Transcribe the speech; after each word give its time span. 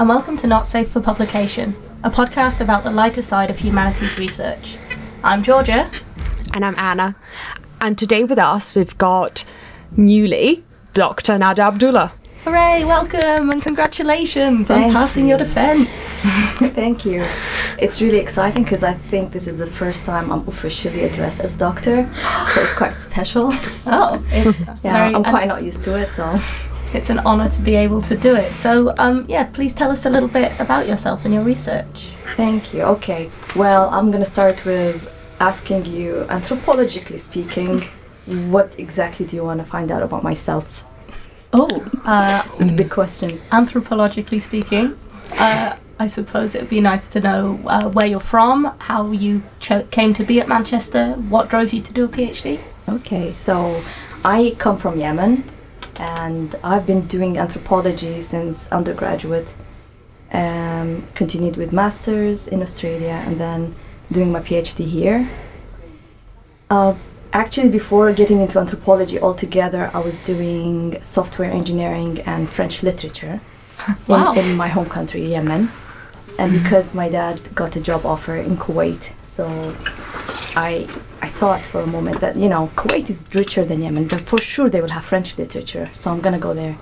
and 0.00 0.08
welcome 0.08 0.34
to 0.34 0.46
Not 0.46 0.66
Safe 0.66 0.88
for 0.88 1.02
Publication, 1.02 1.76
a 2.02 2.08
podcast 2.08 2.62
about 2.62 2.84
the 2.84 2.90
lighter 2.90 3.20
side 3.20 3.50
of 3.50 3.58
humanities 3.58 4.18
research. 4.18 4.78
I'm 5.22 5.42
Georgia. 5.42 5.90
And 6.54 6.64
I'm 6.64 6.74
Anna. 6.78 7.16
And 7.82 7.98
today 7.98 8.24
with 8.24 8.38
us, 8.38 8.74
we've 8.74 8.96
got 8.96 9.44
newly 9.98 10.64
Dr. 10.94 11.36
Nada 11.36 11.64
Abdullah. 11.64 12.14
Hooray, 12.44 12.86
welcome 12.86 13.50
and 13.50 13.60
congratulations 13.60 14.68
Thank 14.68 14.86
on 14.86 14.92
passing 14.94 15.24
you. 15.24 15.30
your 15.32 15.38
defense. 15.38 16.22
Thank 16.72 17.04
you. 17.04 17.26
It's 17.78 18.00
really 18.00 18.20
exciting 18.20 18.62
because 18.62 18.82
I 18.82 18.94
think 18.94 19.32
this 19.32 19.46
is 19.46 19.58
the 19.58 19.66
first 19.66 20.06
time 20.06 20.32
I'm 20.32 20.48
officially 20.48 21.04
addressed 21.04 21.40
as 21.40 21.52
doctor, 21.52 22.10
so 22.54 22.62
it's 22.62 22.72
quite 22.72 22.94
special. 22.94 23.52
Oh, 23.84 24.24
yeah, 24.82 25.12
I'm 25.14 25.24
quite 25.24 25.46
not 25.46 25.62
used 25.62 25.84
to 25.84 26.00
it, 26.00 26.10
so 26.12 26.40
it's 26.94 27.10
an 27.10 27.18
honor 27.20 27.48
to 27.48 27.60
be 27.60 27.76
able 27.76 28.00
to 28.02 28.16
do 28.16 28.34
it. 28.34 28.52
So, 28.52 28.94
um, 28.98 29.24
yeah, 29.28 29.44
please 29.44 29.72
tell 29.72 29.90
us 29.90 30.06
a 30.06 30.10
little 30.10 30.28
bit 30.28 30.52
about 30.58 30.88
yourself 30.88 31.24
and 31.24 31.32
your 31.32 31.44
research. 31.44 32.10
Thank 32.36 32.74
you. 32.74 32.82
Okay. 32.82 33.30
Well, 33.54 33.88
I'm 33.90 34.10
going 34.10 34.24
to 34.24 34.30
start 34.30 34.64
with 34.64 35.08
asking 35.40 35.86
you, 35.86 36.26
anthropologically 36.28 37.18
speaking, 37.18 37.82
what 38.50 38.78
exactly 38.78 39.26
do 39.26 39.36
you 39.36 39.44
want 39.44 39.60
to 39.60 39.64
find 39.64 39.90
out 39.90 40.02
about 40.02 40.22
myself? 40.22 40.84
Oh, 41.52 41.84
uh, 42.04 42.46
it's 42.58 42.70
a 42.70 42.74
big 42.74 42.90
question. 42.90 43.40
Anthropologically 43.50 44.40
speaking, 44.40 44.98
uh, 45.32 45.76
I 45.98 46.06
suppose 46.06 46.54
it 46.54 46.60
would 46.62 46.70
be 46.70 46.80
nice 46.80 47.06
to 47.08 47.20
know 47.20 47.60
uh, 47.66 47.88
where 47.88 48.06
you're 48.06 48.20
from, 48.20 48.72
how 48.78 49.10
you 49.10 49.42
cho- 49.58 49.84
came 49.84 50.14
to 50.14 50.24
be 50.24 50.40
at 50.40 50.48
Manchester, 50.48 51.12
what 51.14 51.50
drove 51.50 51.72
you 51.72 51.82
to 51.82 51.92
do 51.92 52.04
a 52.04 52.08
PhD. 52.08 52.60
Okay, 52.88 53.34
so 53.34 53.82
I 54.24 54.54
come 54.58 54.76
from 54.78 54.98
Yemen 54.98 55.44
and 56.00 56.54
I've 56.64 56.86
been 56.86 57.06
doing 57.06 57.36
anthropology 57.36 58.20
since 58.20 58.72
undergraduate. 58.72 59.54
Um, 60.32 61.06
continued 61.14 61.56
with 61.56 61.72
masters 61.72 62.46
in 62.46 62.62
Australia 62.62 63.22
and 63.26 63.38
then 63.38 63.74
doing 64.12 64.30
my 64.32 64.40
PhD 64.40 64.86
here. 64.86 65.28
Uh, 66.70 66.94
actually, 67.32 67.68
before 67.68 68.12
getting 68.12 68.40
into 68.40 68.58
anthropology 68.60 69.18
altogether, 69.18 69.90
I 69.92 69.98
was 69.98 70.20
doing 70.20 71.02
software 71.02 71.50
engineering 71.50 72.20
and 72.20 72.48
French 72.48 72.82
literature 72.82 73.40
wow. 74.06 74.32
in, 74.32 74.38
in 74.38 74.56
my 74.56 74.68
home 74.68 74.88
country, 74.88 75.26
Yemen. 75.26 75.70
And 76.38 76.52
mm-hmm. 76.52 76.62
because 76.62 76.94
my 76.94 77.08
dad 77.08 77.40
got 77.54 77.74
a 77.76 77.80
job 77.80 78.06
offer 78.06 78.36
in 78.36 78.56
Kuwait, 78.56 79.12
so 79.26 79.44
I 80.56 80.86
I 81.22 81.28
thought 81.28 81.64
for 81.66 81.80
a 81.80 81.86
moment 81.86 82.20
that 82.20 82.36
you 82.36 82.48
know 82.48 82.70
Kuwait 82.76 83.10
is 83.10 83.26
richer 83.34 83.64
than 83.64 83.82
Yemen, 83.82 84.06
but 84.08 84.20
for 84.22 84.38
sure 84.38 84.70
they 84.70 84.80
will 84.80 84.90
have 84.90 85.04
French 85.04 85.36
literature, 85.36 85.90
so 85.96 86.10
I'm 86.10 86.20
gonna 86.20 86.38
go 86.38 86.54
there. 86.54 86.76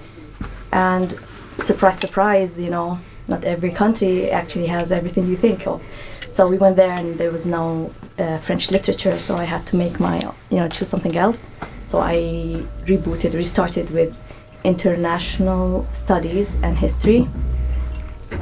And 0.73 1.19
surprise, 1.59 1.99
surprise, 1.99 2.61
you 2.61 2.71
know, 2.71 2.99
not 3.27 3.45
every 3.45 3.71
country 3.71 4.31
actually 4.31 4.67
has 4.67 4.93
everything 4.93 5.27
you 5.27 5.37
think 5.37 5.67
of. 5.67 5.83
So 6.31 6.47
we 6.49 6.59
went 6.59 6.77
there, 6.77 6.93
and 6.93 7.17
there 7.17 7.33
was 7.33 7.47
no 7.47 7.93
uh, 8.19 8.39
French 8.39 8.71
literature, 8.71 9.19
so 9.19 9.37
I 9.37 9.45
had 9.45 9.67
to 9.67 9.77
make 9.77 9.99
my 9.99 10.21
you 10.51 10.59
know 10.59 10.69
choose 10.69 10.89
something 10.89 11.17
else. 11.17 11.51
So 11.85 11.99
I 11.99 12.63
rebooted, 12.85 13.35
restarted 13.35 13.91
with 13.91 14.17
international 14.63 15.87
studies 15.93 16.57
and 16.63 16.77
history. 16.79 17.29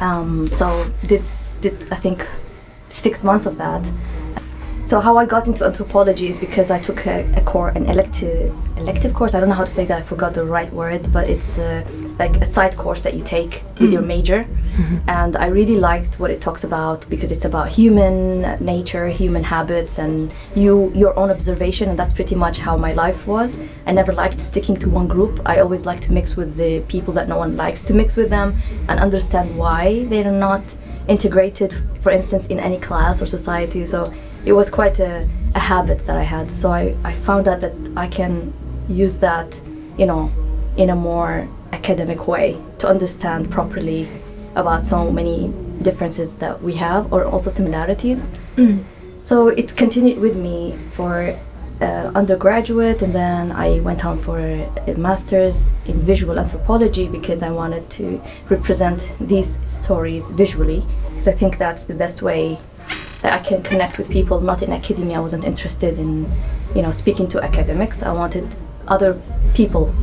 Um, 0.00 0.48
so 0.48 0.90
did 1.06 1.22
did 1.60 1.86
I 1.90 1.96
think 1.96 2.26
six 2.88 3.24
months 3.24 3.46
of 3.46 3.56
that 3.58 3.84
so 4.86 5.00
how 5.00 5.16
I 5.16 5.26
got 5.26 5.48
into 5.48 5.64
anthropology 5.64 6.28
is 6.28 6.38
because 6.38 6.70
I 6.70 6.78
took 6.78 7.06
a, 7.08 7.28
a 7.36 7.40
core, 7.40 7.70
an 7.70 7.86
elective 7.86 8.54
elective 8.76 9.14
course. 9.14 9.34
I 9.34 9.40
don't 9.40 9.48
know 9.48 9.54
how 9.56 9.64
to 9.64 9.70
say 9.70 9.84
that. 9.86 9.98
I 9.98 10.02
forgot 10.02 10.32
the 10.32 10.44
right 10.44 10.72
word, 10.72 11.12
but 11.12 11.28
it's 11.28 11.58
uh, 11.58 11.84
like 12.20 12.36
a 12.36 12.44
side 12.44 12.76
course 12.76 13.02
that 13.02 13.14
you 13.14 13.22
take 13.24 13.62
with 13.80 13.92
your 13.92 14.02
major. 14.02 14.44
Mm-hmm. 14.44 14.98
And 15.08 15.36
I 15.36 15.46
really 15.46 15.76
liked 15.76 16.20
what 16.20 16.30
it 16.30 16.40
talks 16.40 16.62
about 16.62 17.08
because 17.10 17.32
it's 17.32 17.44
about 17.44 17.68
human 17.68 18.42
nature, 18.64 19.08
human 19.08 19.42
habits, 19.42 19.98
and 19.98 20.30
you 20.54 20.92
your 20.94 21.18
own 21.18 21.30
observation. 21.30 21.88
And 21.88 21.98
that's 21.98 22.14
pretty 22.14 22.36
much 22.36 22.58
how 22.58 22.76
my 22.76 22.92
life 22.92 23.26
was. 23.26 23.58
I 23.86 23.92
never 23.92 24.12
liked 24.12 24.38
sticking 24.38 24.76
to 24.76 24.88
one 24.88 25.08
group. 25.08 25.40
I 25.46 25.58
always 25.58 25.84
like 25.84 26.00
to 26.02 26.12
mix 26.12 26.36
with 26.36 26.56
the 26.56 26.80
people 26.82 27.12
that 27.14 27.28
no 27.28 27.38
one 27.38 27.56
likes 27.56 27.82
to 27.82 27.92
mix 27.92 28.16
with 28.16 28.30
them 28.30 28.54
and 28.88 29.00
understand 29.00 29.58
why 29.58 30.04
they're 30.04 30.30
not 30.30 30.62
integrated, 31.08 31.74
for 32.00 32.10
instance, 32.10 32.46
in 32.46 32.58
any 32.58 32.78
class 32.78 33.22
or 33.22 33.26
society. 33.26 33.86
So 33.86 34.12
it 34.44 34.52
was 34.52 34.70
quite 34.70 34.98
a, 35.00 35.28
a 35.54 35.58
habit 35.58 36.06
that 36.06 36.16
I 36.16 36.22
had. 36.22 36.50
So 36.50 36.70
I, 36.70 36.96
I 37.04 37.12
found 37.12 37.48
out 37.48 37.60
that 37.60 37.74
I 37.96 38.08
can 38.08 38.52
use 38.88 39.18
that, 39.18 39.60
you 39.98 40.06
know, 40.06 40.30
in 40.76 40.90
a 40.90 40.96
more 40.96 41.48
academic 41.72 42.28
way 42.28 42.56
to 42.78 42.88
understand 42.88 43.50
properly 43.50 44.08
about 44.54 44.86
so 44.86 45.10
many 45.10 45.52
differences 45.82 46.36
that 46.36 46.62
we 46.62 46.74
have 46.74 47.12
or 47.12 47.24
also 47.24 47.50
similarities. 47.50 48.26
Mm. 48.56 48.84
So 49.20 49.48
it 49.48 49.76
continued 49.76 50.18
with 50.18 50.36
me 50.36 50.78
for 50.90 51.38
uh, 51.80 52.10
undergraduate 52.14 53.02
and 53.02 53.14
then 53.14 53.52
I 53.52 53.80
went 53.80 54.04
on 54.04 54.18
for 54.22 54.38
a 54.38 54.94
master's 54.96 55.68
in 55.84 56.00
visual 56.00 56.38
anthropology 56.38 57.06
because 57.08 57.42
I 57.42 57.50
wanted 57.50 57.88
to 57.90 58.20
represent 58.48 59.12
these 59.20 59.60
stories 59.68 60.30
visually 60.30 60.84
because 61.10 61.28
I 61.28 61.32
think 61.32 61.58
that's 61.58 61.84
the 61.84 61.94
best 61.94 62.22
way 62.22 62.58
that 63.22 63.32
I 63.32 63.42
can 63.42 63.62
connect 63.62 63.98
with 63.98 64.10
people 64.10 64.40
not 64.40 64.62
in 64.62 64.72
academia. 64.72 65.18
I 65.18 65.20
wasn't 65.20 65.44
interested 65.44 65.98
in 65.98 66.30
you 66.74 66.82
know 66.82 66.90
speaking 66.90 67.28
to 67.28 67.42
academics. 67.42 68.02
I 68.02 68.12
wanted 68.12 68.54
other 68.88 69.20
people 69.54 69.94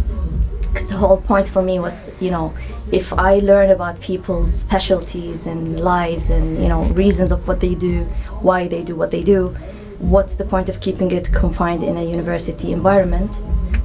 because 0.74 0.90
the 0.90 0.98
whole 0.98 1.22
point 1.22 1.48
for 1.48 1.62
me 1.62 1.80
was 1.80 2.12
you 2.20 2.32
know 2.32 2.54
if 2.92 3.14
I 3.14 3.40
learn 3.40 3.70
about 3.70 4.00
people's 4.00 4.54
specialties 4.54 5.48
and 5.48 5.80
lives 5.80 6.30
and 6.30 6.48
you 6.62 6.68
know 6.68 6.84
reasons 6.86 7.32
of 7.32 7.48
what 7.48 7.60
they 7.62 7.76
do 7.76 8.04
why 8.42 8.68
they 8.68 8.82
do 8.82 8.96
what 8.96 9.12
they 9.12 9.24
do 9.24 9.56
what's 10.04 10.36
the 10.36 10.46
point 10.46 10.70
of 10.70 10.80
keeping 10.82 11.12
it 11.12 11.32
confined 11.32 11.82
in 11.82 11.98
a 11.98 12.04
university 12.04 12.72
environment 12.72 13.34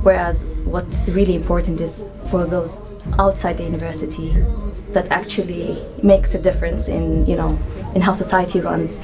whereas 0.03 0.45
what's 0.65 1.09
really 1.09 1.35
important 1.35 1.81
is 1.81 2.05
for 2.31 2.45
those 2.45 2.81
outside 3.19 3.57
the 3.57 3.65
university 3.65 4.31
that 4.93 5.09
actually 5.11 5.79
makes 6.03 6.35
a 6.35 6.41
difference 6.41 6.89
in 6.89 7.25
you 7.27 7.37
know 7.37 7.59
in 7.95 8.01
how 8.01 8.13
society 8.13 8.61
runs 8.61 9.03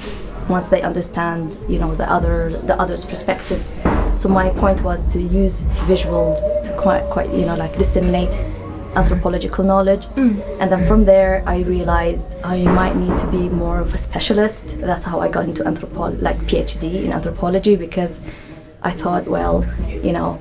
once 0.49 0.69
they 0.69 0.83
understand 0.83 1.57
you 1.69 1.79
know 1.79 1.95
the 1.95 2.11
other 2.11 2.51
the 2.67 2.79
others 2.81 3.05
perspectives. 3.05 3.73
So 4.17 4.29
my 4.29 4.51
point 4.51 4.83
was 4.83 5.11
to 5.15 5.21
use 5.21 5.63
visuals 5.89 6.39
to 6.65 6.77
quite 6.77 7.05
quite 7.05 7.31
you 7.33 7.47
know 7.47 7.57
like 7.57 7.77
disseminate 7.79 8.35
anthropological 8.97 9.65
knowledge. 9.65 10.07
Mm. 10.15 10.41
and 10.61 10.71
then 10.73 10.87
from 10.87 11.05
there 11.05 11.43
i 11.47 11.61
realized 11.63 12.37
i 12.45 12.63
might 12.63 12.97
need 12.97 13.17
to 13.19 13.27
be 13.29 13.49
more 13.49 13.79
of 13.81 13.93
a 13.95 13.99
specialist. 13.99 14.81
That's 14.81 15.05
how 15.05 15.21
i 15.21 15.29
got 15.29 15.45
into 15.45 15.67
anthropology 15.67 16.21
like 16.29 16.39
phd 16.51 16.85
in 17.05 17.13
anthropology 17.13 17.77
because 17.77 18.21
i 18.83 18.91
thought 18.91 19.27
well 19.27 19.65
you 20.07 20.13
know 20.13 20.39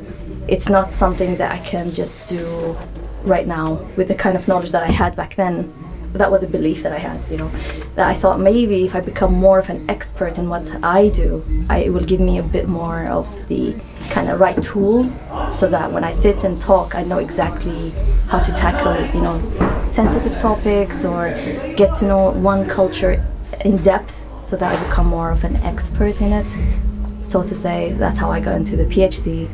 it's 0.47 0.69
not 0.69 0.93
something 0.93 1.37
that 1.37 1.51
i 1.51 1.59
can 1.59 1.91
just 1.91 2.27
do 2.27 2.75
right 3.23 3.47
now 3.47 3.75
with 3.97 4.07
the 4.07 4.15
kind 4.15 4.35
of 4.35 4.47
knowledge 4.47 4.71
that 4.71 4.83
i 4.83 4.91
had 4.91 5.15
back 5.15 5.35
then 5.35 5.73
that 6.13 6.31
was 6.31 6.43
a 6.43 6.47
belief 6.47 6.83
that 6.83 6.93
I 6.93 6.99
had, 6.99 7.19
you 7.29 7.37
know, 7.37 7.49
that 7.95 8.07
I 8.07 8.13
thought 8.13 8.39
maybe 8.39 8.85
if 8.85 8.95
I 8.95 9.01
become 9.01 9.33
more 9.33 9.59
of 9.59 9.69
an 9.69 9.89
expert 9.89 10.37
in 10.37 10.47
what 10.47 10.69
I 10.83 11.09
do, 11.09 11.43
I, 11.69 11.79
it 11.79 11.89
will 11.89 12.03
give 12.05 12.19
me 12.19 12.37
a 12.37 12.43
bit 12.43 12.67
more 12.67 13.07
of 13.07 13.27
the 13.47 13.75
kind 14.09 14.29
of 14.29 14.39
right 14.39 14.61
tools 14.61 15.23
so 15.53 15.67
that 15.69 15.91
when 15.91 16.03
I 16.03 16.11
sit 16.11 16.43
and 16.43 16.61
talk, 16.61 16.95
I 16.95 17.03
know 17.03 17.17
exactly 17.17 17.89
how 18.27 18.39
to 18.39 18.51
tackle, 18.53 19.05
you 19.15 19.21
know, 19.21 19.87
sensitive 19.87 20.37
topics 20.37 21.03
or 21.03 21.29
get 21.75 21.95
to 21.95 22.05
know 22.05 22.31
one 22.31 22.67
culture 22.69 23.25
in 23.65 23.77
depth 23.77 24.25
so 24.43 24.55
that 24.57 24.77
I 24.77 24.87
become 24.87 25.07
more 25.07 25.31
of 25.31 25.43
an 25.43 25.55
expert 25.57 26.21
in 26.21 26.31
it. 26.31 27.27
So 27.27 27.41
to 27.41 27.55
say, 27.55 27.93
that's 27.93 28.17
how 28.17 28.29
I 28.29 28.39
got 28.39 28.55
into 28.55 28.75
the 28.75 28.85
PhD. 28.85 29.49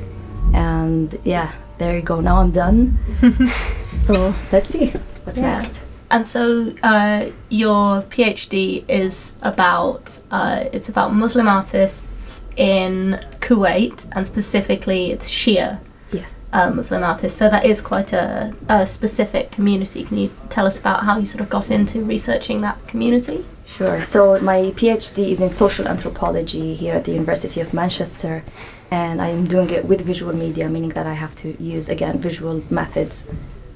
And 0.54 1.18
yeah, 1.24 1.54
there 1.78 1.96
you 1.96 2.02
go. 2.02 2.20
Now 2.20 2.38
I'm 2.38 2.52
done. 2.52 2.98
so 4.02 4.34
let's 4.52 4.70
see 4.70 4.88
what's 5.24 5.38
yeah. 5.38 5.62
next. 5.62 5.79
And 6.12 6.28
so 6.28 6.74
uh, 6.82 7.28
your 7.50 8.02
PhD 8.04 8.84
is 8.88 9.34
about 9.44 10.20
uh, 10.32 10.66
it's 10.74 10.90
about 10.90 11.14
Muslim 11.14 11.48
artists 11.48 12.44
in 12.58 13.24
Kuwait, 13.42 14.08
and 14.14 14.26
specifically 14.26 15.12
it's 15.12 15.30
Shia 15.30 15.80
yes. 16.12 16.40
uh, 16.52 16.72
Muslim 16.72 17.04
artists. 17.04 17.38
So 17.38 17.48
that 17.50 17.64
is 17.64 17.82
quite 17.82 18.12
a, 18.12 18.56
a, 18.68 18.88
specific 18.88 19.52
community. 19.52 20.04
Can 20.04 20.18
you 20.18 20.32
tell 20.50 20.66
us 20.66 20.80
about 20.80 21.04
how 21.04 21.20
you 21.20 21.26
sort 21.26 21.42
of 21.42 21.50
got 21.50 21.70
into 21.70 22.04
researching 22.04 22.62
that 22.62 22.88
community? 22.88 23.46
Sure. 23.68 24.04
So 24.04 24.40
my 24.40 24.74
PhD 24.76 25.32
is 25.32 25.42
in 25.42 25.52
social 25.52 25.88
anthropology 25.88 26.74
here 26.74 26.96
at 26.96 27.06
the 27.06 27.12
University 27.12 27.62
of 27.62 27.72
Manchester, 27.72 28.44
and 28.90 29.22
I'm 29.22 29.46
doing 29.46 29.70
it 29.70 29.86
with 29.86 30.02
visual 30.02 30.36
media, 30.36 30.70
meaning 30.70 30.90
that 30.90 31.06
I 31.06 31.14
have 31.14 31.36
to 31.38 31.62
use 31.62 31.88
again 31.88 32.18
visual 32.18 32.64
methods 32.72 33.28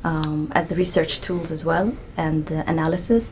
um, 0.03 0.51
as 0.53 0.75
research 0.75 1.21
tools 1.21 1.51
as 1.51 1.63
well 1.65 1.95
and 2.17 2.51
uh, 2.51 2.63
analysis. 2.67 3.31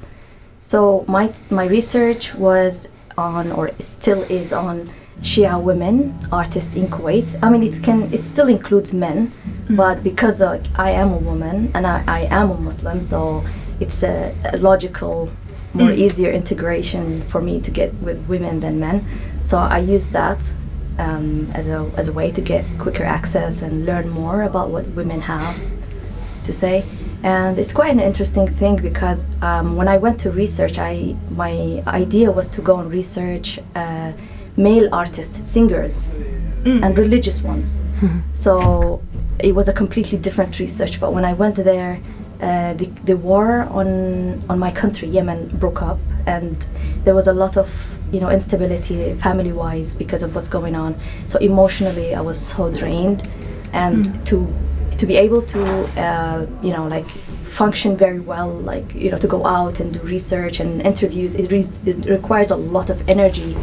So 0.60 1.06
my 1.08 1.34
my 1.50 1.66
research 1.66 2.36
was 2.36 2.88
on, 3.18 3.52
or 3.52 3.72
still 3.80 4.22
is 4.24 4.54
on, 4.54 4.90
Shia 5.22 5.62
women 5.62 6.18
artists 6.32 6.76
in 6.76 6.88
Kuwait. 6.88 7.38
I 7.44 7.50
mean, 7.50 7.64
it 7.64 7.84
can 7.84 8.12
it 8.12 8.20
still 8.20 8.48
includes 8.48 8.92
men, 8.92 9.28
mm-hmm. 9.28 9.76
but 9.76 10.04
because 10.04 10.42
uh, 10.42 10.64
I 10.76 10.92
am 10.92 11.12
a 11.12 11.18
woman 11.18 11.72
and 11.76 11.86
I, 11.86 12.04
I 12.08 12.22
am 12.32 12.50
a 12.50 12.58
Muslim, 12.58 13.02
so 13.02 13.44
it's 13.80 14.04
a, 14.04 14.34
a 14.54 14.58
logical, 14.58 15.30
more 15.74 15.90
Mm. 15.90 15.98
easier 15.98 16.32
integration 16.32 17.22
for 17.28 17.42
me 17.42 17.60
to 17.62 17.72
get 17.72 17.94
with 18.02 18.18
women 18.28 18.60
than 18.62 18.80
men. 18.80 19.06
So 19.44 19.58
I 19.58 19.80
use 19.80 20.08
that 20.08 20.54
um, 20.98 21.52
as 21.54 21.68
a 21.68 21.92
as 21.98 22.08
a 22.08 22.14
way 22.14 22.32
to 22.32 22.42
get 22.42 22.66
quicker 22.80 23.04
access 23.04 23.62
and 23.62 23.86
learn 23.86 24.10
more 24.10 24.42
about 24.44 24.70
what 24.70 24.86
women 24.96 25.22
have 25.22 25.56
to 26.46 26.54
say. 26.54 26.86
And 27.24 27.60
it's 27.60 27.74
quite 27.74 27.92
an 27.92 28.00
interesting 28.00 28.48
thing 28.48 28.78
because 28.78 29.28
um, 29.42 29.76
when 29.76 29.88
I 29.88 29.98
went 29.98 30.20
to 30.22 30.32
research, 30.32 30.80
I 30.80 31.16
my 31.32 31.84
idea 31.86 32.32
was 32.32 32.50
to 32.50 32.62
go 32.62 32.78
and 32.80 32.92
research 32.92 33.60
uh, 33.76 34.12
male 34.58 34.90
artists, 34.92 35.48
singers, 35.48 36.10
and 36.66 36.98
religious 36.98 37.42
ones. 37.42 37.78
So 38.32 39.02
it 39.40 39.54
was 39.54 39.68
a 39.68 39.74
completely 39.74 40.18
different 40.18 40.60
research. 40.60 41.00
But 41.00 41.14
when 41.14 41.24
I 41.24 41.34
went 41.34 41.56
there, 41.56 42.00
uh, 42.42 42.74
the, 42.74 42.86
the 43.06 43.16
war 43.16 43.62
on 43.70 44.44
on 44.50 44.58
my 44.58 44.72
country, 44.72 45.08
Yemen, 45.08 45.50
broke 45.60 45.84
up, 45.84 46.00
and 46.26 46.66
there 47.04 47.14
was 47.14 47.28
a 47.28 47.34
lot 47.34 47.58
of 47.58 47.70
you 48.12 48.20
know 48.20 48.30
instability 48.30 49.14
family 49.16 49.52
wise 49.52 49.96
because 49.96 50.24
of 50.24 50.34
what's 50.36 50.48
going 50.48 50.76
on. 50.76 50.96
So 51.28 51.38
emotionally, 51.40 52.16
I 52.16 52.22
was 52.22 52.40
so 52.44 52.72
drained, 52.72 53.28
and 53.74 54.26
to 54.28 54.52
to 55.02 55.08
be 55.08 55.18
able 55.18 55.42
to 55.42 55.62
uh, 56.00 56.46
you 56.62 56.72
know 56.72 56.88
like 56.88 57.10
function 57.62 57.98
very 57.98 58.20
well 58.20 58.52
like 58.72 58.94
you 58.94 59.10
know 59.12 59.18
to 59.18 59.28
go 59.28 59.46
out 59.48 59.80
and 59.80 59.96
do 59.96 60.00
research 60.02 60.60
and 60.60 60.80
interviews 60.84 61.34
it, 61.36 61.52
re- 61.52 61.92
it 61.92 62.06
requires 62.06 62.52
a 62.52 62.56
lot 62.56 62.90
of 62.92 62.98
energy 63.10 63.56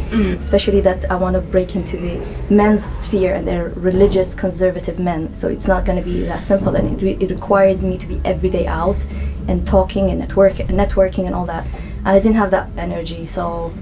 especially 0.45 0.81
that 0.81 1.09
i 1.09 1.15
want 1.15 1.33
to 1.33 1.41
break 1.55 1.77
into 1.77 1.95
the 2.05 2.13
men's 2.53 2.83
sphere 2.83 3.33
and 3.35 3.47
they're 3.47 3.69
religious 3.69 4.35
conservative 4.35 4.99
men 4.99 5.33
so 5.33 5.47
it's 5.47 5.67
not 5.67 5.85
going 5.85 5.97
to 5.97 6.03
be 6.03 6.23
that 6.23 6.45
simple. 6.45 6.75
And 6.75 6.85
it, 6.93 7.03
re- 7.05 7.17
it 7.23 7.31
required 7.31 7.81
me 7.81 7.97
to 7.97 8.07
be 8.07 8.21
every 8.25 8.49
day 8.49 8.67
out 8.67 9.01
and 9.47 9.65
talking 9.65 10.09
and 10.11 10.19
network 10.19 10.55
networking 10.83 11.25
and 11.25 11.33
all 11.33 11.45
that 11.45 11.65
and 11.99 12.09
i 12.09 12.19
didn't 12.19 12.35
have 12.43 12.51
that 12.51 12.67
energy. 12.77 13.25
So 13.27 13.73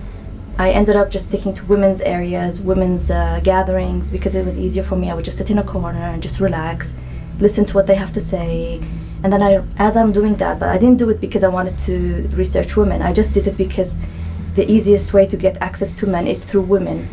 I 0.60 0.71
ended 0.71 0.95
up 0.95 1.12
just 1.12 1.25
sticking 1.25 1.53
to 1.56 1.65
women's 1.65 2.01
areas, 2.01 2.60
women's 2.60 3.12
uh, 3.12 3.39
gatherings, 3.44 4.10
because 4.10 4.33
it 4.33 4.44
was 4.44 4.60
easier 4.60 4.81
for 4.81 4.95
me. 4.95 5.12
I 5.12 5.13
would 5.13 5.25
just 5.25 5.38
sit 5.38 5.51
in 5.51 5.60
a 5.60 5.63
corner 5.63 6.00
and 6.00 6.21
just 6.21 6.39
relax, 6.39 6.94
listen 7.39 7.66
to 7.66 7.75
what 7.75 7.88
they 7.88 7.95
have 7.95 8.12
to 8.13 8.22
say. 8.22 8.81
And 9.24 9.34
then 9.34 9.42
I, 9.42 9.63
as 9.78 9.98
I'm 9.98 10.12
doing 10.12 10.36
that, 10.36 10.60
but 10.60 10.69
I 10.69 10.78
didn't 10.78 10.98
do 10.98 11.10
it 11.10 11.19
because 11.19 11.44
I 11.44 11.48
wanted 11.48 11.78
to 11.80 12.30
research 12.34 12.78
women. 12.78 13.01
I 13.01 13.13
just 13.13 13.34
did 13.34 13.48
it 13.48 13.57
because 13.57 13.98
the 14.56 14.69
easiest 14.69 15.13
way 15.13 15.25
to 15.25 15.38
get 15.38 15.57
access 15.62 15.94
to 15.95 16.07
men 16.07 16.28
is 16.28 16.44
through 16.44 16.62
women. 16.62 17.10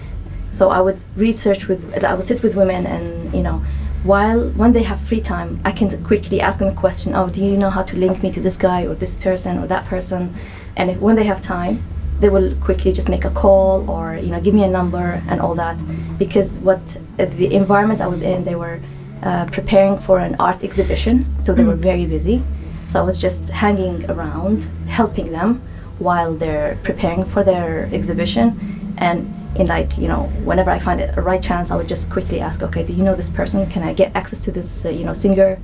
So 0.50 0.71
I 0.71 0.81
would 0.81 1.03
research 1.17 1.67
with, 1.67 2.05
I 2.05 2.15
would 2.15 2.26
sit 2.26 2.43
with 2.43 2.55
women 2.55 2.87
and, 2.87 3.32
you 3.35 3.43
know, 3.43 3.65
while 4.05 4.50
when 4.50 4.73
they 4.73 4.82
have 4.82 5.00
free 5.00 5.21
time, 5.21 5.61
I 5.65 5.73
can 5.73 6.05
quickly 6.05 6.41
ask 6.41 6.59
them 6.59 6.69
a 6.69 6.75
question. 6.75 7.15
Oh, 7.15 7.26
do 7.26 7.43
you 7.43 7.56
know 7.56 7.71
how 7.71 7.82
to 7.82 7.97
link 7.97 8.23
me 8.23 8.31
to 8.32 8.41
this 8.41 8.56
guy 8.56 8.87
or 8.87 8.94
this 8.94 9.15
person 9.15 9.59
or 9.59 9.67
that 9.67 9.87
person? 9.87 10.35
And 10.76 10.91
if, 10.91 10.99
when 10.99 11.17
they 11.17 11.25
have 11.25 11.41
time, 11.41 11.82
they 12.21 12.29
will 12.29 12.55
quickly 12.56 12.93
just 12.93 13.09
make 13.09 13.25
a 13.25 13.31
call 13.31 13.88
or 13.91 14.17
you 14.17 14.31
know 14.31 14.41
give 14.41 14.55
me 14.55 14.65
a 14.65 14.69
number 14.69 15.23
and 15.29 15.41
all 15.41 15.55
that 15.55 15.76
because 16.19 16.59
what 16.61 16.97
the 17.17 17.53
environment 17.53 18.00
I 18.00 18.06
was 18.06 18.23
in 18.23 18.44
they 18.44 18.55
were 18.55 18.81
uh, 19.25 19.47
preparing 19.47 19.99
for 19.99 20.19
an 20.19 20.37
art 20.38 20.62
exhibition. 20.62 21.25
So 21.41 21.55
they 21.55 21.65
were 21.65 21.75
very 21.75 22.06
busy. 22.06 22.43
So 22.88 23.00
I 23.00 23.03
was 23.03 23.21
just 23.21 23.49
hanging 23.49 24.09
around 24.11 24.65
helping 24.87 25.32
them 25.32 25.62
while 25.99 26.35
they're 26.35 26.79
preparing 26.82 27.25
for 27.25 27.43
their 27.43 27.88
exhibition. 27.93 28.94
And 28.99 29.35
in 29.56 29.67
like 29.67 29.97
you 29.97 30.09
know 30.09 30.25
whenever 30.44 30.71
I 30.71 30.79
find 30.79 31.00
it 31.00 31.17
a 31.17 31.23
right 31.23 31.41
chance 31.41 31.71
I 31.71 31.76
would 31.76 31.87
just 31.87 32.11
quickly 32.11 32.41
ask 32.41 32.61
okay 32.61 32.82
do 32.85 32.93
you 32.93 33.05
know 33.05 33.15
this 33.15 33.31
person? 33.31 33.67
Can 33.71 33.82
I 33.82 33.94
get 33.94 34.15
access 34.15 34.41
to 34.43 34.53
this 34.53 34.85
uh, 34.85 34.88
you 34.88 35.05
know 35.05 35.12
singer? 35.12 35.59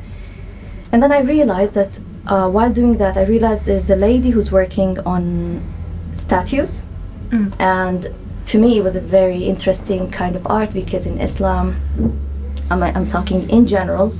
And 0.93 1.03
then 1.03 1.13
I 1.13 1.21
realized 1.21 1.75
that 1.75 2.01
uh, 2.27 2.49
while 2.49 2.73
doing 2.73 2.99
that, 2.99 3.17
I 3.17 3.25
realized 3.25 3.65
there's 3.65 3.91
a 3.91 3.97
lady 3.97 4.31
who's 4.31 4.51
working 4.51 4.99
on 5.01 5.63
statues. 6.13 6.83
And 7.59 8.09
to 8.47 8.59
me, 8.59 8.79
it 8.79 8.83
was 8.83 8.97
a 8.97 9.01
very 9.01 9.45
interesting 9.45 10.11
kind 10.11 10.35
of 10.35 10.47
art 10.49 10.73
because 10.73 11.07
in 11.07 11.21
Islam, 11.21 11.77
I'm, 12.71 12.83
I'm 12.83 13.05
talking 13.05 13.49
in 13.51 13.67
general, 13.67 14.15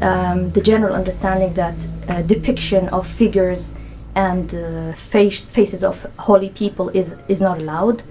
um, 0.00 0.50
the 0.50 0.60
general 0.62 0.94
understanding 0.94 1.54
that 1.54 1.86
uh, 2.08 2.22
depiction 2.22 2.88
of 2.88 3.06
figures 3.06 3.74
and 4.14 4.54
uh, 4.54 4.92
face, 4.92 5.50
faces 5.50 5.84
of 5.84 6.06
holy 6.18 6.50
people 6.50 6.88
is, 6.90 7.16
is 7.28 7.40
not 7.40 7.58
allowed. 7.58 8.02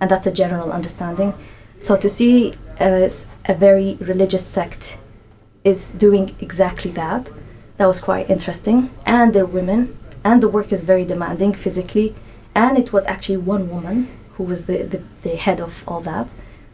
And 0.00 0.10
that's 0.10 0.26
a 0.26 0.32
general 0.32 0.72
understanding. 0.72 1.32
So 1.78 1.96
to 1.96 2.08
see 2.08 2.52
uh, 2.80 2.84
s- 3.08 3.26
a 3.46 3.54
very 3.54 3.96
religious 4.00 4.44
sect 4.44 4.98
is 5.64 5.92
doing 5.92 6.34
exactly 6.40 6.90
that. 6.92 7.30
That 7.78 7.86
was 7.86 8.00
quite 8.00 8.28
interesting. 8.28 8.90
And 9.06 9.32
they're 9.32 9.46
women, 9.46 9.96
and 10.24 10.42
the 10.42 10.48
work 10.48 10.72
is 10.72 10.82
very 10.82 11.04
demanding 11.04 11.52
physically. 11.54 12.14
And 12.54 12.76
it 12.76 12.92
was 12.92 13.06
actually 13.06 13.38
one 13.38 13.70
woman 13.70 14.08
who 14.34 14.44
was 14.44 14.66
the, 14.66 14.82
the, 14.82 15.02
the 15.22 15.36
head 15.36 15.60
of 15.60 15.84
all 15.88 16.00
that. 16.02 16.28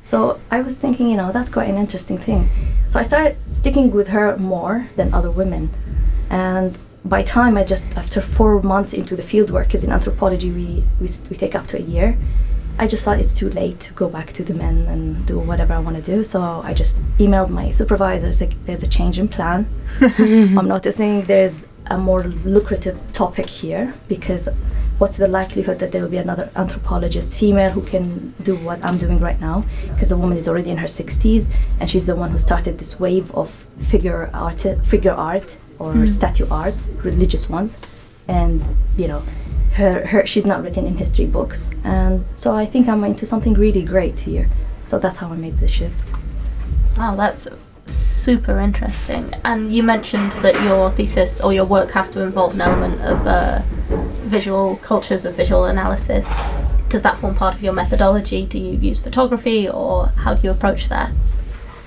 So 0.05 0.41
I 0.51 0.61
was 0.63 0.77
thinking, 0.77 1.09
you 1.09 1.17
know, 1.17 1.33
that's 1.33 1.49
quite 1.49 1.69
an 1.69 1.77
interesting 1.77 2.19
thing. 2.19 2.49
So 2.89 2.99
I 2.99 3.03
started 3.03 3.37
sticking 3.51 3.91
with 3.91 4.09
her 4.09 4.37
more 4.37 4.89
than 4.97 5.15
other 5.15 5.31
women. 5.31 5.71
And 6.31 6.77
by 7.05 7.23
time 7.23 7.57
I 7.57 7.65
just, 7.65 7.97
after 7.97 8.21
four 8.21 8.63
months 8.63 8.93
into 8.93 9.17
the 9.17 9.23
field 9.23 9.51
work, 9.51 9.69
because 9.69 9.85
in 9.85 9.91
anthropology 9.91 10.51
we, 10.51 10.85
we, 11.01 11.09
we 11.31 11.37
take 11.37 11.55
up 11.55 11.67
to 11.69 11.79
a 11.79 11.83
year, 11.83 12.17
I 12.79 12.87
just 12.87 13.05
thought 13.05 13.19
it's 13.19 13.35
too 13.35 13.51
late 13.51 13.81
to 13.81 13.93
go 13.93 14.09
back 14.09 14.33
to 14.33 14.43
the 14.43 14.55
men 14.55 14.87
and 14.87 15.27
do 15.27 15.39
whatever 15.39 15.75
I 15.75 15.79
want 15.79 15.97
to 15.97 16.03
do. 16.03 16.25
So 16.25 16.41
I 16.65 16.73
just 16.75 17.01
emailed 17.19 17.51
my 17.51 17.71
supervisors 17.71 18.41
like 18.41 18.55
there's 18.65 18.83
a 18.83 18.89
change 18.89 19.19
in 19.19 19.29
plan. 19.29 19.69
I'm 20.01 20.69
noticing 20.69 21.23
there's 21.23 21.69
a 21.87 21.99
more 21.99 22.23
lucrative 22.23 22.99
topic 23.13 23.47
here 23.47 23.95
because 24.09 24.49
what's 25.03 25.17
the 25.17 25.27
likelihood 25.27 25.81
that 25.81 25.91
there 25.91 26.01
will 26.01 26.09
be 26.09 26.17
another 26.17 26.49
anthropologist 26.55 27.37
female 27.37 27.71
who 27.71 27.83
can 27.83 28.33
do 28.41 28.55
what 28.55 28.79
I'm 28.85 28.99
doing 28.99 29.19
right 29.19 29.41
now? 29.41 29.65
Because 29.89 30.11
the 30.11 30.17
woman 30.17 30.39
is 30.39 30.49
already 30.49 30.71
in 30.71 30.77
her 30.77 30.87
60s 30.87 31.53
and 31.81 31.91
she's 31.91 32.07
the 32.07 32.15
one 32.15 32.31
who 32.31 32.39
started 32.39 32.79
this 32.79 33.01
wave 33.01 33.29
of 33.35 33.51
figure 33.81 34.31
art 34.33 34.61
figure 34.85 35.11
art 35.11 35.57
or 35.81 36.07
statue 36.07 36.47
art 36.53 36.89
religious 37.03 37.51
ones. 37.51 37.79
And 38.29 38.63
you 38.97 39.09
know 39.09 39.25
her, 39.73 40.07
her 40.07 40.25
she's 40.25 40.47
not 40.47 40.63
written 40.63 40.87
in 40.87 40.97
history 40.97 41.27
books. 41.27 41.73
And 41.83 42.25
so 42.37 42.55
i 42.55 42.65
think 42.65 42.87
i'm 42.89 43.03
into 43.03 43.27
something 43.27 43.55
really 43.55 43.85
great 43.85 44.21
here. 44.21 44.49
So 44.85 45.01
that's 45.01 45.17
how 45.17 45.33
i 45.33 45.37
made 45.37 45.57
the 45.57 45.67
shift. 45.67 46.05
Wow, 46.97 47.17
that's 47.17 47.49
super 47.87 48.61
interesting. 48.61 49.35
And 49.45 49.73
you 49.75 49.83
mentioned 49.83 50.31
that 50.45 50.55
your 50.63 50.91
thesis 50.91 51.41
or 51.41 51.53
your 51.53 51.65
work 51.65 51.91
has 51.91 52.09
to 52.11 52.23
involve 52.23 52.55
an 52.55 52.61
element 52.61 53.01
of 53.03 53.27
uh, 53.27 53.63
visual 54.33 54.77
cultures 54.77 55.23
of 55.27 55.35
visual 55.35 55.65
analysis. 55.67 56.27
Does 56.89 57.03
that 57.03 57.17
form 57.19 57.35
part 57.35 57.55
of 57.55 57.63
your 57.63 57.75
methodology? 57.83 58.41
Do 58.47 58.59
you 58.59 58.73
use 58.91 58.99
photography 58.99 59.69
or 59.69 60.07
how 60.25 60.35
do 60.35 60.41
you 60.47 60.51
approach 60.51 60.89
that? 60.89 61.13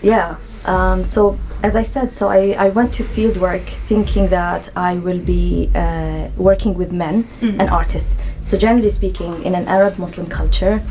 Yeah. 0.01 0.37
Um, 0.65 1.03
so 1.03 1.37
as 1.63 1.75
I 1.75 1.83
said, 1.83 2.11
so 2.11 2.29
I, 2.29 2.55
I 2.65 2.69
went 2.69 2.93
to 2.97 3.03
fieldwork 3.03 3.65
thinking 3.89 4.27
that 4.29 4.69
I 4.75 4.91
will 5.05 5.19
be 5.19 5.71
uh, 5.73 6.29
working 6.37 6.73
with 6.75 6.91
men 6.91 7.27
and 7.41 7.67
artists. 7.81 8.17
So 8.43 8.57
generally 8.57 8.91
speaking, 8.91 9.43
in 9.43 9.53
an 9.55 9.67
Arab 9.67 9.97
Muslim 9.97 10.27
culture, 10.27 10.83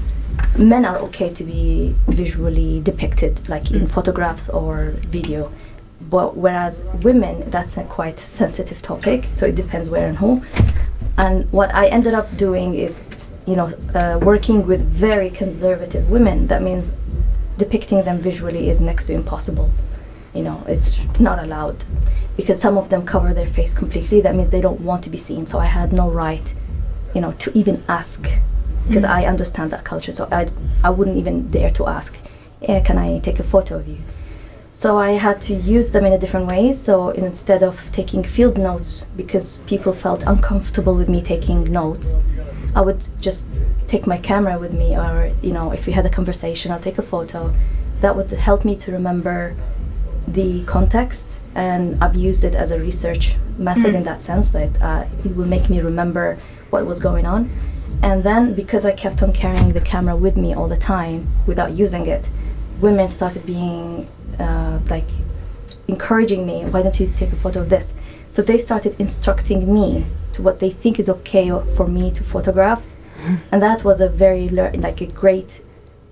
men 0.59 0.85
are 0.85 0.99
okay 1.07 1.29
to 1.29 1.45
be 1.45 1.95
visually 2.09 2.81
depicted, 2.81 3.49
like 3.49 3.71
in 3.71 3.87
photographs 3.87 4.49
or 4.49 4.95
video. 5.17 5.53
But 6.11 6.37
whereas 6.37 6.85
women, 7.03 7.51
that's 7.51 7.77
a 7.77 7.85
quite 7.85 8.19
sensitive 8.19 8.83
topic. 8.83 9.29
So 9.35 9.47
it 9.47 9.55
depends 9.55 9.89
where 9.89 10.09
and 10.09 10.19
who. 10.19 10.43
And 11.17 11.51
what 11.53 11.73
I 11.75 11.87
ended 11.87 12.15
up 12.15 12.37
doing 12.37 12.75
is, 12.75 13.03
you 13.47 13.57
know, 13.57 13.73
uh, 13.95 14.19
working 14.21 14.67
with 14.67 14.81
very 14.83 15.31
conservative 15.31 16.11
women. 16.11 16.49
That 16.49 16.63
means 16.63 16.93
depicting 17.57 18.03
them 18.03 18.19
visually 18.19 18.69
is 18.69 18.81
next 18.81 19.07
to 19.07 19.15
impossible. 19.15 19.71
You 20.35 20.43
know, 20.43 20.65
it's 20.67 20.99
not 21.21 21.39
allowed 21.39 21.85
because 22.37 22.61
some 22.61 22.77
of 22.77 22.89
them 22.89 23.07
cover 23.07 23.33
their 23.33 23.47
face 23.47 23.75
completely. 23.75 24.21
That 24.21 24.35
means 24.35 24.51
they 24.51 24.61
don't 24.61 24.81
want 24.81 25.05
to 25.05 25.11
be 25.11 25.17
seen. 25.17 25.47
So 25.47 25.61
I 25.61 25.67
had 25.67 25.93
no 25.93 26.11
right, 26.11 26.53
you 27.15 27.21
know, 27.21 27.33
to 27.33 27.57
even 27.57 27.85
ask 27.89 28.29
because 28.89 29.05
I 29.05 29.25
understand 29.25 29.71
that 29.71 29.85
culture. 29.85 30.13
So 30.13 30.29
I, 30.33 30.51
I 30.83 30.91
wouldn't 30.91 31.17
even 31.17 31.49
dare 31.49 31.71
to 31.71 31.87
ask, 31.87 32.19
yeah, 32.61 32.81
can 32.81 32.99
I 32.99 33.21
take 33.21 33.39
a 33.39 33.45
photo 33.45 33.77
of 33.77 33.87
you? 33.87 33.99
So 34.77 34.99
I 34.99 35.13
had 35.13 35.41
to 35.43 35.55
use 35.55 35.91
them 35.91 36.05
in 36.05 36.13
a 36.13 36.19
different 36.19 36.47
way. 36.49 36.73
So 36.73 37.11
instead 37.11 37.63
of 37.63 37.93
taking 37.93 38.25
field 38.25 38.59
notes, 38.59 39.07
because 39.17 39.59
people 39.67 39.93
felt 39.93 40.25
uncomfortable 40.25 40.97
with 40.97 41.09
me 41.09 41.23
taking 41.23 41.65
notes, 41.71 42.17
I 42.75 42.81
would 42.81 43.07
just 43.21 43.63
take 43.87 44.07
my 44.07 44.19
camera 44.19 44.59
with 44.59 44.73
me, 44.75 44.97
or 44.97 45.33
you 45.43 45.53
know, 45.53 45.71
if 45.71 45.87
we 45.87 45.93
had 45.93 46.05
a 46.05 46.11
conversation, 46.11 46.73
I'll 46.73 46.81
take 46.81 46.99
a 46.99 47.03
photo. 47.03 47.55
That 48.01 48.17
would 48.17 48.31
help 48.33 48.65
me 48.65 48.75
to 48.77 48.91
remember 48.91 49.55
the 50.27 50.65
context, 50.65 51.29
and 51.55 52.03
I've 52.03 52.17
used 52.17 52.43
it 52.43 52.57
as 52.57 52.73
a 52.73 52.81
research 52.81 53.37
method 53.57 53.95
in 53.95 54.03
that 54.03 54.21
sense 54.23 54.51
that 54.51 54.83
uh, 54.83 55.05
it 55.25 55.37
will 55.37 55.47
make 55.47 55.71
me 55.71 55.81
remember 55.81 56.37
what 56.71 56.85
was 56.85 57.01
going 57.01 57.27
on. 57.27 57.49
And 58.03 58.25
then 58.25 58.55
because 58.55 58.85
I 58.85 58.91
kept 58.93 59.23
on 59.23 59.33
carrying 59.33 59.73
the 59.73 59.81
camera 59.81 60.17
with 60.17 60.37
me 60.37 60.53
all 60.53 60.67
the 60.67 60.77
time 60.77 61.29
without 61.47 61.73
using 61.73 62.09
it, 62.09 62.29
women 62.81 63.09
started 63.09 63.47
being 63.47 64.09
uh, 64.39 64.81
like 64.89 65.09
encouraging 65.89 66.47
me, 66.47 66.65
why 66.65 66.83
don't 66.83 66.99
you 66.99 67.07
take 67.07 67.33
a 67.33 67.37
photo 67.37 67.61
of 67.61 67.69
this? 67.69 67.95
So 68.33 68.43
they 68.43 68.59
started 68.59 68.97
instructing 68.99 69.73
me 69.73 70.07
to 70.33 70.43
what 70.43 70.59
they 70.61 70.71
think 70.71 70.99
is 70.99 71.09
okay 71.09 71.51
for 71.77 71.87
me 71.87 72.11
to 72.13 72.23
photograph, 72.25 72.89
and 73.53 73.63
that 73.63 73.85
was 73.85 74.01
a 74.01 74.09
very 74.09 74.49
lear- 74.49 74.73
like 74.75 75.01
a 75.01 75.07
great 75.07 75.63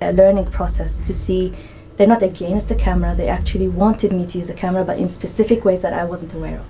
uh, 0.00 0.11
learning 0.11 0.47
process 0.47 1.00
to 1.00 1.12
see. 1.12 1.52
They're 1.97 2.07
not 2.07 2.23
against 2.23 2.69
the 2.69 2.75
camera. 2.75 3.14
They 3.14 3.29
actually 3.29 3.69
wanted 3.69 4.12
me 4.12 4.26
to 4.26 4.38
use 4.38 4.49
the 4.49 4.55
camera, 4.55 4.83
but 4.85 4.99
in 4.99 5.09
specific 5.09 5.64
ways 5.64 5.83
that 5.83 5.93
I 5.93 6.05
wasn't 6.05 6.33
aware 6.35 6.59
of. 6.59 6.67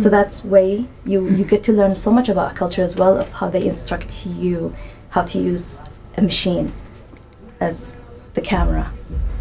So 0.00 0.08
that's 0.08 0.44
way 0.44 0.86
you 1.04 1.28
you 1.28 1.44
get 1.44 1.64
to 1.64 1.72
learn 1.72 1.96
so 1.96 2.12
much 2.12 2.28
about 2.28 2.52
a 2.52 2.54
culture 2.54 2.84
as 2.84 2.94
well 2.94 3.18
of 3.18 3.28
how 3.32 3.50
they 3.50 3.64
instruct 3.66 4.24
you 4.24 4.72
how 5.08 5.22
to 5.22 5.38
use 5.38 5.82
a 6.16 6.22
machine 6.22 6.72
as 7.58 7.96
the 8.34 8.40
camera. 8.40 8.92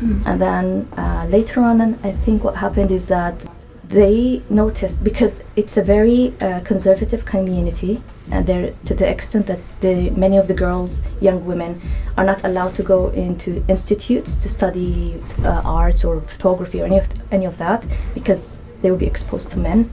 And 0.02 0.42
then 0.42 0.88
uh, 0.98 1.26
later 1.30 1.62
on, 1.62 1.82
I 2.04 2.12
think 2.12 2.44
what 2.44 2.56
happened 2.56 2.92
is 2.92 3.08
that 3.08 3.46
they 3.84 4.42
noticed 4.50 5.04
because 5.04 5.44
it's 5.56 5.76
a 5.76 5.82
very 5.82 6.34
uh, 6.42 6.60
conservative 6.62 7.26
community, 7.26 8.02
and 8.32 8.46
they're 8.46 8.74
to 8.86 8.94
the 8.94 9.10
extent 9.10 9.48
that 9.48 9.60
the 9.82 10.12
many 10.12 10.38
of 10.38 10.48
the 10.48 10.54
girls, 10.54 11.02
young 11.20 11.44
women, 11.46 11.82
are 12.16 12.24
not 12.24 12.46
allowed 12.46 12.76
to 12.76 12.84
go 12.84 13.10
into 13.10 13.64
institutes 13.68 14.36
to 14.36 14.48
study 14.48 15.22
uh, 15.44 15.62
arts 15.66 16.06
or 16.06 16.22
photography 16.22 16.82
or 16.82 16.86
any 16.86 17.00
of 17.00 17.08
any 17.32 17.46
of 17.46 17.58
that 17.58 17.86
because 18.14 18.62
they 18.82 18.92
will 18.92 18.98
be 18.98 19.08
exposed 19.08 19.50
to 19.52 19.60
men. 19.60 19.90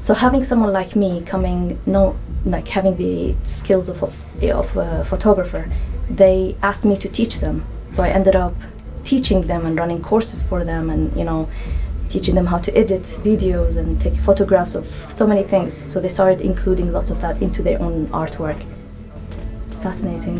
So 0.00 0.14
having 0.14 0.42
someone 0.42 0.72
like 0.72 0.96
me 0.96 1.20
coming, 1.20 1.78
no, 1.84 2.16
like 2.46 2.68
having 2.68 2.96
the 2.96 3.36
skills 3.42 3.90
of, 3.90 4.02
of 4.42 4.76
a 4.76 5.04
photographer, 5.04 5.70
they 6.08 6.56
asked 6.62 6.84
me 6.84 6.96
to 6.96 7.08
teach 7.08 7.40
them. 7.40 7.66
So 7.88 8.02
I 8.02 8.08
ended 8.08 8.36
up 8.36 8.54
teaching 9.08 9.40
them 9.50 9.64
and 9.66 9.74
running 9.82 10.02
courses 10.02 10.42
for 10.42 10.60
them, 10.64 10.90
and 10.90 11.02
you 11.16 11.24
know, 11.24 11.48
teaching 12.08 12.34
them 12.34 12.46
how 12.46 12.58
to 12.66 12.70
edit 12.76 13.02
videos 13.30 13.76
and 13.76 14.00
take 14.00 14.14
photographs 14.28 14.74
of 14.74 14.86
so 14.86 15.26
many 15.26 15.42
things. 15.42 15.72
So 15.90 16.00
they 16.00 16.10
started 16.18 16.40
including 16.40 16.92
lots 16.92 17.10
of 17.10 17.20
that 17.22 17.40
into 17.40 17.62
their 17.62 17.80
own 17.80 18.06
artwork. 18.08 18.60
It's 19.66 19.78
fascinating. 19.78 20.36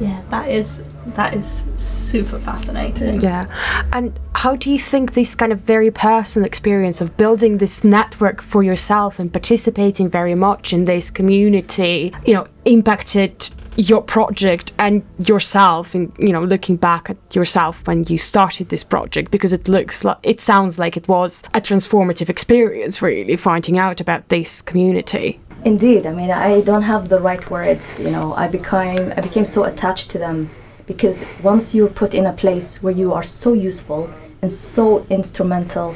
Yeah, 0.00 0.20
that 0.30 0.48
is 0.48 0.82
that 1.14 1.34
is 1.34 1.64
super 1.76 2.38
fascinating. 2.38 3.20
Yeah. 3.20 3.44
And 3.92 4.18
how 4.34 4.56
do 4.56 4.70
you 4.70 4.78
think 4.78 5.14
this 5.14 5.34
kind 5.34 5.52
of 5.52 5.60
very 5.60 5.90
personal 5.90 6.46
experience 6.46 7.00
of 7.00 7.16
building 7.16 7.58
this 7.58 7.84
network 7.84 8.42
for 8.42 8.62
yourself 8.62 9.18
and 9.18 9.32
participating 9.32 10.10
very 10.10 10.34
much 10.34 10.72
in 10.72 10.84
this 10.84 11.10
community, 11.10 12.12
you 12.26 12.34
know, 12.34 12.46
impacted 12.64 13.50
your 13.76 14.02
project 14.02 14.72
and 14.78 15.02
yourself 15.18 15.94
and 15.94 16.12
you 16.18 16.32
know 16.32 16.44
looking 16.44 16.76
back 16.76 17.08
at 17.08 17.16
yourself 17.34 17.86
when 17.86 18.04
you 18.04 18.18
started 18.18 18.68
this 18.68 18.84
project 18.84 19.30
because 19.30 19.52
it 19.52 19.66
looks 19.66 20.04
like 20.04 20.18
it 20.22 20.40
sounds 20.40 20.78
like 20.78 20.96
it 20.96 21.08
was 21.08 21.42
a 21.54 21.60
transformative 21.60 22.28
experience 22.28 23.00
really 23.00 23.36
finding 23.36 23.78
out 23.78 24.00
about 24.00 24.28
this 24.28 24.60
community 24.60 25.40
Indeed, 25.64 26.06
I 26.06 26.12
mean, 26.12 26.30
I 26.30 26.60
don't 26.62 26.82
have 26.82 27.08
the 27.08 27.20
right 27.20 27.48
words. 27.48 28.00
You 28.00 28.10
know, 28.10 28.34
I 28.34 28.48
became 28.48 29.12
I 29.16 29.20
became 29.20 29.46
so 29.46 29.62
attached 29.62 30.10
to 30.10 30.18
them 30.18 30.50
because 30.86 31.24
once 31.42 31.72
you're 31.74 31.88
put 31.88 32.14
in 32.14 32.26
a 32.26 32.32
place 32.32 32.82
where 32.82 32.92
you 32.92 33.12
are 33.12 33.22
so 33.22 33.52
useful 33.52 34.10
and 34.42 34.52
so 34.52 35.06
instrumental, 35.08 35.94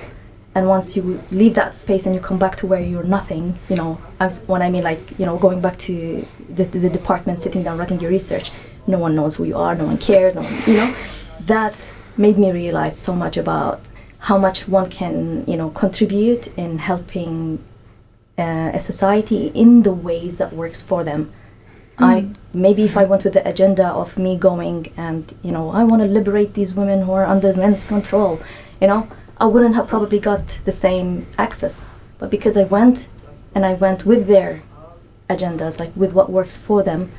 and 0.57 0.67
once 0.67 0.97
you 0.97 1.23
leave 1.31 1.53
that 1.55 1.75
space 1.75 2.07
and 2.07 2.15
you 2.15 2.21
come 2.21 2.39
back 2.39 2.57
to 2.57 2.67
where 2.67 2.81
you're 2.81 3.03
nothing, 3.03 3.59
you 3.69 3.77
know, 3.77 4.01
when 4.47 4.63
I 4.63 4.71
mean 4.71 4.83
like 4.83 5.03
you 5.19 5.27
know 5.27 5.37
going 5.37 5.61
back 5.61 5.77
to 5.89 6.27
the, 6.49 6.65
the 6.65 6.89
department, 6.89 7.43
sitting 7.43 7.63
down, 7.63 7.77
writing 7.77 8.01
your 8.01 8.11
research, 8.11 8.51
no 8.87 8.99
one 8.99 9.15
knows 9.15 9.35
who 9.35 9.45
you 9.45 9.59
are, 9.59 9.75
no 9.75 9.85
one 9.85 9.99
cares, 9.99 10.35
no 10.35 10.41
one, 10.41 10.55
you 10.67 10.79
know, 10.79 10.97
that 11.41 11.93
made 12.17 12.39
me 12.39 12.53
realize 12.53 12.99
so 12.99 13.15
much 13.15 13.37
about 13.37 13.83
how 14.21 14.39
much 14.39 14.67
one 14.67 14.89
can 14.89 15.45
you 15.47 15.59
know 15.59 15.69
contribute 15.69 16.49
in 16.57 16.79
helping 16.79 17.63
uh, 18.39 18.71
a 18.73 18.81
society 18.81 19.49
in 19.49 19.83
the 19.83 19.93
ways 19.93 20.39
that 20.39 20.55
works 20.55 20.81
for 20.81 21.05
them. 21.05 21.35
I 21.99 22.31
maybe 22.55 22.83
if 22.85 22.97
I 22.97 23.05
went 23.05 23.25
with 23.25 23.35
the 23.35 23.47
agenda 23.47 23.89
of 23.89 24.17
me 24.17 24.39
going 24.39 24.91
and 24.97 25.35
you 25.43 25.53
know 25.53 25.69
I 25.69 25.85
want 25.85 26.01
to 26.01 26.09
liberate 26.09 26.55
these 26.55 26.73
women 26.73 27.03
who 27.03 27.13
are 27.13 27.27
under 27.27 27.53
men's 27.53 27.85
control, 27.85 28.41
you 28.81 28.87
know 28.87 29.07
I 29.39 29.47
wouldn't 29.47 29.75
have 29.75 29.87
probably 29.87 30.19
got 30.19 30.61
the 30.65 30.73
same 30.73 31.27
access. 31.39 31.87
But 32.19 32.31
because 32.31 32.57
I 32.57 32.65
went 32.65 33.09
and 33.55 33.67
I 33.67 33.75
went 33.75 34.07
with 34.07 34.27
their 34.27 34.63
agendas, 35.29 35.79
like 35.79 35.95
with 35.95 36.13
what 36.13 36.31
works 36.31 36.57
for 36.57 36.83
them, 36.83 37.13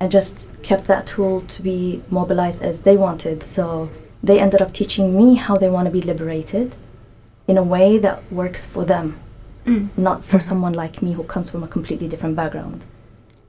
and 0.00 0.10
just 0.10 0.62
kept 0.62 0.84
that 0.84 1.06
tool 1.06 1.42
to 1.42 1.62
be 1.62 2.02
mobilized 2.10 2.62
as 2.62 2.82
they 2.82 2.96
wanted. 2.96 3.42
So 3.42 3.90
they 4.22 4.40
ended 4.40 4.60
up 4.60 4.72
teaching 4.72 5.16
me 5.16 5.36
how 5.36 5.56
they 5.56 5.70
want 5.70 5.86
to 5.86 5.92
be 5.92 6.02
liberated 6.02 6.76
in 7.46 7.56
a 7.56 7.62
way 7.62 7.98
that 7.98 8.30
works 8.32 8.64
for 8.66 8.84
them 8.84 9.20
not 9.96 10.24
for 10.24 10.40
someone 10.40 10.72
like 10.72 11.02
me 11.02 11.12
who 11.12 11.24
comes 11.24 11.50
from 11.50 11.62
a 11.62 11.68
completely 11.68 12.08
different 12.08 12.36
background. 12.36 12.84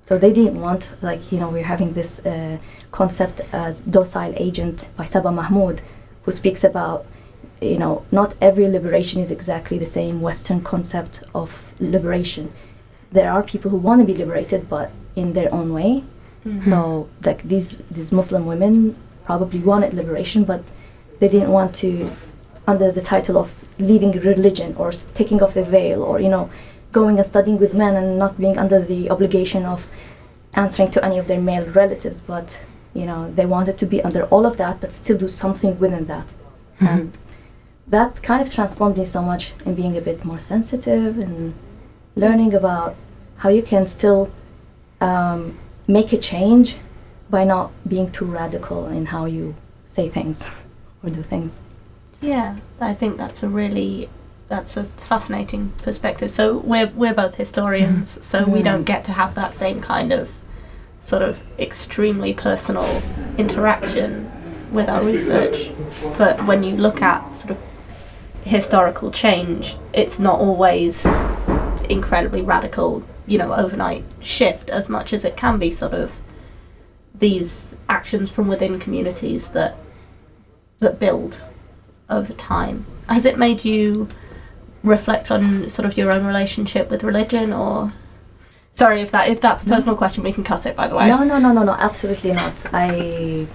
So 0.02 0.18
they 0.18 0.32
didn't 0.32 0.62
want, 0.62 0.96
like, 1.02 1.32
you 1.32 1.40
know, 1.40 1.50
we're 1.50 1.64
having 1.64 1.94
this 1.94 2.20
uh, 2.26 2.60
concept 2.92 3.42
as 3.52 3.82
docile 3.82 4.34
agent 4.38 4.90
by 4.96 5.06
Saba 5.06 5.32
Mahmood, 5.32 5.82
who 6.24 6.32
speaks 6.32 6.64
about, 6.64 7.06
you 7.72 7.78
know, 7.78 8.06
not 8.12 8.36
every 8.42 8.68
liberation 8.68 9.22
is 9.22 9.32
exactly 9.32 9.78
the 9.78 9.86
same 9.86 10.22
Western 10.22 10.62
concept 10.62 11.24
of 11.34 11.74
liberation. 11.80 12.52
There 13.12 13.32
are 13.32 13.44
people 13.44 13.72
who 13.72 13.78
want 13.78 14.02
to 14.02 14.06
be 14.06 14.16
liberated, 14.16 14.70
but 14.70 14.92
in 15.16 15.34
their 15.34 15.54
own 15.54 15.74
way. 15.74 16.04
Mm-hmm. 16.46 16.70
So, 16.70 17.10
like 17.24 17.44
these 17.44 17.78
these 17.90 18.12
Muslim 18.12 18.46
women 18.46 18.96
probably 19.26 19.60
wanted 19.60 19.94
liberation, 19.94 20.44
but 20.44 20.62
they 21.20 21.28
didn't 21.28 21.52
want 21.52 21.74
to, 21.76 22.12
under 22.68 22.92
the 22.92 23.02
title 23.02 23.38
of 23.38 23.52
leaving 23.80 24.12
religion 24.12 24.76
or 24.78 24.92
taking 24.92 25.42
off 25.42 25.54
the 25.54 25.64
veil 25.64 26.04
or 26.04 26.20
you 26.20 26.30
know, 26.30 26.50
going 26.92 27.18
and 27.18 27.26
studying 27.26 27.58
with 27.58 27.74
men 27.74 27.96
and 27.96 28.20
not 28.20 28.38
being 28.38 28.58
under 28.58 28.80
the 28.80 29.10
obligation 29.10 29.66
of 29.66 29.88
answering 30.54 30.92
to 30.92 31.04
any 31.04 31.18
of 31.18 31.28
their 31.28 31.42
male 31.42 31.66
relatives. 31.72 32.22
But 32.22 32.62
you 32.94 33.06
know, 33.06 33.32
they 33.32 33.46
wanted 33.46 33.78
to 33.80 33.86
be 33.86 34.02
under 34.04 34.24
all 34.26 34.46
of 34.46 34.58
that, 34.58 34.82
but 34.82 34.94
still 34.94 35.18
do 35.18 35.28
something 35.28 35.80
within 35.80 36.06
that, 36.06 36.28
mm-hmm. 36.28 36.88
and 36.88 37.18
that 37.88 38.22
kind 38.24 38.42
of 38.42 38.54
transformed 38.54 38.98
me 38.98 39.06
so 39.06 39.22
much 39.22 39.54
in 39.66 39.76
being 39.76 39.96
a 39.98 40.02
bit 40.02 40.26
more 40.26 40.40
sensitive 40.40 41.18
and 41.20 41.54
learning 42.16 42.54
about 42.54 42.96
how 43.38 43.50
you 43.50 43.62
can 43.62 43.86
still 43.86 44.32
um, 45.02 45.58
make 45.88 46.12
a 46.14 46.18
change 46.18 46.78
by 47.30 47.44
not 47.44 47.72
being 47.88 48.12
too 48.12 48.26
radical 48.26 48.88
in 48.88 49.08
how 49.08 49.26
you 49.26 49.56
say 49.86 50.10
things 50.10 50.50
or 51.04 51.10
do 51.10 51.22
things. 51.22 51.60
Yeah, 52.22 52.58
I 52.80 52.94
think 52.94 53.18
that's 53.18 53.44
a 53.44 53.50
really 53.50 54.10
that's 54.48 54.78
a 54.78 54.84
fascinating 54.84 55.74
perspective. 55.84 56.30
So 56.32 56.58
we're 56.60 56.88
we're 56.88 57.14
both 57.14 57.36
historians, 57.36 58.24
so 58.26 58.46
we 58.46 58.60
Mm. 58.62 58.64
don't 58.64 58.84
get 58.84 59.04
to 59.06 59.12
have 59.12 59.34
that 59.36 59.54
same 59.54 59.82
kind 59.82 60.12
of 60.14 60.30
sort 61.02 61.22
of 61.24 61.44
extremely 61.60 62.34
personal 62.34 63.02
interaction 63.38 64.32
with 64.72 64.88
our 64.90 65.04
research. 65.04 65.72
But 66.18 66.46
when 66.46 66.64
you 66.64 66.76
look 66.78 67.02
at 67.02 67.36
sort 67.36 67.52
of 67.52 67.58
historical 68.46 69.12
change, 69.12 69.76
it's 69.92 70.20
not 70.20 70.40
always 70.40 71.06
incredibly 71.90 72.42
radical, 72.42 73.04
you 73.28 73.38
know, 73.38 73.54
overnight 73.54 74.06
shift 74.20 74.70
as 74.70 74.88
much 74.88 75.12
as 75.12 75.26
it 75.26 75.36
can 75.36 75.60
be 75.60 75.70
sort 75.70 75.94
of 75.94 76.14
these 77.14 77.78
actions 77.90 78.32
from 78.32 78.48
within 78.48 78.80
communities 78.80 79.50
that 79.50 79.76
that 80.80 81.00
build 81.00 81.46
over 82.10 82.34
time. 82.34 82.86
Has 83.10 83.26
it 83.26 83.38
made 83.38 83.66
you 83.66 84.08
reflect 84.84 85.32
on 85.32 85.68
sort 85.68 85.86
of 85.86 85.98
your 85.98 86.12
own 86.12 86.26
relationship 86.26 86.90
with 86.90 87.04
religion 87.04 87.52
or 87.52 87.94
Sorry 88.76 89.00
if 89.00 89.10
that 89.12 89.30
if 89.30 89.40
that's 89.40 89.64
a 89.64 89.66
personal 89.66 89.96
question 89.96 90.22
we 90.22 90.34
can 90.34 90.44
cut 90.44 90.66
it 90.66 90.76
by 90.76 90.90
the 90.90 90.96
way. 90.96 91.08
No, 91.08 91.24
no, 91.24 91.40
no, 91.40 91.54
no, 91.54 91.64
no, 91.64 91.74
absolutely 91.74 92.34
not. 92.34 92.66
I. 92.74 93.48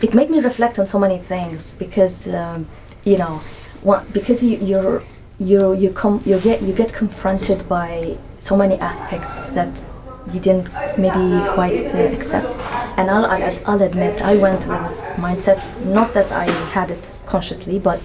It 0.00 0.14
made 0.14 0.30
me 0.30 0.38
reflect 0.38 0.78
on 0.78 0.86
so 0.86 1.00
many 1.00 1.18
things 1.18 1.74
because, 1.74 2.32
um, 2.32 2.68
you 3.02 3.18
know, 3.18 3.40
what 3.82 4.12
because 4.12 4.42
you 4.42 4.58
you're 4.58 5.02
you 5.38 5.74
you 5.74 5.90
come 5.90 6.22
you 6.24 6.38
get 6.40 6.62
you 6.62 6.72
get 6.72 6.92
confronted 6.92 7.68
by 7.68 8.16
so 8.40 8.56
many 8.56 8.78
aspects 8.80 9.46
that 9.48 9.84
you 10.32 10.40
didn't 10.40 10.68
maybe 10.98 11.44
quite 11.54 11.86
uh, 11.94 11.98
accept. 12.12 12.54
And 12.98 13.10
I'll, 13.10 13.24
I'll 13.26 13.58
I'll 13.66 13.82
admit 13.82 14.22
I 14.22 14.36
went 14.36 14.66
with 14.66 14.80
this 14.82 15.00
mindset. 15.16 15.62
Not 15.84 16.12
that 16.14 16.32
I 16.32 16.50
had 16.70 16.90
it 16.90 17.10
consciously, 17.26 17.78
but 17.78 18.00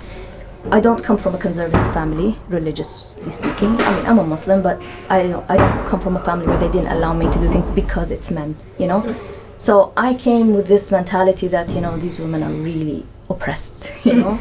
I 0.71 0.79
don't 0.79 1.03
come 1.03 1.17
from 1.17 1.35
a 1.35 1.37
conservative 1.37 1.93
family, 1.93 2.37
religiously 2.47 3.31
speaking. 3.31 3.79
I 3.81 3.95
mean, 3.95 4.05
I'm 4.05 4.19
a 4.19 4.23
Muslim, 4.23 4.61
but 4.61 4.81
I 5.09 5.33
I 5.49 5.57
don't 5.57 5.87
come 5.87 5.99
from 5.99 6.15
a 6.15 6.23
family 6.23 6.47
where 6.47 6.57
they 6.57 6.69
didn't 6.69 6.91
allow 6.91 7.13
me 7.13 7.29
to 7.29 7.39
do 7.39 7.49
things 7.49 7.69
because 7.71 8.11
it's 8.11 8.31
men, 8.31 8.55
you 8.77 8.87
know? 8.87 9.15
So 9.57 9.93
I 9.97 10.13
came 10.13 10.53
with 10.53 10.67
this 10.67 10.89
mentality 10.91 11.47
that, 11.49 11.71
you 11.71 11.81
know, 11.81 11.97
these 11.97 12.19
women 12.19 12.43
are 12.43 12.51
really 12.51 13.05
oppressed, 13.29 13.91
you 14.05 14.13
know? 14.13 14.39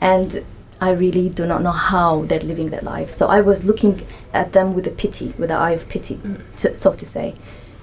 And 0.00 0.44
I 0.80 0.90
really 0.90 1.28
do 1.28 1.46
not 1.46 1.62
know 1.62 1.72
how 1.72 2.22
they're 2.22 2.40
living 2.40 2.70
their 2.70 2.82
lives. 2.82 3.14
So 3.14 3.26
I 3.26 3.40
was 3.40 3.64
looking 3.64 4.06
at 4.32 4.52
them 4.52 4.74
with 4.74 4.86
a 4.86 4.90
pity, 4.90 5.34
with 5.38 5.50
an 5.50 5.56
eye 5.56 5.72
of 5.72 5.88
pity, 5.88 6.16
mm. 6.16 6.40
to, 6.56 6.76
so 6.76 6.94
to 6.94 7.06
say. 7.06 7.34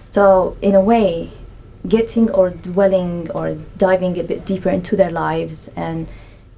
So, 0.05 0.55
in 0.61 0.75
a 0.75 0.81
way, 0.81 1.31
getting 1.87 2.31
or 2.31 2.49
dwelling 2.49 3.29
or 3.31 3.55
diving 3.77 4.17
a 4.17 4.23
bit 4.23 4.45
deeper 4.45 4.69
into 4.69 4.95
their 4.95 5.09
lives 5.09 5.69
and 5.75 6.07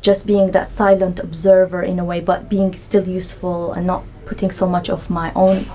just 0.01 0.27
being 0.27 0.51
that 0.51 0.69
silent 0.69 1.19
observer 1.19 1.81
in 1.81 1.97
a 1.97 2.05
way, 2.05 2.19
but 2.19 2.49
being 2.49 2.73
still 2.73 3.07
useful 3.07 3.73
and 3.73 3.87
not 3.87 4.03
putting 4.25 4.51
so 4.51 4.67
much 4.67 4.89
of 4.89 5.09
my 5.09 5.33
own 5.33 5.65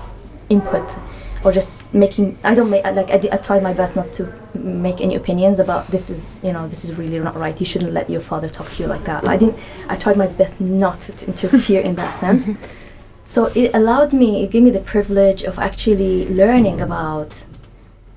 input 0.49 0.95
or 1.43 1.51
just 1.51 1.93
making 1.93 2.37
I 2.43 2.55
don't 2.55 2.69
make 2.69 2.83
like 2.85 3.11
I, 3.11 3.17
did, 3.17 3.31
I 3.31 3.37
try 3.37 3.59
my 3.59 3.73
best 3.73 3.95
not 3.95 4.13
to 4.13 4.31
make 4.53 5.01
any 5.01 5.15
opinions 5.15 5.59
about 5.59 5.89
this 5.91 6.09
is 6.09 6.29
you 6.41 6.51
know 6.53 6.67
this 6.67 6.85
is 6.85 6.95
really 6.97 7.19
not 7.19 7.35
right 7.35 7.59
you 7.59 7.65
shouldn't 7.65 7.93
let 7.93 8.09
your 8.09 8.21
father 8.21 8.49
talk 8.49 8.69
to 8.71 8.83
you 8.83 8.87
like 8.87 9.03
that 9.05 9.27
I 9.27 9.37
didn't 9.37 9.57
I 9.89 9.95
tried 9.95 10.17
my 10.17 10.27
best 10.27 10.59
not 10.59 10.99
to, 11.01 11.11
to 11.11 11.25
interfere 11.27 11.81
in 11.81 11.95
that 11.95 12.13
sense 12.13 12.47
so 13.25 13.45
it 13.55 13.71
allowed 13.73 14.13
me 14.13 14.43
it 14.43 14.51
gave 14.51 14.63
me 14.63 14.71
the 14.71 14.79
privilege 14.95 15.43
of 15.43 15.59
actually 15.59 16.27
learning 16.29 16.81
about 16.81 17.45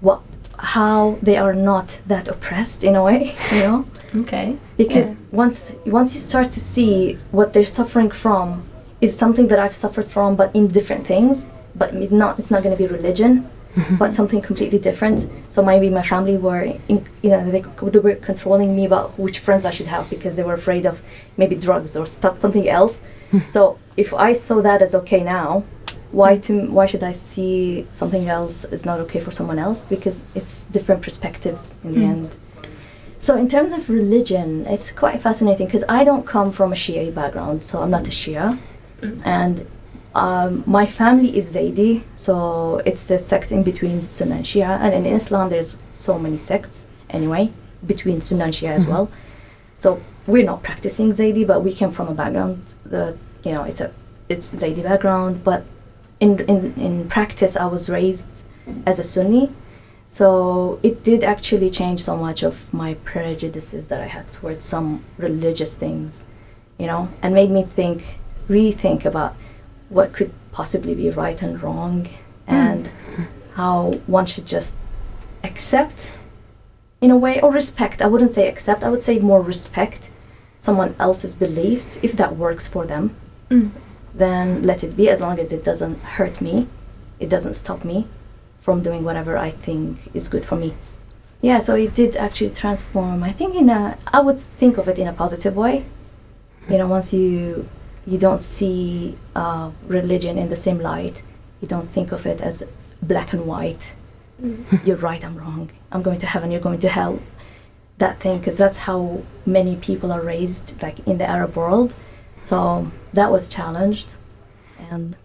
what 0.00 0.20
how 0.58 1.18
they 1.22 1.36
are 1.36 1.52
not 1.54 2.00
that 2.06 2.28
oppressed 2.28 2.82
in 2.84 2.94
a 2.96 3.02
way 3.02 3.34
you 3.52 3.60
know 3.60 3.84
Okay. 4.14 4.56
because 4.78 5.10
Yeah. 5.10 5.16
once 5.32 5.76
once 5.84 6.14
you 6.14 6.20
start 6.20 6.50
to 6.52 6.60
see 6.60 7.18
what 7.32 7.52
they're 7.52 7.66
suffering 7.80 8.10
from 8.10 8.62
is 9.00 9.14
something 9.18 9.48
that 9.48 9.58
I've 9.58 9.74
suffered 9.74 10.08
from, 10.08 10.36
but 10.36 10.48
in 10.54 10.68
different 10.68 11.06
things. 11.06 11.50
But 11.76 11.94
not 12.10 12.38
it's 12.38 12.50
not 12.50 12.62
going 12.62 12.76
to 12.76 12.82
be 12.82 12.88
religion, 12.88 13.48
mm-hmm. 13.76 13.96
but 13.96 14.12
something 14.12 14.40
completely 14.40 14.78
different. 14.78 15.28
So 15.48 15.62
maybe 15.62 15.90
my 15.90 16.02
family 16.02 16.36
were, 16.36 16.62
in, 16.88 17.06
you 17.22 17.30
know, 17.30 17.50
they, 17.50 17.60
they 17.90 17.98
were 17.98 18.14
controlling 18.16 18.74
me 18.74 18.84
about 18.86 19.18
which 19.18 19.38
friends 19.38 19.64
I 19.64 19.70
should 19.70 19.86
have 19.88 20.08
because 20.10 20.36
they 20.36 20.42
were 20.42 20.54
afraid 20.54 20.86
of 20.86 21.02
maybe 21.36 21.54
drugs 21.56 21.96
or 21.96 22.06
stuff 22.06 22.38
something 22.38 22.68
else. 22.68 23.02
Hmm. 23.30 23.40
so 23.40 23.78
if 23.96 24.14
I 24.14 24.32
saw 24.32 24.62
that 24.62 24.82
as 24.82 24.94
okay 24.94 25.22
now, 25.22 25.64
why 26.12 26.38
to 26.38 26.70
why 26.70 26.86
should 26.86 27.02
I 27.02 27.12
see 27.12 27.86
something 27.92 28.28
else 28.28 28.64
is 28.64 28.86
not 28.86 29.00
okay 29.00 29.20
for 29.20 29.30
someone 29.30 29.58
else? 29.58 29.84
Because 29.84 30.22
it's 30.34 30.64
different 30.66 31.02
perspectives 31.02 31.74
in 31.84 31.92
the 31.92 32.00
hmm. 32.00 32.10
end. 32.10 32.36
So 33.18 33.36
in 33.36 33.48
terms 33.48 33.72
of 33.72 33.88
religion, 33.88 34.66
it's 34.66 34.92
quite 34.92 35.20
fascinating 35.20 35.66
because 35.66 35.84
I 35.88 36.04
don't 36.04 36.26
come 36.26 36.52
from 36.52 36.72
a 36.72 36.76
Shia 36.76 37.14
background, 37.14 37.64
so 37.64 37.82
I'm 37.82 37.90
not 37.90 38.06
a 38.06 38.10
Shia, 38.10 38.58
hmm. 39.00 39.20
and 39.24 39.66
um, 40.16 40.64
my 40.66 40.86
family 40.86 41.36
is 41.36 41.54
Zaidi, 41.54 42.02
so 42.14 42.78
it's 42.86 43.10
a 43.10 43.18
sect 43.18 43.52
in 43.52 43.62
between 43.62 44.00
Sunni 44.00 44.32
and 44.32 44.46
Shia, 44.46 44.80
and 44.80 44.94
in 44.94 45.04
Islam 45.04 45.50
there's 45.50 45.76
so 45.92 46.18
many 46.18 46.38
sects 46.38 46.88
anyway 47.10 47.52
between 47.86 48.22
Sunni 48.22 48.44
and 48.44 48.52
Shia 48.54 48.70
as 48.70 48.86
well. 48.86 49.10
So 49.74 50.00
we're 50.26 50.46
not 50.46 50.62
practicing 50.62 51.10
Zaidi, 51.10 51.46
but 51.46 51.62
we 51.62 51.70
came 51.70 51.90
from 51.90 52.08
a 52.08 52.14
background 52.14 52.62
that 52.86 53.18
you 53.44 53.52
know 53.52 53.64
it's 53.64 53.82
a 53.82 53.92
it's 54.30 54.50
Zaydi 54.50 54.82
background, 54.82 55.44
but 55.44 55.66
in 56.18 56.40
in 56.48 56.72
in 56.76 57.08
practice 57.10 57.54
I 57.54 57.66
was 57.66 57.90
raised 57.90 58.44
as 58.86 58.98
a 58.98 59.04
Sunni. 59.04 59.50
So 60.06 60.80
it 60.82 61.02
did 61.02 61.24
actually 61.24 61.68
change 61.68 62.00
so 62.00 62.16
much 62.16 62.42
of 62.42 62.72
my 62.72 62.94
prejudices 63.04 63.88
that 63.88 64.00
I 64.00 64.06
had 64.06 64.32
towards 64.32 64.64
some 64.64 65.04
religious 65.18 65.74
things, 65.74 66.24
you 66.78 66.86
know, 66.86 67.10
and 67.20 67.34
made 67.34 67.50
me 67.50 67.64
think, 67.64 68.18
rethink 68.48 69.04
about 69.04 69.34
what 69.88 70.12
could 70.12 70.32
possibly 70.52 70.94
be 70.94 71.10
right 71.10 71.40
and 71.42 71.62
wrong 71.62 72.08
and 72.46 72.90
how 73.54 73.92
one 74.06 74.26
should 74.26 74.46
just 74.46 74.76
accept 75.42 76.12
in 77.00 77.10
a 77.10 77.16
way 77.16 77.40
or 77.40 77.52
respect. 77.52 78.02
I 78.02 78.06
wouldn't 78.06 78.32
say 78.32 78.48
accept, 78.48 78.84
I 78.84 78.90
would 78.90 79.02
say 79.02 79.18
more 79.18 79.42
respect 79.42 80.10
someone 80.58 80.94
else's 80.98 81.34
beliefs 81.34 81.98
if 82.02 82.12
that 82.12 82.36
works 82.36 82.66
for 82.66 82.86
them. 82.86 83.14
Mm. 83.50 83.70
Then 84.14 84.62
let 84.62 84.82
it 84.82 84.96
be 84.96 85.08
as 85.08 85.20
long 85.20 85.38
as 85.38 85.52
it 85.52 85.62
doesn't 85.62 86.00
hurt 86.00 86.40
me, 86.40 86.68
it 87.20 87.28
doesn't 87.28 87.54
stop 87.54 87.84
me 87.84 88.06
from 88.60 88.82
doing 88.82 89.04
whatever 89.04 89.36
I 89.36 89.50
think 89.50 90.10
is 90.14 90.28
good 90.28 90.44
for 90.44 90.56
me. 90.56 90.74
Yeah, 91.42 91.58
so 91.60 91.74
it 91.74 91.94
did 91.94 92.16
actually 92.16 92.50
transform. 92.50 93.22
I 93.22 93.30
think 93.30 93.54
in 93.54 93.68
a, 93.68 93.98
I 94.06 94.20
would 94.20 94.40
think 94.40 94.78
of 94.78 94.88
it 94.88 94.98
in 94.98 95.06
a 95.06 95.12
positive 95.12 95.54
way. 95.54 95.84
You 96.68 96.78
know, 96.78 96.88
once 96.88 97.12
you 97.12 97.68
you 98.06 98.18
don't 98.18 98.42
see 98.42 99.16
uh, 99.34 99.70
religion 99.86 100.38
in 100.38 100.48
the 100.48 100.56
same 100.56 100.78
light, 100.78 101.22
you 101.60 101.68
don't 101.68 101.88
think 101.88 102.12
of 102.12 102.26
it 102.26 102.40
as 102.40 102.62
black 103.02 103.32
and 103.32 103.46
white. 103.46 103.94
You're 104.84 104.96
right, 104.96 105.24
I'm 105.24 105.36
wrong. 105.36 105.70
I'm 105.90 106.02
going 106.02 106.18
to 106.18 106.26
heaven. 106.26 106.50
You're 106.50 106.60
going 106.60 106.78
to 106.80 106.88
hell. 106.88 107.20
That 107.98 108.20
thing, 108.20 108.38
because 108.38 108.58
that's 108.58 108.78
how 108.78 109.22
many 109.46 109.76
people 109.76 110.12
are 110.12 110.20
raised, 110.20 110.80
like 110.82 110.98
in 111.06 111.16
the 111.16 111.26
Arab 111.26 111.56
world. 111.56 111.94
So 112.42 112.92
that 113.14 113.32
was 113.32 113.48
challenged, 113.48 114.08
and 114.90 115.16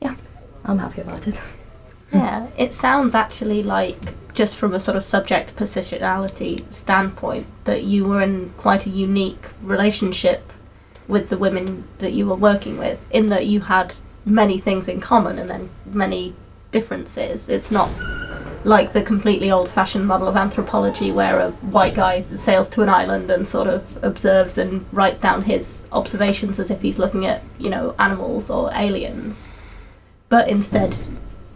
yeah, 0.00 0.16
I'm 0.64 0.78
happy 0.78 1.00
about 1.00 1.26
it. 1.28 1.40
Yeah, 2.12 2.46
it 2.56 2.72
sounds 2.72 3.14
actually 3.14 3.62
like 3.64 4.14
just 4.32 4.56
from 4.56 4.72
a 4.72 4.80
sort 4.80 4.96
of 4.96 5.02
subject 5.02 5.56
positionality 5.56 6.70
standpoint 6.72 7.46
that 7.64 7.82
you 7.82 8.04
were 8.04 8.22
in 8.22 8.50
quite 8.56 8.86
a 8.86 8.90
unique 8.90 9.44
relationship 9.60 10.45
with 11.08 11.28
the 11.28 11.38
women 11.38 11.84
that 11.98 12.12
you 12.12 12.26
were 12.26 12.34
working 12.34 12.78
with 12.78 13.06
in 13.10 13.28
that 13.28 13.46
you 13.46 13.60
had 13.60 13.94
many 14.24 14.58
things 14.58 14.88
in 14.88 15.00
common 15.00 15.38
and 15.38 15.48
then 15.48 15.70
many 15.86 16.34
differences. 16.72 17.48
It's 17.48 17.70
not 17.70 17.90
like 18.64 18.92
the 18.92 19.02
completely 19.02 19.50
old 19.50 19.70
fashioned 19.70 20.06
model 20.06 20.26
of 20.26 20.36
anthropology 20.36 21.12
where 21.12 21.38
a 21.38 21.50
white 21.52 21.94
guy 21.94 22.22
sails 22.22 22.68
to 22.70 22.82
an 22.82 22.88
island 22.88 23.30
and 23.30 23.46
sort 23.46 23.68
of 23.68 24.02
observes 24.02 24.58
and 24.58 24.84
writes 24.92 25.20
down 25.20 25.42
his 25.42 25.86
observations 25.92 26.58
as 26.58 26.70
if 26.70 26.82
he's 26.82 26.98
looking 26.98 27.24
at, 27.24 27.42
you 27.58 27.70
know, 27.70 27.94
animals 27.98 28.50
or 28.50 28.70
aliens. 28.74 29.52
But 30.28 30.48
instead, 30.48 30.96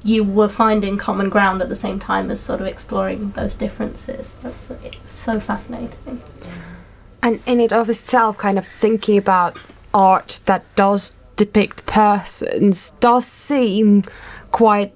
you 0.05 0.23
were 0.23 0.49
finding 0.49 0.97
common 0.97 1.29
ground 1.29 1.61
at 1.61 1.69
the 1.69 1.75
same 1.75 1.99
time 1.99 2.31
as 2.31 2.41
sort 2.41 2.61
of 2.61 2.69
exploring 2.69 3.33
those 3.33 3.57
differences. 3.57 4.39
That's 4.45 4.71
so 5.07 5.41
fascinating. 5.41 6.23
And 7.23 7.41
in 7.47 7.61
it 7.61 7.73
of 7.73 7.89
itself, 7.89 8.39
kind 8.39 8.59
of 8.59 8.67
thinking 8.67 9.19
about 9.19 9.57
art 9.93 10.41
that 10.47 10.65
does 10.75 11.15
depict 11.37 11.87
persons 11.87 12.91
does 13.01 13.27
seem 13.27 14.05
quite 14.51 14.95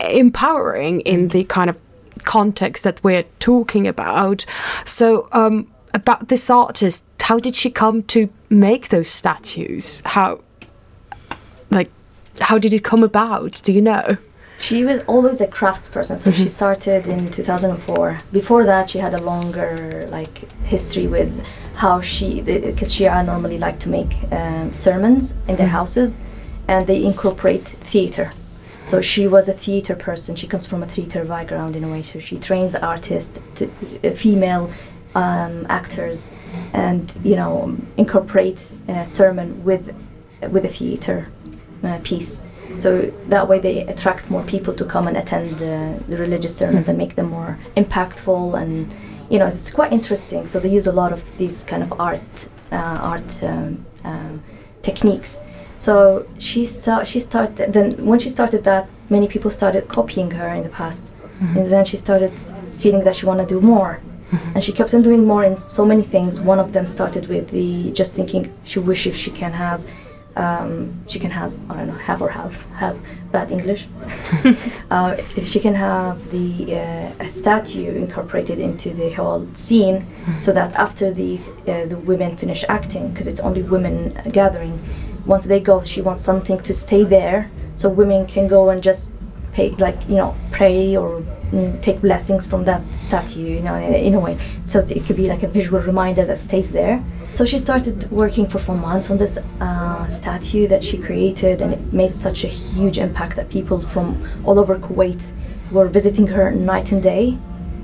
empowering 0.00 1.00
in 1.02 1.28
the 1.28 1.44
kind 1.44 1.70
of 1.70 1.78
context 2.24 2.84
that 2.84 3.02
we're 3.04 3.24
talking 3.38 3.86
about. 3.86 4.44
So, 4.84 5.28
um, 5.32 5.70
about 5.92 6.28
this 6.28 6.50
artist, 6.50 7.04
how 7.20 7.38
did 7.38 7.54
she 7.54 7.70
come 7.70 8.02
to 8.04 8.28
make 8.50 8.88
those 8.88 9.08
statues? 9.08 10.02
How, 10.04 10.40
like, 11.70 11.90
how 12.40 12.58
did 12.58 12.72
it 12.72 12.84
come 12.84 13.02
about? 13.02 13.60
Do 13.62 13.72
you 13.72 13.80
know? 13.80 14.18
She 14.58 14.84
was 14.84 15.02
always 15.04 15.40
a 15.40 15.46
craftsperson, 15.46 16.18
so 16.18 16.30
she 16.30 16.48
started 16.48 17.06
in 17.06 17.30
2004. 17.30 18.20
Before 18.32 18.64
that, 18.64 18.88
she 18.88 18.98
had 18.98 19.12
a 19.12 19.20
longer 19.20 20.06
like 20.10 20.50
history 20.62 21.06
with 21.06 21.44
how 21.74 22.00
she, 22.00 22.40
because 22.40 22.94
Shia 22.94 23.24
normally 23.26 23.58
like 23.58 23.78
to 23.80 23.88
make 23.88 24.14
um, 24.32 24.72
sermons 24.72 25.36
in 25.48 25.56
their 25.56 25.68
houses, 25.68 26.20
and 26.66 26.86
they 26.86 27.04
incorporate 27.04 27.64
theater. 27.64 28.32
So 28.84 29.00
she 29.00 29.26
was 29.26 29.48
a 29.48 29.54
theater 29.54 29.96
person. 29.96 30.36
She 30.36 30.46
comes 30.46 30.66
from 30.66 30.82
a 30.82 30.86
theater 30.86 31.24
background 31.24 31.74
in 31.74 31.84
a 31.84 31.88
way. 31.88 32.02
So 32.02 32.20
she 32.20 32.36
trains 32.38 32.74
artists, 32.74 33.40
to, 33.56 33.70
uh, 34.04 34.10
female 34.10 34.70
um, 35.14 35.66
actors, 35.68 36.30
and 36.72 37.16
you 37.24 37.36
know 37.36 37.76
incorporate 37.96 38.70
a 38.88 39.06
sermon 39.06 39.64
with 39.64 39.94
with 40.50 40.64
a 40.64 40.68
theater 40.68 41.28
uh, 41.82 41.98
piece. 42.02 42.42
So 42.76 43.12
that 43.28 43.48
way 43.48 43.58
they 43.58 43.82
attract 43.82 44.30
more 44.30 44.42
people 44.42 44.74
to 44.74 44.84
come 44.84 45.06
and 45.06 45.16
attend 45.16 45.54
uh, 45.56 45.98
the 46.08 46.16
religious 46.16 46.56
sermons 46.56 46.88
and 46.88 46.98
make 46.98 47.14
them 47.14 47.30
more 47.30 47.58
impactful 47.76 48.60
and 48.60 48.92
you 49.30 49.38
know 49.38 49.46
it's 49.46 49.70
quite 49.70 49.92
interesting. 49.92 50.46
So 50.46 50.60
they 50.60 50.68
use 50.68 50.86
a 50.86 50.92
lot 50.92 51.12
of 51.12 51.36
these 51.38 51.64
kind 51.64 51.82
of 51.82 51.92
art 52.00 52.20
uh, 52.72 52.98
art 53.12 53.42
um, 53.42 53.84
um, 54.04 54.42
techniques. 54.82 55.40
So 55.76 56.26
she 56.38 56.64
saw 56.64 57.04
she 57.04 57.20
started 57.20 57.72
then 57.72 58.04
when 58.04 58.18
she 58.18 58.28
started 58.28 58.64
that 58.64 58.88
many 59.10 59.28
people 59.28 59.50
started 59.50 59.88
copying 59.88 60.30
her 60.32 60.48
in 60.48 60.62
the 60.62 60.68
past. 60.70 61.12
And 61.40 61.66
then 61.66 61.84
she 61.84 61.96
started 61.96 62.32
feeling 62.72 63.04
that 63.04 63.16
she 63.16 63.26
wanted 63.26 63.48
to 63.48 63.56
do 63.56 63.60
more. 63.60 64.00
And 64.54 64.64
she 64.64 64.72
kept 64.72 64.94
on 64.94 65.02
doing 65.02 65.26
more 65.26 65.44
in 65.44 65.56
so 65.56 65.84
many 65.84 66.02
things. 66.02 66.40
One 66.40 66.58
of 66.58 66.72
them 66.72 66.86
started 66.86 67.28
with 67.28 67.50
the 67.50 67.90
just 67.92 68.14
thinking 68.14 68.52
she 68.64 68.78
wish 68.78 69.06
if 69.06 69.16
she 69.16 69.30
can 69.30 69.52
have 69.52 69.84
um, 70.36 71.00
she 71.06 71.18
can 71.18 71.30
has 71.30 71.58
I 71.70 71.76
don't 71.76 71.86
know 71.86 71.94
have 71.94 72.20
or 72.20 72.28
have 72.28 72.56
has 72.74 73.00
bad 73.30 73.50
English. 73.50 73.86
uh, 74.90 75.16
if 75.36 75.48
she 75.48 75.60
can 75.60 75.74
have 75.74 76.30
the 76.30 76.76
uh, 76.76 77.12
a 77.24 77.28
statue 77.28 77.94
incorporated 77.94 78.58
into 78.58 78.90
the 78.90 79.10
whole 79.10 79.46
scene, 79.54 80.06
so 80.40 80.52
that 80.52 80.72
after 80.74 81.12
the 81.12 81.38
uh, 81.68 81.86
the 81.86 81.98
women 81.98 82.36
finish 82.36 82.64
acting, 82.68 83.10
because 83.10 83.26
it's 83.26 83.40
only 83.40 83.62
women 83.62 84.20
gathering, 84.32 84.82
once 85.26 85.44
they 85.44 85.60
go, 85.60 85.82
she 85.82 86.00
wants 86.00 86.24
something 86.24 86.58
to 86.60 86.74
stay 86.74 87.04
there, 87.04 87.50
so 87.74 87.88
women 87.88 88.26
can 88.26 88.48
go 88.48 88.70
and 88.70 88.82
just 88.82 89.10
pay 89.54 89.70
like 89.76 90.08
you 90.08 90.16
know 90.16 90.34
pray 90.50 90.96
or 90.96 91.20
mm, 91.52 91.80
take 91.80 92.00
blessings 92.00 92.44
from 92.46 92.64
that 92.64 92.82
statue 92.92 93.40
you 93.40 93.60
know 93.60 93.76
in, 93.76 93.94
in 93.94 94.14
a 94.14 94.20
way 94.20 94.36
so 94.64 94.80
it 94.80 95.06
could 95.06 95.16
be 95.16 95.28
like 95.28 95.44
a 95.44 95.48
visual 95.48 95.80
reminder 95.80 96.24
that 96.24 96.38
stays 96.38 96.72
there 96.72 97.02
so 97.34 97.44
she 97.44 97.58
started 97.58 98.10
working 98.10 98.48
for 98.48 98.58
four 98.58 98.76
months 98.76 99.10
on 99.10 99.18
this 99.18 99.38
uh, 99.60 100.06
statue 100.06 100.68
that 100.68 100.84
she 100.84 100.96
created 100.96 101.60
and 101.62 101.72
it 101.72 101.92
made 101.92 102.10
such 102.10 102.44
a 102.44 102.48
huge 102.48 102.98
impact 102.98 103.34
that 103.36 103.50
people 103.50 103.80
from 103.80 104.24
all 104.44 104.58
over 104.58 104.78
kuwait 104.78 105.32
were 105.72 105.88
visiting 105.88 106.28
her 106.28 106.50
night 106.52 106.92
and 106.92 107.02
day 107.02 107.36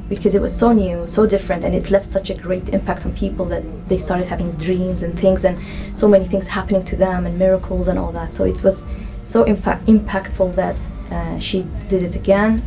because 0.09 0.35
it 0.35 0.43
was 0.43 0.57
so 0.57 0.73
new 0.73 1.07
so 1.07 1.27
different 1.27 1.65
and 1.65 1.75
it 1.75 1.91
left 1.91 2.09
such 2.11 2.31
a 2.31 2.35
great 2.35 2.69
impact 2.71 3.05
on 3.05 3.13
people 3.15 3.45
that 3.45 3.63
they 3.89 3.97
started 3.97 4.27
having 4.29 4.53
dreams 4.53 5.03
and 5.03 5.19
things 5.19 5.45
and 5.45 5.59
so 5.97 6.07
many 6.07 6.25
things 6.25 6.47
happening 6.47 6.85
to 6.85 6.97
them 6.97 7.27
and 7.27 7.39
miracles 7.39 7.89
and 7.89 7.99
all 7.99 8.13
that. 8.13 8.35
So 8.35 8.45
it 8.45 8.63
was 8.63 8.87
so 9.25 9.45
impactful 9.45 10.55
that 10.55 10.77
uh, 11.11 11.39
she 11.39 11.67
did 11.89 12.03
it 12.03 12.15
again 12.15 12.63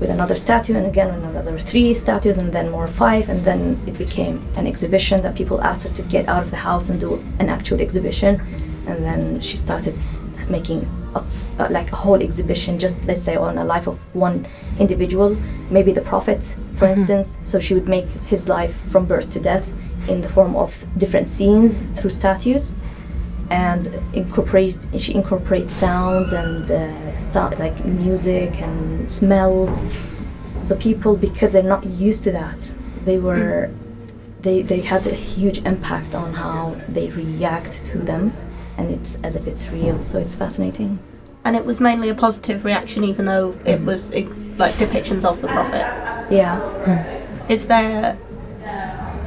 with 0.00 0.10
another 0.10 0.36
statue 0.36 0.74
and 0.76 0.86
again 0.86 1.08
another 1.10 1.58
three 1.58 1.94
statues 1.94 2.38
and 2.38 2.52
then 2.52 2.70
more 2.70 2.86
five 2.86 3.28
and 3.28 3.44
then 3.44 3.80
it 3.86 3.96
became 3.96 4.44
an 4.56 4.66
exhibition 4.66 5.22
that 5.22 5.34
people 5.34 5.60
asked 5.62 5.86
her 5.86 5.94
to 5.94 6.02
get 6.02 6.28
out 6.28 6.42
of 6.42 6.50
the 6.50 6.56
house 6.56 6.88
and 6.90 6.98
do 7.00 7.14
an 7.38 7.48
actual 7.48 7.80
exhibition. 7.80 8.40
And 8.86 9.04
then 9.04 9.40
she 9.40 9.56
started 9.56 9.96
making 10.48 10.86
a 11.14 11.20
f- 11.20 11.60
uh, 11.60 11.68
like 11.70 11.92
a 11.92 11.96
whole 11.96 12.20
exhibition 12.20 12.78
just 12.78 13.02
let's 13.04 13.22
say 13.22 13.36
on 13.36 13.56
a 13.56 13.64
life 13.64 13.86
of 13.86 13.98
one 14.14 14.46
individual 14.78 15.36
maybe 15.70 15.92
the 15.92 16.00
prophet 16.02 16.56
for 16.76 16.86
instance. 16.86 17.36
So 17.44 17.60
she 17.60 17.72
would 17.74 17.88
make 17.88 18.08
his 18.26 18.48
life 18.48 18.74
from 18.90 19.06
birth 19.06 19.30
to 19.32 19.40
death 19.40 19.72
in 20.08 20.20
the 20.20 20.28
form 20.28 20.54
of 20.56 20.84
different 20.98 21.28
scenes 21.28 21.82
through 21.94 22.10
statues 22.10 22.74
and 23.50 23.86
incorporate 24.14 24.76
she 24.98 25.14
incorporates 25.14 25.72
sounds 25.72 26.32
and 26.32 26.70
uh, 26.70 27.18
sound, 27.18 27.58
like 27.58 27.84
music 27.84 28.60
and 28.60 29.10
smell. 29.10 29.68
So 30.62 30.76
people 30.76 31.16
because 31.16 31.52
they're 31.52 31.62
not 31.62 31.84
used 31.84 32.24
to 32.24 32.32
that 32.32 32.74
they 33.04 33.18
were 33.18 33.70
they 34.40 34.62
they 34.62 34.80
had 34.80 35.06
a 35.06 35.14
huge 35.14 35.58
impact 35.64 36.14
on 36.14 36.32
how 36.32 36.76
they 36.88 37.10
react 37.10 37.84
to 37.86 37.98
them 37.98 38.32
and 38.76 38.90
it's 38.90 39.16
as 39.22 39.36
if 39.36 39.46
it's 39.46 39.68
real. 39.70 40.00
So 40.00 40.18
it's 40.18 40.34
fascinating. 40.34 40.98
And 41.44 41.56
it 41.56 41.64
was 41.64 41.80
mainly 41.80 42.08
a 42.08 42.14
positive 42.14 42.64
reaction, 42.64 43.04
even 43.04 43.26
though 43.26 43.56
it 43.64 43.80
was 43.82 44.10
it, 44.12 44.26
like 44.58 44.74
depictions 44.76 45.24
of 45.24 45.40
the 45.42 45.48
prophet. 45.48 45.84
yeah. 46.30 47.20
Is 47.48 47.66
there, 47.66 48.18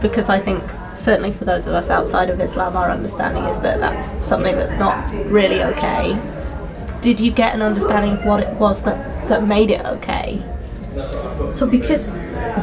because 0.02 0.28
I 0.28 0.40
think 0.40 0.64
certainly 0.98 1.32
for 1.32 1.46
those 1.46 1.68
of 1.68 1.74
us 1.74 1.90
outside 1.90 2.30
of 2.30 2.40
Islam, 2.42 2.76
our 2.76 2.90
understanding 2.90 3.44
is 3.46 3.60
that 3.62 3.80
that's 3.80 4.28
something 4.28 4.56
that's 4.56 4.74
not 4.74 4.96
really 5.26 5.64
okay. 5.64 6.20
Did 7.02 7.20
you 7.20 7.32
get 7.32 7.54
an 7.54 7.62
understanding 7.62 8.14
of 8.14 8.26
what 8.26 8.42
it 8.42 8.54
was 8.56 8.82
that, 8.84 9.26
that 9.26 9.48
made 9.48 9.70
it 9.72 9.86
okay? 9.86 10.44
So 11.52 11.68
because 11.68 12.08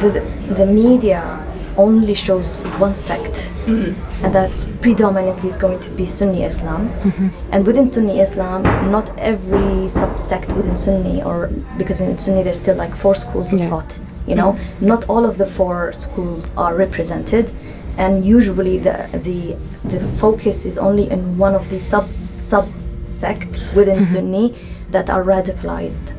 the 0.01 0.21
the 0.55 0.65
media 0.65 1.41
only 1.77 2.13
shows 2.13 2.57
one 2.79 2.95
sect, 2.95 3.51
mm-hmm. 3.65 3.93
and 4.23 4.33
that's 4.33 4.65
predominantly 4.81 5.49
is 5.49 5.57
going 5.57 5.79
to 5.79 5.89
be 5.91 6.05
Sunni 6.05 6.43
Islam, 6.43 6.89
mm-hmm. 6.89 7.27
and 7.51 7.65
within 7.65 7.87
Sunni 7.87 8.19
Islam, 8.19 8.63
not 8.91 9.17
every 9.17 9.87
subsect 9.87 10.53
within 10.55 10.75
Sunni, 10.75 11.23
or 11.23 11.47
because 11.77 12.01
in 12.01 12.17
Sunni 12.17 12.43
there's 12.43 12.59
still 12.59 12.75
like 12.75 12.95
four 12.95 13.15
schools 13.15 13.53
of 13.53 13.59
Yeah. 13.59 13.69
thought. 13.69 13.99
You 14.27 14.35
know, 14.35 14.53
mm-hmm. 14.53 14.85
not 14.87 15.05
all 15.07 15.25
of 15.25 15.37
the 15.37 15.45
four 15.45 15.93
schools 15.93 16.49
are 16.57 16.75
represented, 16.75 17.51
and 17.97 18.25
usually 18.25 18.77
the 18.77 19.09
the 19.23 19.55
the 19.89 19.99
focus 20.17 20.65
is 20.65 20.77
only 20.77 21.09
in 21.09 21.37
one 21.37 21.55
of 21.55 21.69
the 21.69 21.79
sub 21.79 22.09
sub 22.31 22.67
subsect 23.15 23.75
within 23.75 23.97
mm-hmm. 23.97 24.13
Sunni 24.13 24.55
that 24.91 25.09
are 25.09 25.23
radicalized. 25.23 26.13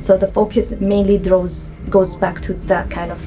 So 0.00 0.16
the 0.16 0.28
focus 0.28 0.70
mainly 0.80 1.18
draws 1.18 1.72
goes 1.90 2.14
back 2.16 2.40
to 2.42 2.54
that 2.54 2.90
kind 2.90 3.10
of 3.10 3.20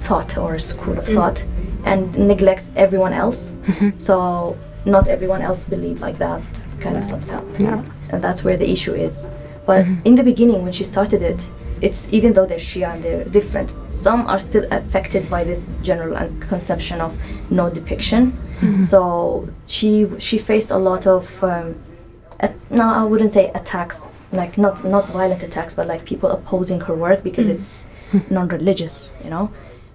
thought 0.00 0.36
or 0.36 0.58
school 0.58 0.98
of 0.98 1.06
mm. 1.06 1.14
thought 1.14 1.44
and 1.84 2.16
neglects 2.18 2.70
everyone 2.76 3.12
else. 3.12 3.50
Mm-hmm. 3.50 3.96
So 3.96 4.56
not 4.84 5.08
everyone 5.08 5.42
else 5.42 5.64
believe 5.64 6.00
like 6.00 6.18
that 6.18 6.42
kind 6.80 6.96
of 6.96 7.04
sub 7.04 7.22
thought. 7.22 7.46
Yeah. 7.58 7.82
And 8.10 8.22
that's 8.22 8.44
where 8.44 8.56
the 8.56 8.68
issue 8.68 8.94
is. 8.94 9.26
But 9.66 9.84
mm-hmm. 9.84 10.06
in 10.06 10.14
the 10.14 10.22
beginning 10.22 10.62
when 10.62 10.72
she 10.72 10.84
started 10.84 11.22
it, 11.22 11.48
it's 11.80 12.12
even 12.12 12.32
though 12.32 12.46
they're 12.46 12.58
Shia 12.58 12.94
and 12.94 13.02
they're 13.02 13.24
different, 13.24 13.72
some 13.88 14.26
are 14.26 14.38
still 14.38 14.66
affected 14.70 15.28
by 15.30 15.44
this 15.44 15.68
general 15.82 16.30
conception 16.40 17.00
of 17.00 17.16
no 17.50 17.70
depiction. 17.70 18.36
So 18.82 19.48
she 19.66 20.06
she 20.18 20.36
faced 20.36 20.70
a 20.70 20.76
lot 20.76 21.06
of 21.06 21.42
um, 21.42 21.76
at, 22.40 22.54
no, 22.70 22.84
I 22.84 23.04
wouldn't 23.04 23.30
say 23.30 23.50
attacks, 23.54 24.08
like 24.32 24.58
not 24.58 24.84
not 24.84 25.08
violent 25.08 25.42
attacks, 25.42 25.74
but 25.74 25.86
like 25.88 26.04
people 26.04 26.30
opposing 26.30 26.80
her 26.82 26.94
work 26.94 27.22
because 27.22 27.48
it's 27.48 27.86
non-religious, 28.30 29.12
you 29.24 29.30
know. 29.30 29.50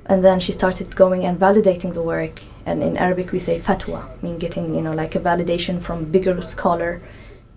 And 0.08 0.24
then 0.24 0.39
she 0.39 0.52
started 0.52 0.95
going 0.95 1.26
and 1.26 1.39
validating 1.39 1.93
the 1.93 2.02
work, 2.02 2.41
and 2.65 2.82
in 2.82 2.98
Arabic 2.98 3.32
we 3.32 3.39
say 3.39 3.60
fatwa, 3.60 4.06
I 4.06 4.26
mean 4.26 4.38
getting 4.39 4.74
you 4.74 4.82
know 4.82 4.93
like 4.93 5.13
a 5.15 5.19
validation 5.19 5.80
from 5.82 6.06
bigger 6.06 6.41
scholar 6.41 7.02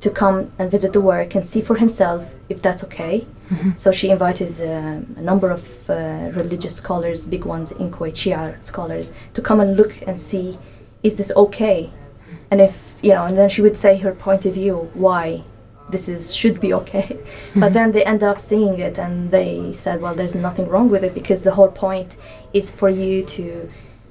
to 0.01 0.11
come 0.11 0.53
and 0.59 0.71
visit 0.71 0.93
the 0.93 1.01
work 1.01 1.35
and 1.35 1.45
see 1.45 1.63
for 1.63 1.77
himself 1.77 2.35
if 2.49 2.61
that's 2.63 2.85
okay. 2.85 3.27
So 3.77 3.93
she 3.93 4.11
invited 4.11 4.61
um, 4.61 5.15
a 5.17 5.23
number 5.23 5.51
of 5.51 5.89
uh, 5.91 6.31
religious 6.33 6.77
scholars, 6.77 7.27
big 7.27 7.45
ones 7.45 7.73
in 7.73 7.91
Kuwait, 7.91 8.15
Shia 8.15 8.63
scholars, 8.63 9.13
to 9.35 9.43
come 9.43 9.61
and 9.61 9.77
look 9.77 10.03
and 10.07 10.21
see 10.21 10.59
is 11.03 11.17
this 11.17 11.33
okay? 11.37 11.91
And 12.51 12.61
if 12.61 12.99
you 13.03 13.13
know 13.13 13.25
and 13.25 13.37
then 13.37 13.49
she 13.49 13.63
would 13.63 13.77
say 13.77 13.99
her 13.99 14.13
point 14.13 14.47
of 14.47 14.55
view 14.55 14.91
why 14.95 15.45
this 15.91 16.09
is 16.09 16.35
should 16.35 16.61
be 16.61 16.73
okay. 16.75 17.19
But 17.55 17.73
then 17.73 17.93
they 17.93 18.05
end 18.05 18.23
up 18.23 18.41
seeing 18.41 18.79
it 18.79 18.99
and 18.99 19.31
they 19.31 19.73
said 19.73 20.01
well 20.01 20.15
there's 20.15 20.35
nothing 20.35 20.69
wrong 20.69 20.89
with 20.89 21.05
it 21.05 21.15
because 21.15 21.43
the 21.43 21.55
whole 21.55 21.71
point 21.71 22.17
is 22.53 22.71
for 22.71 22.89
you 22.89 23.25
to 23.25 23.71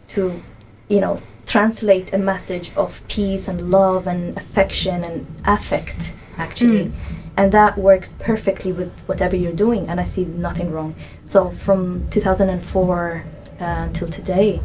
to 0.10 0.42
you 0.88 1.00
know 1.00 1.20
translate 1.46 2.14
a 2.14 2.18
message 2.18 2.72
of 2.76 3.02
peace 3.08 3.48
and 3.48 3.72
love 3.72 4.08
and 4.08 4.38
affection 4.38 5.04
and 5.04 5.26
affect 5.46 6.14
actually 6.38 6.92
and 7.38 7.52
that 7.52 7.78
works 7.78 8.16
perfectly 8.20 8.72
with 8.74 8.92
whatever 9.04 9.36
you're 9.36 9.60
doing 9.66 9.88
and 9.88 10.00
i 10.00 10.04
see 10.04 10.26
nothing 10.26 10.72
wrong. 10.72 10.96
So 11.24 11.52
from 11.52 12.10
2004 12.10 13.24
uh, 13.60 13.90
till 13.94 14.08
today 14.08 14.60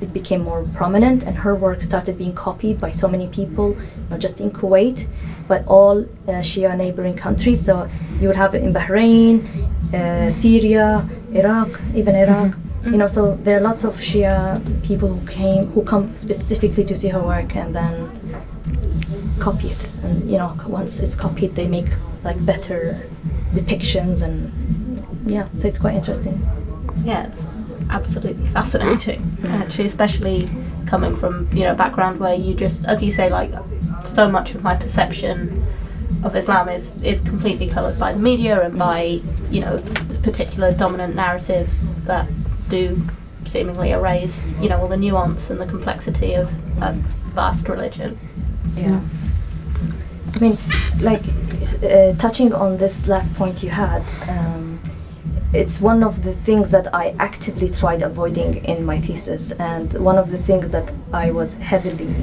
it 0.00 0.12
became 0.12 0.42
more 0.42 0.64
prominent 0.74 1.22
and 1.24 1.36
her 1.38 1.54
work 1.54 1.82
started 1.82 2.16
being 2.16 2.34
copied 2.34 2.78
by 2.78 2.90
so 2.90 3.08
many 3.08 3.28
people 3.28 3.76
not 4.10 4.20
just 4.20 4.40
in 4.40 4.50
kuwait 4.50 5.06
but 5.48 5.66
all 5.66 6.02
uh, 6.28 6.42
shia 6.42 6.76
neighboring 6.76 7.16
countries. 7.16 7.64
So 7.64 7.90
you 8.20 8.28
would 8.28 8.36
have 8.36 8.54
it 8.54 8.62
in 8.62 8.72
bahrain 8.72 9.34
uh, 9.94 10.30
syria 10.30 11.08
iraq 11.32 11.80
even 11.94 12.14
iraq. 12.14 12.56
You 12.84 12.96
know 12.96 13.08
so 13.08 13.36
there 13.36 13.58
are 13.58 13.60
lots 13.60 13.84
of 13.84 13.96
shia 13.96 14.60
people 14.84 15.08
who 15.14 15.26
came 15.26 15.66
who 15.72 15.82
come 15.82 16.14
specifically 16.14 16.84
to 16.84 16.94
see 16.94 17.08
her 17.08 17.22
work 17.22 17.56
and 17.56 17.74
then 17.74 18.10
copy 19.38 19.68
it 19.68 19.90
you 20.30 20.38
know 20.38 20.50
once 20.66 21.00
it's 21.00 21.14
copied 21.14 21.52
they 21.54 21.66
make 21.66 21.90
like 22.24 22.38
better 22.52 22.78
depictions 23.52 24.22
and 24.22 24.34
yeah 25.26 25.46
so 25.58 25.66
it's 25.68 25.78
quite 25.78 25.94
interesting 25.94 26.36
Yeah, 27.04 27.26
it's 27.26 27.46
absolutely 27.88 28.46
fascinating. 28.46 29.38
Actually, 29.48 29.86
especially 29.86 30.48
coming 30.86 31.16
from 31.16 31.48
you 31.52 31.64
know 31.64 31.72
a 31.72 31.74
background 31.74 32.20
where 32.20 32.34
you 32.34 32.54
just, 32.54 32.84
as 32.84 33.02
you 33.02 33.10
say, 33.10 33.30
like 33.30 33.52
so 34.04 34.30
much 34.30 34.54
of 34.54 34.62
my 34.62 34.74
perception 34.74 35.64
of 36.22 36.36
Islam 36.36 36.68
is 36.68 37.00
is 37.02 37.20
completely 37.20 37.68
coloured 37.68 37.98
by 37.98 38.12
the 38.12 38.18
media 38.18 38.60
and 38.60 38.74
mm. 38.74 38.78
by 38.78 39.20
you 39.50 39.60
know 39.60 39.82
particular 40.22 40.72
dominant 40.72 41.14
narratives 41.14 41.94
that 42.04 42.28
do 42.68 43.02
seemingly 43.44 43.90
erase 43.90 44.52
you 44.60 44.68
know 44.68 44.78
all 44.78 44.86
the 44.86 44.96
nuance 44.96 45.50
and 45.50 45.60
the 45.60 45.66
complexity 45.66 46.34
of 46.34 46.52
a 46.82 46.92
vast 47.34 47.68
religion. 47.68 48.18
Yeah. 48.76 49.00
I 50.34 50.38
mean, 50.38 50.58
like 51.00 51.22
uh, 51.82 52.14
touching 52.14 52.52
on 52.52 52.76
this 52.76 53.08
last 53.08 53.34
point 53.34 53.62
you 53.62 53.70
had, 53.70 54.02
um, 54.28 54.80
it's 55.52 55.80
one 55.80 56.02
of 56.04 56.22
the 56.22 56.34
things 56.34 56.70
that 56.70 56.94
I 56.94 57.14
actively 57.18 57.68
tried 57.68 58.02
avoiding 58.02 58.64
in 58.64 58.84
my 58.84 59.00
thesis, 59.00 59.50
and 59.52 59.92
one 59.94 60.16
of 60.16 60.30
the 60.30 60.38
things 60.38 60.70
that 60.72 60.92
I 61.12 61.32
was 61.32 61.54
heavily 61.54 62.14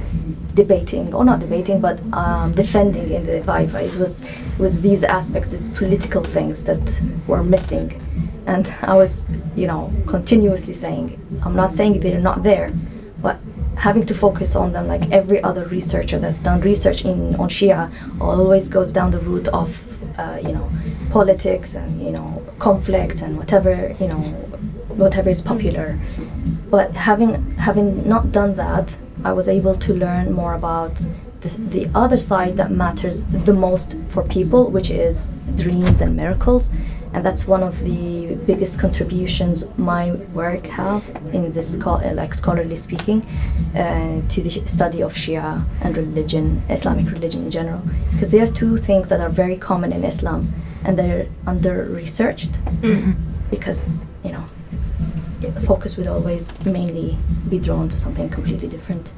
debating, 0.53 1.13
or 1.13 1.25
not 1.25 1.39
debating, 1.39 1.81
but 1.81 2.01
um, 2.13 2.53
defending 2.53 3.11
in 3.11 3.25
the 3.25 3.41
Viva 3.41 3.81
was 3.99 4.23
was 4.57 4.81
these 4.81 5.03
aspects, 5.03 5.51
these 5.51 5.69
political 5.69 6.23
things 6.23 6.63
that 6.63 7.01
were 7.27 7.43
missing, 7.43 8.01
and 8.45 8.73
I 8.81 8.95
was, 8.95 9.27
you 9.55 9.67
know, 9.67 9.91
continuously 10.07 10.73
saying, 10.73 11.19
I'm 11.43 11.55
not 11.55 11.75
saying 11.75 11.99
they're 11.99 12.19
not 12.19 12.43
there, 12.43 12.71
but 13.21 13.39
having 13.77 14.05
to 14.05 14.13
focus 14.13 14.55
on 14.55 14.71
them 14.73 14.87
like 14.87 15.09
every 15.11 15.41
other 15.43 15.65
researcher 15.65 16.17
that's 16.19 16.39
done 16.39 16.61
research 16.61 17.05
in 17.05 17.35
on 17.35 17.47
Shia 17.47 17.91
always 18.19 18.67
goes 18.67 18.91
down 18.91 19.11
the 19.11 19.19
route 19.19 19.47
of 19.49 19.69
uh, 20.17 20.39
you 20.41 20.51
know 20.51 20.69
politics 21.11 21.75
and 21.75 22.01
you 22.01 22.11
know 22.11 22.43
conflicts 22.59 23.21
and 23.21 23.37
whatever 23.37 23.95
you 23.99 24.07
know 24.07 24.19
whatever 25.01 25.29
is 25.29 25.41
popular. 25.41 25.99
But 26.69 26.93
having 26.93 27.51
having 27.51 28.07
not 28.07 28.31
done 28.31 28.55
that 28.55 28.97
I 29.23 29.33
was 29.33 29.47
able 29.47 29.75
to 29.75 29.93
learn 29.93 30.31
more 30.33 30.53
about 30.53 30.93
this, 31.41 31.55
the 31.57 31.87
other 31.93 32.17
side 32.17 32.57
that 32.57 32.71
matters 32.71 33.23
the 33.25 33.53
most 33.53 33.97
for 34.07 34.23
people 34.23 34.71
which 34.71 34.89
is 34.89 35.29
dreams 35.55 36.01
and 36.01 36.15
miracles 36.15 36.71
and 37.17 37.25
that's 37.25 37.47
one 37.47 37.63
of 37.63 37.79
the 37.83 38.35
biggest 38.45 38.79
contributions 38.79 39.65
my 39.75 40.11
work 40.35 40.67
have 40.67 41.09
in 41.33 41.51
this 41.51 41.73
scho- 41.73 41.99
uh, 42.05 42.13
like 42.13 42.31
scholarly 42.31 42.75
speaking 42.75 43.25
uh, 43.75 44.21
to 44.29 44.43
the 44.43 44.51
study 44.51 45.01
of 45.01 45.15
Shia 45.15 45.65
and 45.81 45.97
religion, 45.97 46.61
Islamic 46.69 47.09
religion 47.11 47.45
in 47.45 47.49
general, 47.49 47.81
because 48.11 48.29
they 48.29 48.39
are 48.39 48.45
two 48.45 48.77
things 48.77 49.09
that 49.09 49.19
are 49.19 49.29
very 49.29 49.57
common 49.57 49.91
in 49.93 50.03
Islam 50.03 50.53
and 50.83 50.95
they're 50.95 51.25
under 51.47 51.85
researched 51.85 52.51
because 53.49 53.87
you 54.23 54.31
know 54.31 54.43
focus 55.65 55.97
would 55.97 56.05
always 56.05 56.53
mainly 56.67 57.17
be 57.49 57.57
drawn 57.57 57.89
to 57.89 57.99
something 57.99 58.29
completely 58.29 58.67
different. 58.67 59.11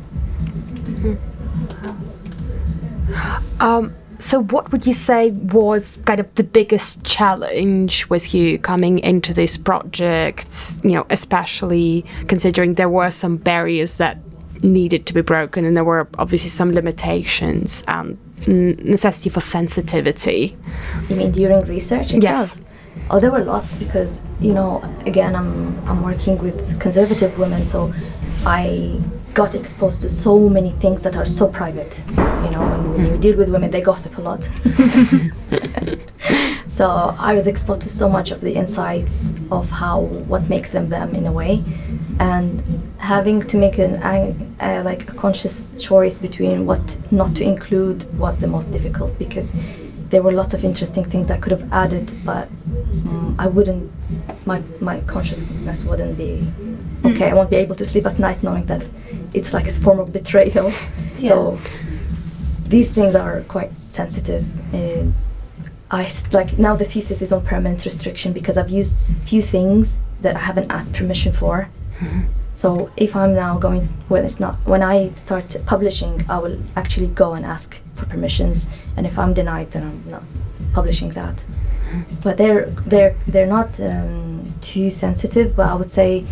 Um, 3.60 3.94
So, 4.20 4.44
what 4.44 4.72
would 4.74 4.86
you 4.86 4.94
say 4.94 5.32
was 5.32 5.98
kind 6.04 6.20
of 6.20 6.36
the 6.36 6.44
biggest 6.44 7.06
challenge 7.06 8.10
with 8.10 8.34
you 8.34 8.60
coming 8.60 9.00
into 9.00 9.34
this 9.34 9.58
project? 9.58 10.78
You 10.84 10.92
know, 10.92 11.06
especially 11.10 12.06
considering 12.28 12.74
there 12.74 12.90
were 12.90 13.12
some 13.12 13.38
barriers 13.38 13.96
that 13.98 14.18
needed 14.62 15.06
to 15.06 15.14
be 15.14 15.22
broken, 15.22 15.64
and 15.64 15.76
there 15.76 15.86
were 15.86 16.10
obviously 16.18 16.50
some 16.50 16.74
limitations 16.74 17.84
and 17.88 18.18
necessity 18.48 19.30
for 19.30 19.40
sensitivity. 19.40 20.58
You 21.08 21.16
mean 21.16 21.32
during 21.32 21.64
research 21.66 22.14
itself? 22.14 22.22
Yes. 22.24 22.62
Oh, 23.12 23.22
there 23.22 23.32
were 23.32 23.44
lots 23.44 23.76
because 23.76 24.24
you 24.42 24.54
know, 24.54 24.82
again, 25.06 25.34
I'm 25.34 25.80
I'm 25.88 26.04
working 26.04 26.38
with 26.40 26.78
conservative 26.80 27.40
women, 27.40 27.64
so 27.64 27.94
I 28.46 29.00
got 29.34 29.56
exposed 29.56 30.02
to 30.02 30.10
so 30.10 30.50
many 30.50 30.72
things 30.72 31.02
that 31.02 31.16
are 31.16 31.26
so 31.26 31.48
private. 31.48 32.02
You 32.10 32.16
know, 32.52 32.62
when, 32.62 32.94
when 32.94 33.06
you 33.08 33.18
deal 33.18 33.38
with 33.38 33.50
women, 33.50 33.72
they 33.72 33.82
gossip 33.82 34.18
a 34.18 34.22
lot. 34.22 34.44
so 36.68 37.16
I 37.20 37.34
was 37.34 37.48
exposed 37.48 37.82
to 37.82 37.90
so 37.90 38.10
much 38.10 38.32
of 38.32 38.42
the 38.42 38.54
insights 38.54 39.32
of 39.52 39.70
how 39.70 40.02
what 40.02 40.50
makes 40.50 40.72
them 40.72 40.90
them 40.90 41.16
in 41.16 41.28
a 41.28 41.32
way, 41.32 41.64
and 42.20 42.64
having 42.98 43.42
to 43.42 43.58
make 43.58 43.78
an 43.78 44.02
uh, 44.60 44.82
like 44.84 45.10
a 45.10 45.14
conscious 45.14 45.72
choice 45.80 46.18
between 46.18 46.66
what 46.66 46.98
not 47.12 47.36
to 47.36 47.44
include 47.44 48.06
was 48.18 48.40
the 48.40 48.48
most 48.48 48.72
difficult 48.72 49.18
because 49.20 49.54
there 50.10 50.24
were 50.24 50.32
lots 50.32 50.54
of 50.54 50.64
interesting 50.66 51.04
things 51.04 51.30
I 51.30 51.38
could 51.38 51.52
have 51.52 51.72
added, 51.72 52.12
but 52.26 52.48
um, 53.08 53.36
I 53.38 53.48
wouldn't. 53.48 53.92
My 54.46 54.62
my 54.80 55.02
consciousness 55.02 55.86
wouldn't 55.86 56.18
be 56.18 56.48
okay. 57.06 57.30
I 57.30 57.34
won't 57.34 57.50
be 57.50 57.58
able 57.58 57.76
to 57.76 57.86
sleep 57.86 58.06
at 58.06 58.20
night 58.20 58.42
knowing 58.42 58.66
that 58.66 58.84
it's 59.34 59.54
like 59.54 59.68
a 59.68 59.72
form 59.72 60.00
of 60.00 60.12
betrayal. 60.12 60.72
Yeah. 61.20 61.32
So 61.32 61.60
these 62.66 62.94
things 62.94 63.14
are 63.14 63.42
quite 63.50 63.72
sensitive. 63.90 64.46
And 64.74 65.14
I 65.92 66.10
like 66.32 66.58
now 66.58 66.78
the 66.78 66.86
thesis 66.86 67.22
is 67.22 67.34
on 67.34 67.44
permanent 67.44 67.84
restriction 67.84 68.32
because 68.32 68.58
I've 68.58 68.70
used 68.70 69.18
few 69.26 69.42
things 69.42 70.00
that 70.22 70.38
I 70.38 70.40
haven't 70.40 70.72
asked 70.72 70.94
permission 70.94 71.34
for. 71.34 71.68
So 72.54 72.92
if 72.98 73.16
I'm 73.16 73.34
now 73.36 73.58
going 73.58 73.88
when 74.10 74.26
it's 74.26 74.40
not 74.40 74.56
when 74.66 74.84
I 74.84 75.12
start 75.12 75.56
publishing, 75.66 76.26
I 76.30 76.40
will 76.40 76.60
actually 76.76 77.08
go 77.08 77.34
and 77.34 77.46
ask 77.46 77.80
for 77.96 78.06
permissions, 78.06 78.68
and 78.98 79.06
if 79.06 79.18
I'm 79.18 79.34
denied, 79.34 79.72
then 79.72 79.84
I'm 79.84 80.12
not 80.12 80.24
publishing 80.74 81.10
that. 81.12 81.44
But 82.22 82.38
they're 82.38 82.66
they're 82.92 83.16
they're 83.28 83.48
not 83.48 83.80
um, 83.80 84.54
too 84.62 84.90
sensitive. 84.90 85.56
But 85.56 85.70
I 85.70 85.76
would 85.76 85.90
say, 85.90 86.26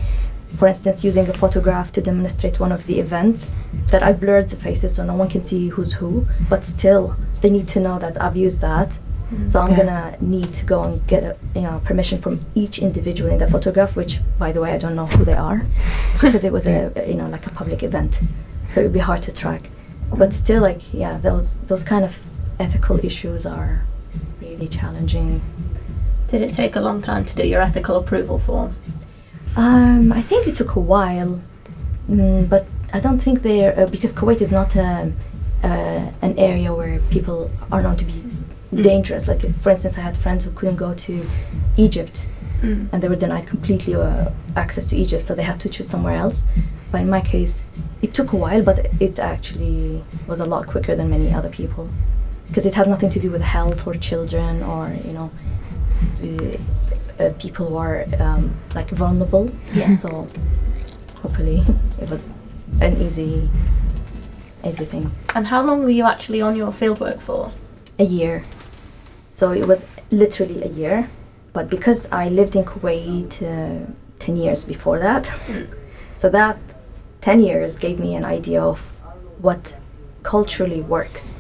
for 0.58 0.68
instance, 0.68 1.06
using 1.06 1.30
a 1.30 1.34
photograph 1.34 1.92
to 1.92 2.02
demonstrate 2.02 2.60
one 2.60 2.72
of 2.72 2.88
the 2.88 3.00
events 3.00 3.56
that 3.92 4.02
I 4.02 4.12
blurred 4.12 4.50
the 4.50 4.56
faces 4.56 4.96
so 4.96 5.06
no 5.06 5.14
one 5.14 5.30
can 5.30 5.44
see 5.44 5.70
who's 5.70 5.94
who, 5.94 6.28
but 6.50 6.64
still 6.64 7.16
they 7.42 7.52
need 7.52 7.68
to 7.70 7.80
know 7.80 8.00
that 8.00 8.20
I've 8.20 8.36
used 8.36 8.62
that. 8.62 8.98
Mm. 9.32 9.52
So 9.52 9.60
I'm 9.60 9.76
gonna 9.76 10.18
need 10.20 10.52
to 10.56 10.66
go 10.66 10.84
and 10.84 11.06
get 11.06 11.24
a, 11.24 11.38
you 11.54 11.62
know 11.62 11.80
permission 11.86 12.20
from 12.20 12.44
each 12.56 12.80
individual 12.80 13.30
in 13.30 13.38
the 13.38 13.48
photograph, 13.48 13.96
which 13.96 14.20
by 14.40 14.52
the 14.52 14.60
way 14.60 14.72
I 14.72 14.80
don't 14.80 14.96
know 14.96 15.06
who 15.06 15.24
they 15.24 15.36
are, 15.36 15.64
because 16.14 16.44
it 16.44 16.52
was 16.52 16.66
a 16.68 16.92
you 17.06 17.16
know 17.16 17.30
like 17.30 17.46
a 17.46 17.52
public 17.52 17.84
event, 17.84 18.22
so 18.68 18.82
it 18.82 18.86
would 18.86 18.94
be 18.94 19.00
hard 19.00 19.22
to 19.24 19.32
track. 19.32 19.70
But 20.12 20.34
still, 20.34 20.64
like 20.64 20.92
yeah, 20.92 21.20
those 21.20 21.60
those 21.68 21.84
kind 21.84 22.04
of 22.04 22.24
ethical 22.60 23.04
issues 23.06 23.46
are 23.46 23.84
really 24.42 24.68
challenging. 24.68 25.42
Did 26.30 26.42
it 26.42 26.54
take 26.54 26.76
a 26.76 26.82
long 26.82 27.02
time 27.02 27.26
to 27.26 27.36
do 27.36 27.48
your 27.48 27.62
ethical 27.62 27.98
approval 27.98 28.40
form? 28.40 28.76
Um, 29.58 30.14
I 30.14 30.22
think 30.22 30.48
it 30.48 30.56
took 30.56 30.76
a 30.76 30.80
while, 30.80 31.42
mm, 32.10 32.48
but 32.48 32.68
I 32.94 33.00
don't 33.00 33.20
think 33.20 33.42
they're 33.42 33.74
uh, 33.78 33.88
because 33.88 34.14
Kuwait 34.14 34.40
is 34.42 34.52
not 34.52 34.76
a, 34.76 35.12
uh, 35.64 36.12
an 36.22 36.34
area 36.38 36.74
where 36.74 37.00
people 37.10 37.52
are 37.72 37.82
known 37.82 37.98
to 37.98 38.06
be 38.06 38.24
dangerous. 38.90 39.28
Like 39.28 39.42
for 39.62 39.72
instance, 39.72 39.98
I 39.98 40.02
had 40.02 40.16
friends 40.16 40.46
who 40.46 40.52
couldn't 40.52 40.78
go 40.78 40.94
to 40.94 41.14
Egypt 41.76 42.28
Mm. 42.62 42.90
and 42.92 43.04
they 43.04 43.08
were 43.08 43.16
denied 43.16 43.46
completely 43.46 43.94
uh, 43.94 44.32
access 44.56 44.90
to 44.90 44.96
Egypt, 44.96 45.24
so 45.24 45.36
they 45.36 45.44
had 45.44 45.60
to 45.60 45.70
choose 45.70 45.88
somewhere 45.88 46.16
else. 46.16 46.44
But 46.92 47.02
in 47.02 47.10
my 47.10 47.22
case, 47.22 47.62
it 48.02 48.16
took 48.16 48.34
a 48.34 48.36
while, 48.36 48.64
but 48.64 48.88
it 49.00 49.20
actually 49.20 50.04
was 50.26 50.40
a 50.40 50.46
lot 50.46 50.66
quicker 50.66 50.96
than 50.96 51.08
many 51.08 51.32
other 51.32 51.50
people, 51.50 51.88
because 52.48 52.66
it 52.66 52.74
has 52.74 52.88
nothing 52.88 53.12
to 53.12 53.20
do 53.20 53.30
with 53.30 53.44
health 53.44 53.86
or 53.86 53.94
children 53.94 54.64
or 54.64 54.98
you 55.06 55.14
know, 55.14 55.30
uh, 57.20 57.32
people 57.40 57.70
who 57.70 57.78
are 57.78 58.06
um, 58.20 58.56
like 58.76 58.90
vulnerable. 58.92 59.50
Yeah. 59.74 59.96
So 59.96 60.28
hopefully, 61.22 61.64
it 62.02 62.10
was 62.10 62.34
an 62.82 62.98
easy, 63.02 63.50
easy 64.66 64.86
thing. 64.86 65.12
And 65.36 65.48
how 65.48 65.64
long 65.64 65.84
were 65.84 65.90
you 65.90 66.06
actually 66.06 66.42
on 66.42 66.56
your 66.56 66.72
fieldwork 66.72 67.20
for? 67.22 67.52
a 68.00 68.04
year. 68.04 68.46
So 69.32 69.52
it 69.52 69.68
was 69.68 69.86
literally 70.12 70.64
a 70.64 70.68
year. 70.68 71.10
But 71.54 71.70
because 71.70 72.08
I 72.12 72.30
lived 72.30 72.56
in 72.56 72.66
Kuwait 72.66 73.42
uh, 73.42 73.92
10 74.20 74.36
years 74.36 74.64
before 74.64 75.00
that, 75.00 75.32
so 76.18 76.30
that 76.30 76.58
10 77.22 77.40
years 77.40 77.78
gave 77.78 78.00
me 78.00 78.16
an 78.16 78.24
idea 78.24 78.62
of 78.62 78.80
what 79.40 79.76
culturally 80.24 80.82
works 80.82 81.40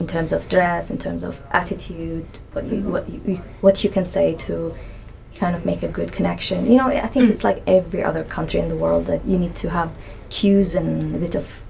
in 0.00 0.06
terms 0.06 0.32
of 0.32 0.48
dress, 0.48 0.90
in 0.90 0.98
terms 0.98 1.22
of 1.22 1.42
attitude, 1.50 2.26
what 2.52 2.64
you, 2.66 2.80
what 2.82 3.08
you, 3.08 3.20
you- 3.26 3.42
what 3.60 3.82
you 3.84 3.90
can 3.90 4.04
say 4.04 4.34
to 4.34 4.74
kind 5.36 5.54
of 5.54 5.64
make 5.64 5.82
a 5.82 5.88
good 5.88 6.10
connection. 6.12 6.66
You 6.70 6.78
know, 6.78 6.88
I 6.88 7.06
think 7.06 7.26
Mm. 7.26 7.30
it's 7.30 7.44
like 7.44 7.62
every 7.66 8.02
other 8.02 8.24
country 8.24 8.58
in 8.60 8.68
the 8.68 8.76
world 8.76 9.06
that 9.06 9.24
you 9.24 9.38
need 9.38 9.54
to 9.56 9.70
have 9.70 9.90
cues 10.30 10.74
and 10.74 11.14
a 11.14 11.18
bit 11.18 11.34
of 11.34 11.62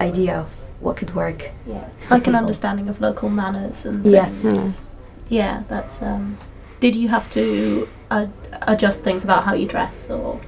idea 0.00 0.34
of 0.40 0.48
what 0.80 0.96
could 0.96 1.14
work. 1.14 1.50
Yeah. 1.66 1.84
Like 2.10 2.26
an 2.26 2.34
understanding 2.34 2.88
of 2.88 3.00
local 3.00 3.28
manners 3.28 3.84
and 3.86 4.04
Yes. 4.04 4.42
things. 4.42 4.82
Yeah, 5.28 5.62
that's. 5.68 6.02
Um, 6.02 6.38
did 6.80 6.96
you 6.96 7.08
have 7.08 7.28
to 7.30 7.86
uh, 8.10 8.26
adjust 8.62 9.04
things 9.04 9.22
about 9.24 9.44
how 9.44 9.54
you 9.54 9.66
dress 9.68 10.10
or? 10.10 10.40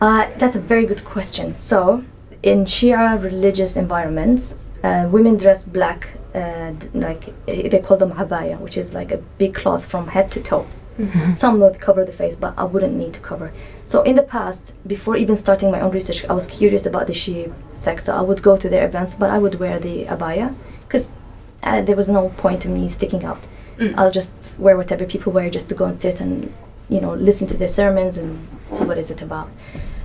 Uh, 0.00 0.26
that's 0.36 0.56
a 0.56 0.60
very 0.60 0.84
good 0.86 1.04
question. 1.04 1.54
So, 1.58 2.02
in 2.42 2.64
Shia 2.64 3.22
religious 3.22 3.76
environments, 3.76 4.58
uh, 4.84 5.08
women 5.10 5.36
dress 5.36 5.64
black, 5.64 6.00
uh, 6.34 6.70
d- 6.72 6.88
like 6.94 7.22
uh, 7.48 7.68
they 7.72 7.80
call 7.86 7.96
them 7.96 8.12
abaya, 8.12 8.56
which 8.60 8.76
is 8.76 8.94
like 8.94 9.10
a 9.10 9.18
big 9.38 9.52
cloth 9.54 9.84
from 9.92 10.08
head 10.08 10.30
to 10.30 10.40
toe. 10.40 10.66
Some 11.34 11.58
would 11.58 11.80
cover 11.80 12.04
the 12.04 12.12
face, 12.12 12.36
but 12.36 12.54
I 12.56 12.62
wouldn't 12.62 12.94
need 12.94 13.14
to 13.14 13.20
cover. 13.20 13.52
So, 13.84 14.02
in 14.02 14.14
the 14.14 14.22
past, 14.22 14.74
before 14.86 15.16
even 15.16 15.36
starting 15.36 15.72
my 15.72 15.80
own 15.80 15.90
research, 15.90 16.24
I 16.30 16.34
was 16.34 16.46
curious 16.46 16.86
about 16.86 17.08
the 17.08 17.12
Shia 17.12 17.52
sect. 17.74 18.04
So, 18.04 18.14
I 18.14 18.20
would 18.20 18.42
go 18.42 18.56
to 18.56 18.68
their 18.68 18.86
events, 18.86 19.16
but 19.16 19.28
I 19.28 19.38
would 19.38 19.56
wear 19.56 19.80
the 19.80 20.04
abaya 20.04 20.54
because 20.86 21.12
uh, 21.64 21.80
there 21.82 21.96
was 21.96 22.08
no 22.08 22.28
point 22.36 22.64
in 22.64 22.74
me 22.74 22.86
sticking 22.86 23.24
out. 23.24 23.40
Mm. 23.78 23.94
I'll 23.96 24.12
just 24.12 24.60
wear 24.60 24.76
whatever 24.76 25.04
people 25.04 25.32
wear 25.32 25.50
just 25.50 25.68
to 25.70 25.74
go 25.74 25.84
and 25.84 25.96
sit 25.96 26.20
and 26.20 26.52
you 26.88 27.00
know 27.00 27.14
listen 27.14 27.48
to 27.48 27.56
their 27.56 27.72
sermons 27.80 28.16
and 28.16 28.46
see 28.68 28.84
what 28.84 28.98
is 28.98 29.10
it 29.10 29.20
about. 29.20 29.48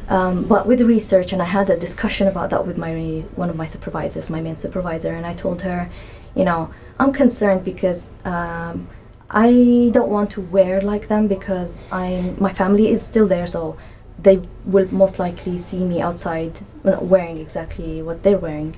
Um, 0.10 0.44
but 0.46 0.66
with 0.66 0.82
research, 0.82 1.34
and 1.34 1.42
I 1.42 1.46
had 1.46 1.70
a 1.70 1.78
discussion 1.78 2.28
about 2.28 2.50
that 2.50 2.66
with 2.66 2.78
my 2.78 2.94
one 3.36 3.50
of 3.50 3.56
my 3.56 3.68
supervisors, 3.68 4.30
my 4.30 4.42
main 4.42 4.56
supervisor, 4.56 5.14
and 5.14 5.26
I 5.26 5.34
told 5.34 5.62
her, 5.62 5.90
you 6.36 6.44
know, 6.44 6.72
I'm 7.00 7.14
concerned 7.14 7.64
because 7.64 8.12
um, 8.26 8.88
I 9.30 9.92
don't 9.94 10.10
want 10.10 10.32
to 10.32 10.42
wear 10.42 10.82
like 10.82 11.08
them 11.08 11.28
because 11.28 11.80
I 11.92 12.34
my 12.40 12.52
family 12.52 12.90
is 12.90 13.06
still 13.06 13.28
there, 13.28 13.46
so 13.46 13.78
they 14.18 14.42
will 14.66 14.92
most 14.92 15.20
likely 15.20 15.58
see 15.60 15.84
me 15.86 16.02
outside 16.02 16.60
wearing 16.84 17.38
exactly 17.38 18.02
what 18.02 18.24
they're 18.24 18.40
wearing, 18.40 18.76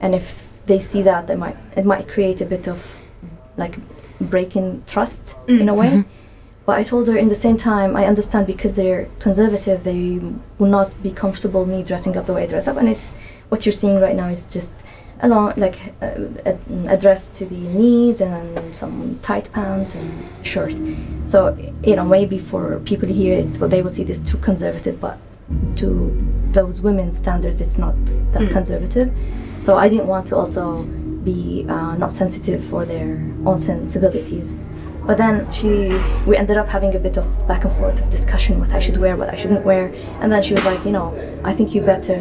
and 0.00 0.14
if 0.14 0.46
they 0.66 0.80
see 0.80 1.00
that, 1.02 1.30
it 1.30 1.38
might 1.38 1.56
it 1.76 1.86
might 1.86 2.08
create 2.08 2.42
a 2.42 2.46
bit 2.46 2.68
of 2.68 2.98
like 3.56 3.78
breaking 4.20 4.82
trust 4.86 5.36
in 5.48 5.68
a 5.68 5.74
way. 5.74 6.04
But 6.66 6.78
I 6.78 6.82
told 6.82 7.08
her 7.08 7.16
in 7.16 7.28
the 7.28 7.34
same 7.34 7.56
time, 7.58 7.94
I 7.94 8.06
understand 8.06 8.46
because 8.46 8.74
they're 8.74 9.06
conservative, 9.18 9.84
they 9.84 10.18
will 10.58 10.68
not 10.70 11.00
be 11.02 11.10
comfortable 11.10 11.66
me 11.66 11.82
dressing 11.82 12.16
up 12.16 12.24
the 12.26 12.32
way 12.32 12.44
I 12.44 12.46
dress 12.46 12.66
up. 12.68 12.76
And 12.78 12.88
it's 12.88 13.12
what 13.50 13.66
you're 13.66 13.72
seeing 13.72 14.00
right 14.00 14.16
now 14.16 14.28
is 14.28 14.50
just 14.50 14.72
a 15.20 15.28
long, 15.28 15.52
like 15.56 15.92
a, 16.00 16.56
a 16.88 16.96
dress 16.96 17.28
to 17.28 17.44
the 17.44 17.54
knees 17.56 18.20
and 18.22 18.74
some 18.74 19.18
tight 19.20 19.52
pants 19.52 19.94
and 19.94 20.28
shirt. 20.46 20.74
So 21.26 21.56
you 21.84 21.96
know 21.96 22.04
maybe 22.04 22.38
for 22.38 22.80
people 22.80 23.08
here, 23.08 23.34
it's 23.38 23.58
what 23.58 23.70
they 23.70 23.82
will 23.82 23.90
see 23.90 24.04
this 24.04 24.18
too 24.18 24.38
conservative, 24.38 25.00
but 25.00 25.18
to 25.76 26.10
those 26.52 26.80
women's 26.80 27.18
standards, 27.18 27.60
it's 27.60 27.76
not 27.78 27.94
that 28.32 28.42
Mm. 28.42 28.50
conservative. 28.50 29.10
So 29.60 29.76
I 29.76 29.88
didn't 29.88 30.06
want 30.06 30.26
to 30.28 30.36
also 30.36 30.82
be 31.24 31.64
uh, 31.68 31.94
not 31.96 32.10
sensitive 32.12 32.64
for 32.64 32.84
their 32.86 33.16
own 33.46 33.58
sensibilities. 33.58 34.54
But 35.06 35.18
then 35.18 35.50
she, 35.52 35.88
we 36.26 36.36
ended 36.36 36.56
up 36.56 36.68
having 36.68 36.94
a 36.94 36.98
bit 36.98 37.18
of 37.18 37.26
back 37.46 37.64
and 37.64 37.72
forth 37.74 38.02
of 38.02 38.10
discussion 38.10 38.58
what 38.58 38.72
I 38.72 38.78
should 38.78 38.96
wear, 38.96 39.16
what 39.16 39.28
I 39.28 39.36
shouldn't 39.36 39.64
wear, 39.64 39.92
and 40.20 40.32
then 40.32 40.42
she 40.42 40.54
was 40.54 40.64
like, 40.64 40.82
you 40.84 40.92
know, 40.92 41.12
I 41.44 41.52
think 41.52 41.74
you 41.74 41.82
better 41.82 42.18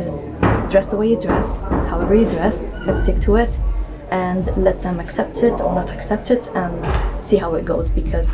dress 0.70 0.88
the 0.88 0.98
way 0.98 1.10
you 1.10 1.20
dress, 1.20 1.60
however 1.60 2.14
you 2.14 2.30
dress, 2.30 2.64
and 2.64 2.94
stick 2.96 3.20
to 3.22 3.36
it, 3.38 3.58
and 4.12 4.46
let 4.58 4.82
them 4.82 5.00
accept 5.00 5.44
it 5.44 5.62
or 5.62 5.74
not 5.74 5.92
accept 5.92 6.30
it, 6.30 6.48
and 6.56 7.24
see 7.24 7.38
how 7.38 7.56
it 7.56 7.64
goes 7.64 7.90
because 7.90 8.34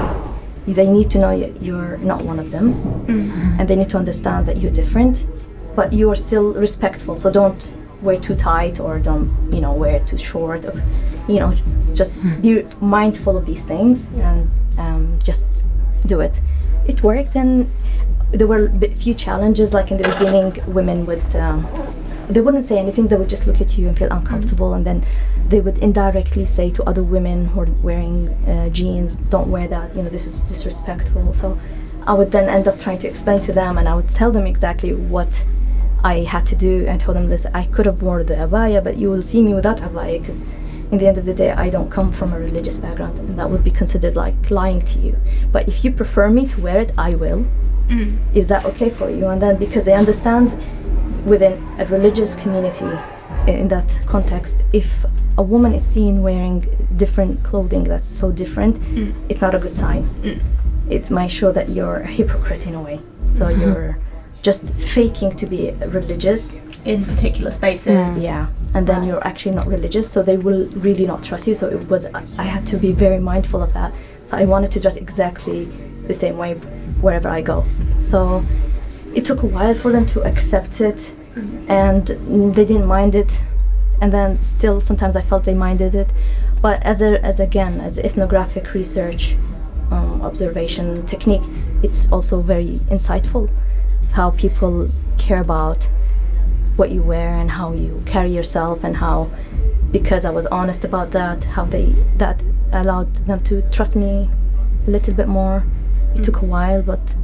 they 0.66 0.90
need 0.90 1.10
to 1.12 1.20
know 1.20 1.32
you're 1.32 1.98
not 1.98 2.24
one 2.24 2.40
of 2.40 2.50
them, 2.50 2.74
mm-hmm. 2.74 3.60
and 3.60 3.70
they 3.70 3.76
need 3.76 3.90
to 3.90 3.98
understand 3.98 4.46
that 4.48 4.58
you're 4.58 4.72
different, 4.72 5.28
but 5.76 5.94
you 5.94 6.10
are 6.10 6.16
still 6.16 6.54
respectful. 6.54 7.20
So 7.20 7.32
don't 7.32 7.74
wear 8.02 8.20
too 8.20 8.36
tight 8.36 8.80
or 8.80 8.98
don't, 8.98 9.32
you 9.54 9.62
know, 9.62 9.74
wear 9.74 10.00
too 10.06 10.18
short 10.18 10.66
or, 10.66 10.82
you 11.30 11.39
know, 11.39 11.56
just 11.94 12.18
be 12.42 12.65
mindful 12.82 13.38
of 13.38 13.46
these 13.46 13.65
things 13.65 14.08
and 14.18 14.50
um, 14.78 15.20
just 15.24 15.63
do 16.06 16.22
it. 16.22 16.42
It 16.88 17.04
worked, 17.04 17.36
and 17.36 17.70
there 18.32 18.48
were 18.48 18.72
a 18.82 18.94
few 18.96 19.13
challenges. 19.13 19.74
Like 19.74 19.92
in 19.92 19.98
the 19.98 20.08
beginning, 20.10 20.62
women 20.74 21.06
would 21.06 21.36
um, 21.36 21.68
they 22.30 22.42
wouldn't 22.42 22.65
say 22.65 22.80
anything. 22.80 23.08
They 23.08 23.15
would 23.15 23.30
just 23.30 23.48
look 23.48 23.62
at 23.62 23.78
you 23.78 23.88
and 23.88 23.98
feel 23.98 24.12
uncomfortable, 24.12 24.74
and 24.74 24.86
then 24.86 25.06
they 25.48 25.60
would 25.60 25.78
indirectly 25.80 26.46
say 26.46 26.70
to 26.72 26.84
other 26.84 27.04
women 27.04 27.46
who 27.46 27.62
are 27.62 27.72
wearing 27.84 28.30
uh, 28.48 28.70
jeans, 28.70 29.18
"Don't 29.18 29.50
wear 29.50 29.68
that. 29.68 29.96
You 29.96 30.04
know, 30.04 30.10
this 30.10 30.26
is 30.26 30.39
disrespectful." 30.42 31.34
So 31.34 31.60
I 32.08 32.13
would 32.13 32.32
then 32.32 32.50
end 32.50 32.68
up 32.68 32.80
trying 32.80 33.00
to 33.00 33.08
explain 33.08 33.39
to 33.42 33.54
them, 33.54 33.78
and 33.78 33.88
I 33.88 33.94
would 33.94 34.10
tell 34.10 34.32
them 34.32 34.48
exactly 34.48 34.94
what 34.94 35.46
I 36.04 36.20
had 36.22 36.46
to 36.48 36.56
do. 36.56 36.88
I 36.89 36.98
told 36.98 37.18
them 37.18 37.30
this: 37.30 37.46
I 37.54 37.65
could 37.65 37.86
have 37.86 38.02
worn 38.02 38.26
the 38.26 38.36
abaya, 38.36 38.84
but 38.84 38.98
you 38.98 39.12
will 39.12 39.22
see 39.22 39.42
me 39.42 39.54
without 39.54 39.78
abaya 39.78 40.20
because. 40.20 40.42
In 40.91 40.97
the 40.97 41.08
end 41.08 41.17
of 41.17 41.25
the 41.25 41.34
day, 41.34 41.52
I 41.52 41.69
don't 41.69 41.89
come 41.89 42.12
from 42.12 42.34
a 42.34 42.39
religious 42.39 42.78
background, 42.78 43.19
and 43.19 43.38
that 43.38 43.49
would 43.49 43.63
be 43.63 43.71
considered 43.71 44.15
like 44.15 44.49
lying 44.49 44.82
to 44.82 44.99
you. 44.99 45.15
But 45.52 45.67
if 45.67 45.86
you 45.86 45.91
prefer 45.91 46.30
me 46.30 46.47
to 46.47 46.62
wear 46.62 46.80
it, 46.80 46.91
I 46.97 47.12
will. 47.12 47.45
Mm. 47.88 48.17
Is 48.34 48.47
that 48.47 48.65
okay 48.65 48.89
for 48.89 49.10
you? 49.10 49.28
And 49.28 49.41
then 49.41 49.58
because 49.58 49.84
they 49.84 49.93
understand 49.93 50.58
within 51.25 51.54
a 51.80 51.86
religious 51.86 52.36
community 52.36 52.89
in 53.47 53.67
that 53.67 53.99
context 54.06 54.63
if 54.73 55.06
a 55.38 55.41
woman 55.41 55.73
is 55.73 55.86
seen 55.86 56.21
wearing 56.21 56.65
different 56.95 57.43
clothing 57.43 57.84
that's 57.84 58.06
so 58.06 58.32
different 58.32 58.75
mm. 58.78 59.13
it's 59.30 59.41
not 59.41 59.56
a 59.56 59.60
good 59.60 59.75
sign. 59.75 60.04
Mm. 60.21 60.41
It 60.89 61.12
might 61.12 61.28
show 61.28 61.52
that 61.52 61.69
you're 61.69 61.97
a 61.97 62.08
hypocrite 62.08 62.65
in 62.65 62.73
a 62.73 62.82
way. 62.82 62.99
So 63.25 63.45
mm-hmm. 63.45 63.62
you're 63.62 63.99
just 64.41 64.73
faking 64.73 65.32
to 65.34 65.45
be 65.45 65.71
religious. 65.71 66.62
In 66.86 67.06
particular 67.06 67.52
spaces. 67.52 68.23
yeah 68.23 68.47
and 68.75 68.86
then 68.86 68.99
Right. 68.99 69.08
you're 69.08 69.27
actually 69.27 69.55
not 69.55 69.67
religious 69.67 70.10
so 70.10 70.21
they 70.21 70.38
will 70.38 70.67
really 70.75 71.05
not 71.08 71.23
trust 71.23 71.47
you. 71.47 71.55
So 71.55 71.67
it 71.69 71.89
was 71.89 72.08
I- 72.38 72.43
had 72.43 72.65
to 72.67 72.77
be 72.77 72.91
very 72.91 73.19
mindful 73.19 73.62
of 73.63 73.73
that. 73.73 73.91
So 74.25 74.38
i 74.38 74.45
wanted 74.45 74.71
to 74.71 74.79
dress 74.79 74.95
exactly 74.95 75.67
the 76.08 76.13
same 76.13 76.38
way 76.38 76.53
wherever 77.01 77.29
i 77.29 77.41
go. 77.41 77.65
So 77.99 78.43
it 79.15 79.25
took 79.25 79.41
a 79.43 79.47
while 79.47 79.73
for 79.73 79.91
them 79.91 80.05
to 80.08 80.23
accept 80.23 80.82
it 80.82 81.13
and 81.67 82.03
mm, 82.05 82.53
they 82.53 82.65
didn't 82.65 82.86
mind 82.88 83.15
it. 83.15 83.41
And 84.01 84.13
then 84.13 84.41
still 84.43 84.79
sometimes 84.82 85.15
i 85.15 85.21
felt 85.21 85.43
they 85.45 85.53
minded 85.55 85.95
it. 85.95 86.10
But 86.62 86.84
as 86.84 87.01
a 87.01 87.23
as 87.25 87.39
again 87.39 87.79
as 87.82 87.97
ethnographic 87.97 88.73
research 88.73 89.36
um, 89.91 90.21
observation 90.21 91.05
technique 91.08 91.41
it's 91.82 92.12
also 92.12 92.41
very 92.41 92.79
insightful. 92.91 93.49
It's 93.99 94.12
how 94.12 94.29
people 94.32 94.89
care 95.17 95.41
about 95.41 95.89
what 96.80 96.92
you 96.92 97.02
wear 97.02 97.36
and 97.36 97.52
how 97.52 97.74
you 97.74 98.02
carry 98.06 98.34
yourself 98.34 98.84
and 98.86 98.96
how 98.96 99.30
because 99.92 100.24
I 100.24 100.30
was 100.30 100.46
honest 100.46 100.86
about 100.86 101.12
that 101.12 101.44
how 101.44 101.65
they 101.65 101.88
that 102.18 102.42
allowed 102.72 103.13
them 103.28 103.44
to 103.44 103.62
trust 103.70 103.96
me 103.96 104.30
a 104.88 104.89
little 104.89 105.13
bit 105.13 105.28
more. 105.28 105.65
It 106.15 106.24
took 106.24 106.42
a 106.42 106.46
while 106.46 106.82
but 106.82 107.15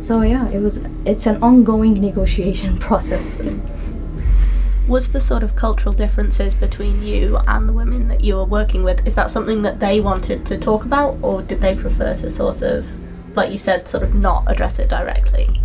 so 0.00 0.22
yeah 0.22 0.48
it 0.48 0.60
was 0.60 0.80
it's 1.04 1.26
an 1.26 1.42
ongoing 1.42 1.94
negotiation 1.94 2.78
process. 2.88 3.36
Was 4.88 5.10
the 5.12 5.20
sort 5.20 5.42
of 5.42 5.54
cultural 5.54 5.94
differences 5.94 6.54
between 6.54 7.02
you 7.02 7.36
and 7.46 7.68
the 7.68 7.74
women 7.74 8.08
that 8.08 8.24
you 8.24 8.36
were 8.36 8.46
working 8.46 8.84
with, 8.84 9.06
is 9.06 9.14
that 9.16 9.30
something 9.30 9.60
that 9.60 9.80
they 9.80 10.00
wanted 10.00 10.46
to 10.46 10.56
talk 10.56 10.86
about, 10.86 11.18
or 11.20 11.42
did 11.42 11.60
they 11.60 11.74
prefer 11.74 12.14
to 12.14 12.30
sort 12.30 12.62
of, 12.62 12.88
like 13.36 13.50
you 13.50 13.58
said, 13.58 13.86
sort 13.86 14.02
of 14.02 14.14
not 14.14 14.50
address 14.50 14.78
it 14.78 14.88
directly? 14.88 15.60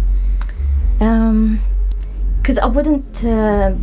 um 1.00 1.62
because 2.44 2.60
I 2.60 2.68
wouldn't 2.68 3.24
uh, 3.24 3.74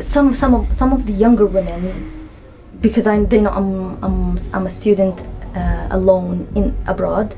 some 0.00 0.32
some 0.34 0.54
of 0.54 0.72
some 0.72 0.92
of 0.92 1.06
the 1.06 1.12
younger 1.12 1.46
women 1.46 2.30
because 2.80 3.08
I 3.08 3.24
they 3.24 3.40
know 3.40 3.50
I'm 3.50 4.04
I'm 4.04 4.38
I'm 4.52 4.66
a 4.66 4.70
student 4.70 5.26
uh, 5.56 5.88
alone 5.90 6.46
in 6.54 6.76
abroad 6.86 7.34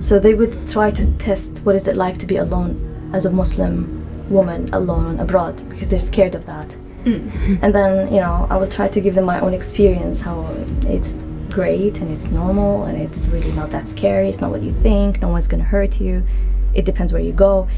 So 0.00 0.18
they 0.18 0.34
would 0.34 0.68
try 0.68 0.90
to 0.90 1.06
test 1.18 1.60
what 1.64 1.76
is 1.76 1.86
it 1.86 1.96
like 1.96 2.18
to 2.18 2.26
be 2.26 2.36
alone 2.36 3.10
as 3.12 3.24
a 3.24 3.30
Muslim 3.30 4.00
woman 4.28 4.68
alone 4.72 5.20
abroad 5.20 5.56
because 5.68 5.88
they're 5.88 5.98
scared 5.98 6.34
of 6.34 6.46
that. 6.46 6.68
And 7.62 7.74
then, 7.74 8.12
you 8.12 8.20
know, 8.20 8.46
I 8.50 8.56
will 8.56 8.66
try 8.66 8.88
to 8.88 9.00
give 9.00 9.14
them 9.14 9.24
my 9.24 9.38
own 9.40 9.54
experience 9.54 10.22
how 10.22 10.48
it's 10.86 11.18
great 11.50 12.00
and 12.00 12.10
it's 12.10 12.30
normal 12.30 12.84
and 12.84 13.00
it's 13.00 13.28
really 13.28 13.52
not 13.52 13.70
that 13.70 13.88
scary. 13.88 14.28
It's 14.28 14.40
not 14.40 14.50
what 14.50 14.62
you 14.62 14.72
think. 14.72 15.20
No 15.20 15.28
one's 15.28 15.46
going 15.46 15.62
to 15.62 15.68
hurt 15.68 16.00
you. 16.00 16.24
It 16.72 16.84
depends 16.84 17.12
where 17.12 17.22
you 17.22 17.32
go. 17.32 17.68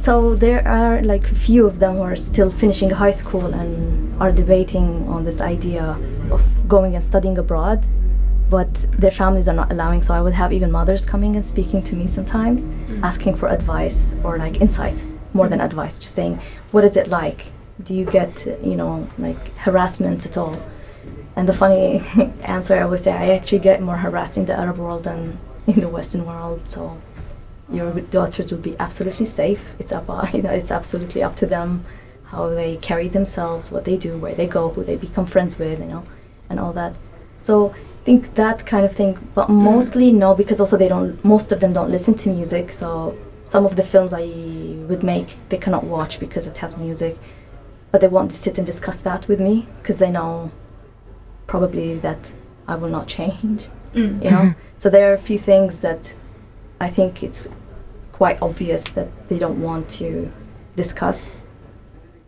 So 0.00 0.34
there 0.34 0.66
are 0.66 1.02
like 1.02 1.26
few 1.26 1.66
of 1.66 1.78
them 1.78 1.96
who 1.96 2.02
are 2.02 2.16
still 2.16 2.48
finishing 2.48 2.88
high 2.88 3.10
school 3.10 3.52
and 3.52 4.18
are 4.18 4.32
debating 4.32 5.06
on 5.06 5.24
this 5.24 5.42
idea 5.42 5.98
of 6.30 6.42
going 6.66 6.94
and 6.94 7.04
studying 7.04 7.36
abroad 7.36 7.86
but 8.48 8.72
their 8.98 9.10
families 9.10 9.46
are 9.46 9.54
not 9.54 9.70
allowing. 9.70 10.00
So 10.00 10.14
i 10.14 10.20
would 10.22 10.32
have 10.32 10.54
even 10.54 10.72
mothers 10.72 11.04
coming 11.04 11.36
and 11.36 11.44
speaking 11.44 11.82
to 11.82 11.94
me 11.94 12.06
sometimes 12.06 12.64
mm. 12.64 13.02
asking 13.02 13.36
for 13.36 13.50
advice 13.50 14.16
or 14.24 14.38
like 14.38 14.62
insight 14.62 15.04
more 15.34 15.48
than 15.50 15.58
mm. 15.58 15.66
advice 15.66 15.98
just 15.98 16.14
saying 16.14 16.40
what 16.70 16.82
is 16.82 16.96
it 16.96 17.08
like? 17.08 17.52
Do 17.82 17.92
you 17.94 18.06
get 18.06 18.46
you 18.64 18.76
know 18.76 19.06
like 19.18 19.54
harassment 19.58 20.24
at 20.24 20.38
all? 20.38 20.56
And 21.36 21.46
the 21.46 21.52
funny 21.52 22.02
answer 22.42 22.74
i 22.74 22.80
always 22.80 23.02
say 23.02 23.12
i 23.12 23.36
actually 23.36 23.58
get 23.70 23.82
more 23.82 23.98
harassed 23.98 24.38
in 24.38 24.46
the 24.46 24.58
arab 24.58 24.78
world 24.78 25.04
than 25.04 25.38
in 25.66 25.80
the 25.80 25.88
western 25.88 26.24
world. 26.24 26.66
So 26.66 26.96
your 27.72 27.92
daughters 28.00 28.50
will 28.50 28.58
be 28.58 28.76
absolutely 28.78 29.26
safe 29.26 29.74
it's 29.78 29.92
up 29.92 30.08
you 30.34 30.42
know 30.42 30.50
it's 30.50 30.70
absolutely 30.70 31.22
up 31.22 31.36
to 31.36 31.46
them 31.46 31.84
how 32.24 32.48
they 32.48 32.76
carry 32.76 33.08
themselves 33.08 33.70
what 33.70 33.84
they 33.84 33.96
do 33.96 34.16
where 34.18 34.34
they 34.34 34.46
go 34.46 34.70
who 34.70 34.84
they 34.84 34.96
become 34.96 35.26
friends 35.26 35.58
with 35.58 35.78
you 35.80 35.86
know 35.86 36.04
and 36.48 36.60
all 36.60 36.72
that 36.72 36.96
so 37.36 37.74
I 38.00 38.02
think 38.04 38.34
that 38.34 38.64
kind 38.64 38.86
of 38.86 38.94
thing, 38.94 39.28
but 39.34 39.50
mostly 39.50 40.10
no, 40.10 40.34
because 40.34 40.58
also 40.58 40.78
they 40.78 40.88
don't. 40.88 41.22
Most 41.22 41.52
of 41.52 41.60
them 41.60 41.74
don't 41.74 41.90
listen 41.90 42.14
to 42.14 42.30
music, 42.30 42.70
so 42.70 43.16
some 43.44 43.66
of 43.66 43.76
the 43.76 43.82
films 43.82 44.14
I 44.14 44.22
would 44.88 45.02
make 45.02 45.36
they 45.50 45.58
cannot 45.58 45.84
watch 45.84 46.18
because 46.18 46.46
it 46.46 46.56
has 46.58 46.78
music, 46.78 47.18
but 47.90 48.00
they 48.00 48.08
want 48.08 48.30
to 48.30 48.36
sit 48.36 48.56
and 48.56 48.66
discuss 48.66 49.00
that 49.00 49.28
with 49.28 49.38
me 49.38 49.68
because 49.78 49.98
they 49.98 50.10
know 50.10 50.50
probably 51.46 51.98
that 51.98 52.32
I 52.66 52.76
will 52.76 52.88
not 52.88 53.06
change. 53.18 53.68
Mm. 53.94 54.24
You 54.24 54.30
know, 54.30 54.54
so 54.78 54.88
there 54.88 55.10
are 55.10 55.14
a 55.14 55.18
few 55.18 55.38
things 55.38 55.80
that 55.80 56.14
I 56.80 56.88
think 56.88 57.22
it's 57.22 57.48
quite 58.20 58.42
obvious 58.42 58.84
that 58.96 59.08
they 59.30 59.38
don't 59.38 59.62
want 59.62 59.88
to 59.88 60.30
discuss. 60.76 61.32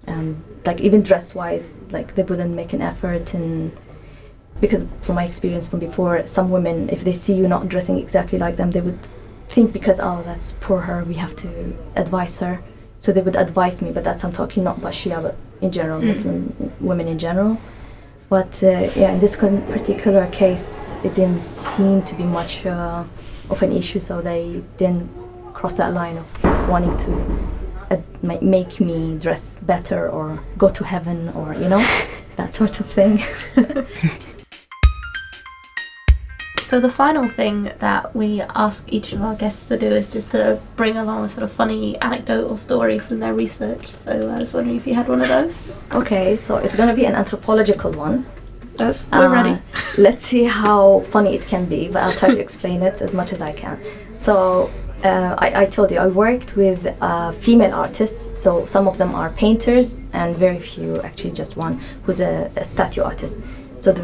Um, 0.06 0.42
like 0.64 0.80
even 0.80 1.02
dress 1.02 1.34
wise, 1.34 1.74
like 1.90 2.14
they 2.14 2.22
wouldn't 2.22 2.54
make 2.54 2.72
an 2.72 2.80
effort 2.80 3.34
and 3.34 3.70
because 4.58 4.86
from 5.02 5.16
my 5.16 5.24
experience 5.24 5.68
from 5.68 5.80
before, 5.80 6.26
some 6.26 6.48
women, 6.48 6.88
if 6.88 7.04
they 7.04 7.12
see 7.12 7.34
you 7.34 7.46
not 7.46 7.68
dressing 7.68 7.98
exactly 7.98 8.38
like 8.38 8.56
them, 8.56 8.70
they 8.70 8.80
would 8.80 9.06
think 9.50 9.74
because 9.74 10.00
oh 10.00 10.22
that's 10.24 10.52
poor 10.60 10.80
her, 10.80 11.04
we 11.04 11.16
have 11.24 11.36
to 11.44 11.48
advise 11.94 12.40
her. 12.40 12.62
So 12.96 13.12
they 13.12 13.20
would 13.20 13.36
advise 13.36 13.82
me, 13.82 13.92
but 13.92 14.02
that's 14.02 14.24
I'm 14.24 14.32
talking 14.32 14.64
not 14.64 14.78
about 14.78 14.94
Shia, 14.94 15.22
but 15.22 15.36
in 15.60 15.70
general, 15.70 16.00
Mm. 16.00 16.06
Muslim 16.06 16.72
women 16.80 17.06
in 17.06 17.18
general. 17.18 17.58
But 18.30 18.52
uh, 18.62 18.88
yeah, 18.96 19.12
in 19.12 19.20
this 19.20 19.36
con- 19.36 19.66
particular 19.76 20.26
case, 20.28 20.80
it 21.04 21.12
didn't 21.14 21.44
seem 21.44 22.02
to 22.04 22.14
be 22.14 22.24
much 22.24 22.64
uh, 22.64 23.04
of 23.50 23.62
an 23.62 23.72
issue, 23.72 24.00
so 24.00 24.22
they 24.22 24.62
didn't 24.78 25.21
cross 25.62 25.74
that 25.74 25.94
line 25.94 26.16
of 26.16 26.26
wanting 26.68 26.96
to 26.96 27.12
uh, 27.92 27.96
make 28.20 28.80
me 28.80 29.16
dress 29.16 29.58
better 29.58 30.10
or 30.10 30.40
go 30.58 30.68
to 30.68 30.82
heaven 30.82 31.28
or 31.36 31.54
you 31.54 31.68
know 31.68 31.78
that 32.36 32.52
sort 32.52 32.80
of 32.80 32.86
thing. 32.86 33.20
So 36.64 36.80
the 36.80 36.88
final 36.90 37.28
thing 37.28 37.70
that 37.80 38.16
we 38.16 38.40
ask 38.40 38.90
each 38.90 39.12
of 39.12 39.20
our 39.20 39.34
guests 39.34 39.68
to 39.68 39.76
do 39.76 39.88
is 39.88 40.08
just 40.08 40.30
to 40.30 40.58
bring 40.74 40.96
along 40.96 41.26
a 41.26 41.28
sort 41.28 41.42
of 41.42 41.52
funny 41.52 41.98
anecdote 42.00 42.50
or 42.50 42.56
story 42.56 42.98
from 42.98 43.20
their 43.20 43.34
research. 43.34 43.88
So 43.88 44.10
I 44.34 44.38
was 44.38 44.54
wondering 44.54 44.78
if 44.78 44.86
you 44.86 44.94
had 44.94 45.06
one 45.06 45.20
of 45.20 45.28
those. 45.28 45.82
Okay, 45.92 46.38
so 46.38 46.56
it's 46.56 46.74
gonna 46.74 46.94
be 46.94 47.04
an 47.04 47.14
anthropological 47.14 47.92
one. 47.92 48.24
That's 48.78 49.10
we're 49.10 49.26
Uh, 49.26 49.32
ready. 49.42 49.58
Let's 49.98 50.24
see 50.24 50.44
how 50.44 51.00
funny 51.10 51.34
it 51.34 51.46
can 51.46 51.66
be, 51.66 51.88
but 51.88 52.04
I'll 52.04 52.12
try 52.22 52.30
to 52.30 52.40
explain 52.46 52.82
it 52.82 53.02
as 53.02 53.12
much 53.12 53.34
as 53.34 53.42
I 53.42 53.52
can. 53.52 53.78
So, 54.14 54.70
uh, 55.04 55.34
I, 55.38 55.62
I 55.62 55.66
told 55.66 55.90
you 55.90 55.98
I 55.98 56.06
worked 56.06 56.56
with 56.56 56.96
uh, 57.00 57.32
female 57.32 57.74
artists, 57.74 58.40
so 58.40 58.64
some 58.66 58.86
of 58.86 58.98
them 58.98 59.14
are 59.14 59.30
painters, 59.30 59.98
and 60.12 60.36
very 60.36 60.58
few, 60.58 61.00
actually, 61.02 61.32
just 61.32 61.56
one, 61.56 61.80
who's 62.04 62.20
a, 62.20 62.50
a 62.56 62.64
statue 62.64 63.02
artist. 63.02 63.42
So, 63.76 63.92
the, 63.92 64.02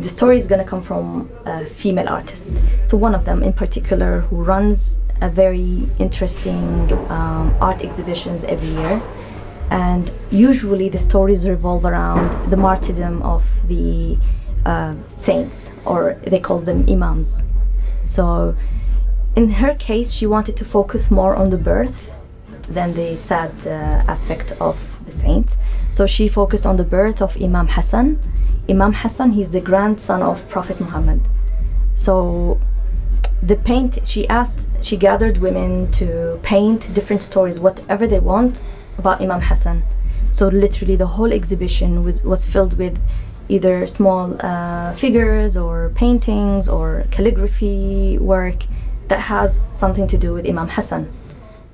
the 0.00 0.08
story 0.08 0.36
is 0.36 0.46
going 0.46 0.60
to 0.60 0.68
come 0.68 0.82
from 0.82 1.30
a 1.44 1.64
female 1.66 2.08
artist. 2.08 2.50
So, 2.86 2.96
one 2.96 3.14
of 3.14 3.24
them 3.24 3.42
in 3.42 3.52
particular, 3.52 4.20
who 4.22 4.42
runs 4.42 5.00
a 5.20 5.28
very 5.28 5.88
interesting 5.98 6.92
um, 7.10 7.54
art 7.60 7.82
exhibitions 7.82 8.44
every 8.44 8.68
year 8.68 9.02
and 9.70 10.12
usually 10.30 10.88
the 10.88 10.98
stories 10.98 11.48
revolve 11.48 11.84
around 11.84 12.50
the 12.50 12.56
martyrdom 12.56 13.22
of 13.22 13.44
the 13.68 14.18
uh, 14.66 14.94
saints 15.08 15.72
or 15.84 16.14
they 16.24 16.40
call 16.40 16.58
them 16.58 16.84
imams 16.88 17.44
so 18.02 18.54
in 19.36 19.50
her 19.50 19.74
case 19.74 20.12
she 20.12 20.26
wanted 20.26 20.56
to 20.56 20.64
focus 20.64 21.10
more 21.10 21.34
on 21.34 21.50
the 21.50 21.58
birth 21.58 22.12
than 22.68 22.94
the 22.94 23.16
sad 23.16 23.52
uh, 23.66 23.70
aspect 24.06 24.52
of 24.60 25.04
the 25.06 25.12
saint. 25.12 25.56
so 25.90 26.06
she 26.06 26.28
focused 26.28 26.66
on 26.66 26.76
the 26.76 26.84
birth 26.84 27.20
of 27.20 27.36
imam 27.42 27.68
hassan 27.68 28.18
Imam 28.70 28.92
Hassan, 28.92 29.32
he's 29.32 29.50
the 29.50 29.60
grandson 29.60 30.22
of 30.22 30.48
Prophet 30.48 30.80
Muhammad. 30.80 31.20
So 31.96 32.60
the 33.42 33.56
paint 33.56 34.06
she 34.06 34.28
asked 34.28 34.68
she 34.80 34.96
gathered 34.96 35.38
women 35.38 35.90
to 35.92 36.38
paint 36.42 36.92
different 36.92 37.22
stories 37.22 37.58
whatever 37.58 38.06
they 38.06 38.18
want 38.18 38.62
about 38.98 39.18
imam 39.22 39.40
hassan 39.40 39.82
so 40.30 40.48
literally 40.48 40.94
the 40.94 41.06
whole 41.06 41.32
exhibition 41.32 42.04
was, 42.04 42.22
was 42.22 42.44
filled 42.44 42.76
with 42.76 43.00
either 43.48 43.86
small 43.86 44.36
uh, 44.44 44.92
figures 44.92 45.56
or 45.56 45.90
paintings 45.94 46.68
or 46.68 47.06
calligraphy 47.10 48.18
work 48.18 48.64
that 49.10 49.20
has 49.20 49.60
something 49.72 50.06
to 50.06 50.16
do 50.16 50.32
with 50.34 50.46
imam 50.46 50.68
hassan 50.68 51.12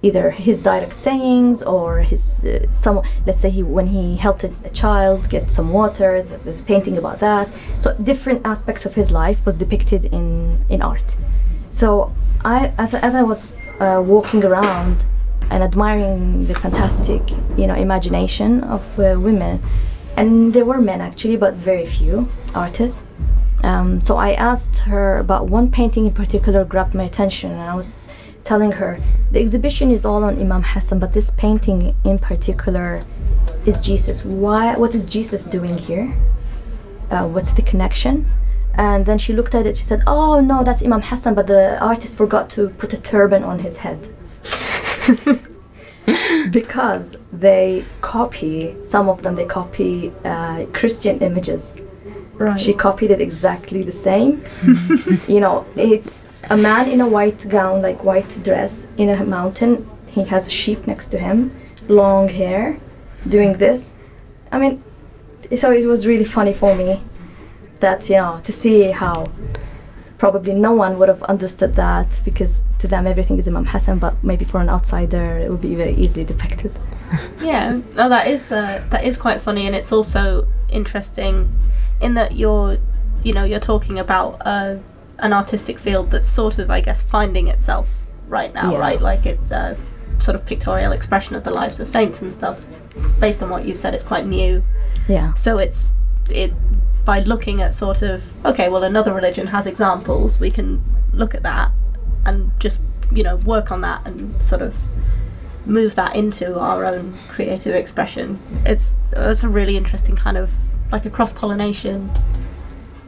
either 0.03 0.31
his 0.31 0.61
direct 0.61 0.97
sayings 0.99 1.63
or 1.63 2.01
his 2.01 2.45
uh, 2.45 2.67
some 2.73 3.01
let's 3.27 3.41
say 3.41 3.51
he 3.51 3.63
when 3.63 3.87
he 3.87 4.17
helped 4.17 4.45
a, 4.45 4.51
child 4.83 5.29
get 5.31 5.51
some 5.51 5.73
water 5.73 6.23
There's 6.23 6.61
a 6.61 6.63
painting 6.63 6.97
about 6.99 7.19
that 7.21 7.49
so 7.79 7.89
different 8.11 8.41
aspects 8.45 8.85
of 8.85 8.95
his 8.95 9.11
life 9.11 9.39
was 9.47 9.55
depicted 9.55 10.03
in 10.07 10.65
in 10.69 10.83
art 10.83 11.17
so 11.71 12.13
I, 12.45 12.73
as, 12.79 12.95
as 12.95 13.15
I 13.15 13.23
was 13.23 13.57
uh, 13.81 14.03
walking 14.05 14.45
around 14.45 15.05
and 15.51 15.63
admiring 15.63 16.47
the 16.47 16.55
fantastic, 16.55 17.23
you 17.57 17.67
know, 17.67 17.75
imagination 17.75 18.63
of 18.65 18.83
uh, 18.99 19.17
women, 19.19 19.61
and 20.17 20.53
there 20.53 20.65
were 20.65 20.81
men 20.81 21.01
actually, 21.01 21.37
but 21.37 21.55
very 21.55 21.87
few 21.87 22.29
artists. 22.55 23.01
Um, 23.67 24.01
so 24.01 24.17
I 24.17 24.33
asked 24.35 24.79
her 24.91 25.19
about 25.19 25.49
one 25.49 25.73
painting 25.73 26.07
in 26.07 26.15
particular 26.15 26.65
grabbed 26.65 26.95
my 26.95 27.03
attention, 27.03 27.51
and 27.51 27.61
I 27.61 27.75
was 27.75 27.97
telling 28.45 28.71
her 28.71 29.01
the 29.33 29.41
exhibition 29.41 29.91
is 29.91 30.07
all 30.07 30.23
on 30.23 30.39
Imam 30.39 30.63
Hassan, 30.63 31.01
but 31.01 31.13
this 31.13 31.33
painting 31.33 31.97
in 32.05 32.21
particular 32.21 33.03
is 33.67 33.81
Jesus. 33.81 34.25
Why? 34.25 34.77
What 34.77 34.95
is 34.95 35.11
Jesus 35.11 35.43
doing 35.43 35.79
here? 35.79 36.17
Uh, 37.11 37.27
what's 37.27 37.53
the 37.55 37.63
connection? 37.63 38.31
And 38.75 39.05
then 39.05 39.19
she 39.19 39.33
looked 39.33 39.55
at 39.57 39.67
it. 39.67 39.77
She 39.77 39.83
said, 39.83 40.03
"Oh 40.07 40.41
no, 40.41 40.63
that's 40.63 40.85
Imam 40.85 41.03
Hassan, 41.03 41.35
but 41.35 41.49
the 41.49 41.77
artist 41.81 42.17
forgot 42.17 42.49
to 42.51 42.69
put 42.69 42.93
a 42.93 43.03
turban 43.03 43.43
on 43.43 43.59
his 43.59 43.79
head." 43.79 44.07
because 46.53 47.17
they 47.33 47.85
copy 48.01 48.77
some 48.87 49.09
of 49.09 49.23
them 49.23 49.35
they 49.35 49.45
copy 49.45 50.13
uh, 50.25 50.65
christian 50.73 51.19
images 51.19 51.81
Right. 52.39 52.59
she 52.59 52.73
copied 52.75 53.11
it 53.11 53.21
exactly 53.21 53.83
the 53.83 53.93
same. 53.93 54.45
You 55.29 55.41
know 55.41 55.65
it's 55.77 56.29
a 56.51 56.57
man 56.57 56.89
in 56.89 57.01
a 57.01 57.09
white 57.09 57.49
gown 57.49 57.83
like 57.83 58.05
white 58.05 58.39
dress 58.43 58.87
in 58.97 59.09
a 59.09 59.25
mountain. 59.25 59.89
He 60.07 60.25
has 60.25 60.47
a 60.47 60.51
sheep 60.51 60.87
next 60.87 61.09
to 61.09 61.19
him 61.19 61.53
long 61.89 62.29
hair 62.29 62.79
doing 63.29 63.55
this. 63.59 63.97
I 64.53 64.59
mean 64.59 64.83
so 65.57 65.71
it 65.71 65.87
was 65.87 66.07
really 66.07 66.25
funny 66.25 66.53
for 66.53 66.75
me 66.75 67.03
that 67.81 68.09
you 68.11 68.17
know 68.17 68.41
to 68.43 68.53
see 68.53 68.91
how 68.91 69.27
probably 70.19 70.55
no 70.55 70.73
one 70.73 70.99
would 70.99 71.09
have 71.09 71.23
understood 71.25 71.75
that 71.77 72.21
because 72.25 72.63
to 72.79 72.87
them 72.89 73.07
everything 73.07 73.37
is 73.39 73.47
imam 73.47 73.67
hassan 73.67 73.99
but 73.99 74.15
maybe 74.25 74.47
for 74.47 74.61
an 74.63 74.69
outsider 74.71 75.37
it 75.39 75.51
would 75.51 75.61
be 75.61 75.75
very 75.75 75.95
easily 75.95 76.25
depicted. 76.25 76.73
Yeah, 77.41 77.81
no, 77.95 78.09
that 78.09 78.27
is 78.27 78.51
uh, 78.51 78.83
that 78.91 79.05
is 79.05 79.17
quite 79.17 79.41
funny, 79.41 79.65
and 79.69 79.77
it's 79.77 79.93
also 79.93 80.49
interesting 80.69 81.49
in 82.01 82.15
that 82.15 82.37
you're, 82.37 82.79
you 83.23 83.33
know, 83.33 83.45
you're 83.45 83.61
talking 83.61 83.99
about 83.99 84.41
uh, 84.45 84.77
an 85.19 85.33
artistic 85.33 85.79
field 85.79 86.11
that's 86.11 86.29
sort 86.29 86.59
of, 86.59 86.71
I 86.71 86.81
guess, 86.81 87.01
finding 87.01 87.49
itself 87.49 88.03
right 88.29 88.53
now, 88.55 88.73
Yeah. 88.73 88.79
right? 88.79 89.01
Like 89.01 89.27
it's 89.27 89.51
a 89.51 89.77
sort 90.19 90.35
of 90.35 90.45
pictorial 90.47 90.93
expression 90.93 91.37
of 91.37 91.45
the 91.45 91.51
lives 91.51 91.79
of 91.81 91.89
saints 91.89 92.23
and 92.23 92.33
stuff. 92.33 92.65
Based 93.21 93.43
on 93.43 93.51
what 93.51 93.65
you've 93.67 93.79
said, 93.79 93.95
it's 93.95 94.05
quite 94.05 94.27
new. 94.27 94.65
yeah 95.09 95.35
So 95.35 95.59
it's 95.59 95.93
it 96.31 96.53
by 97.05 97.21
looking 97.21 97.61
at 97.63 97.75
sort 97.75 98.03
of 98.03 98.33
okay, 98.45 98.69
well, 98.69 98.83
another 98.83 99.13
religion 99.15 99.49
has 99.49 99.67
examples. 99.67 100.41
We 100.41 100.51
can 100.51 100.83
look 101.13 101.35
at 101.35 101.43
that 101.45 101.71
and 102.25 102.51
just 102.59 102.81
you 103.13 103.23
know 103.23 103.37
work 103.37 103.71
on 103.71 103.81
that 103.83 104.05
and 104.07 104.41
sort 104.43 104.63
of 104.63 104.75
move 105.67 105.95
that 105.97 106.17
into 106.17 106.59
our 106.59 106.85
own 106.85 107.17
creative 107.29 107.75
expression. 107.75 108.41
It's 108.65 108.97
it's 109.13 109.45
a 109.45 109.49
really 109.49 109.77
interesting 109.77 110.17
kind 110.17 110.37
of 110.37 110.53
like 110.93 111.05
a 111.05 111.11
cross 111.11 111.33
pollination. 111.33 112.11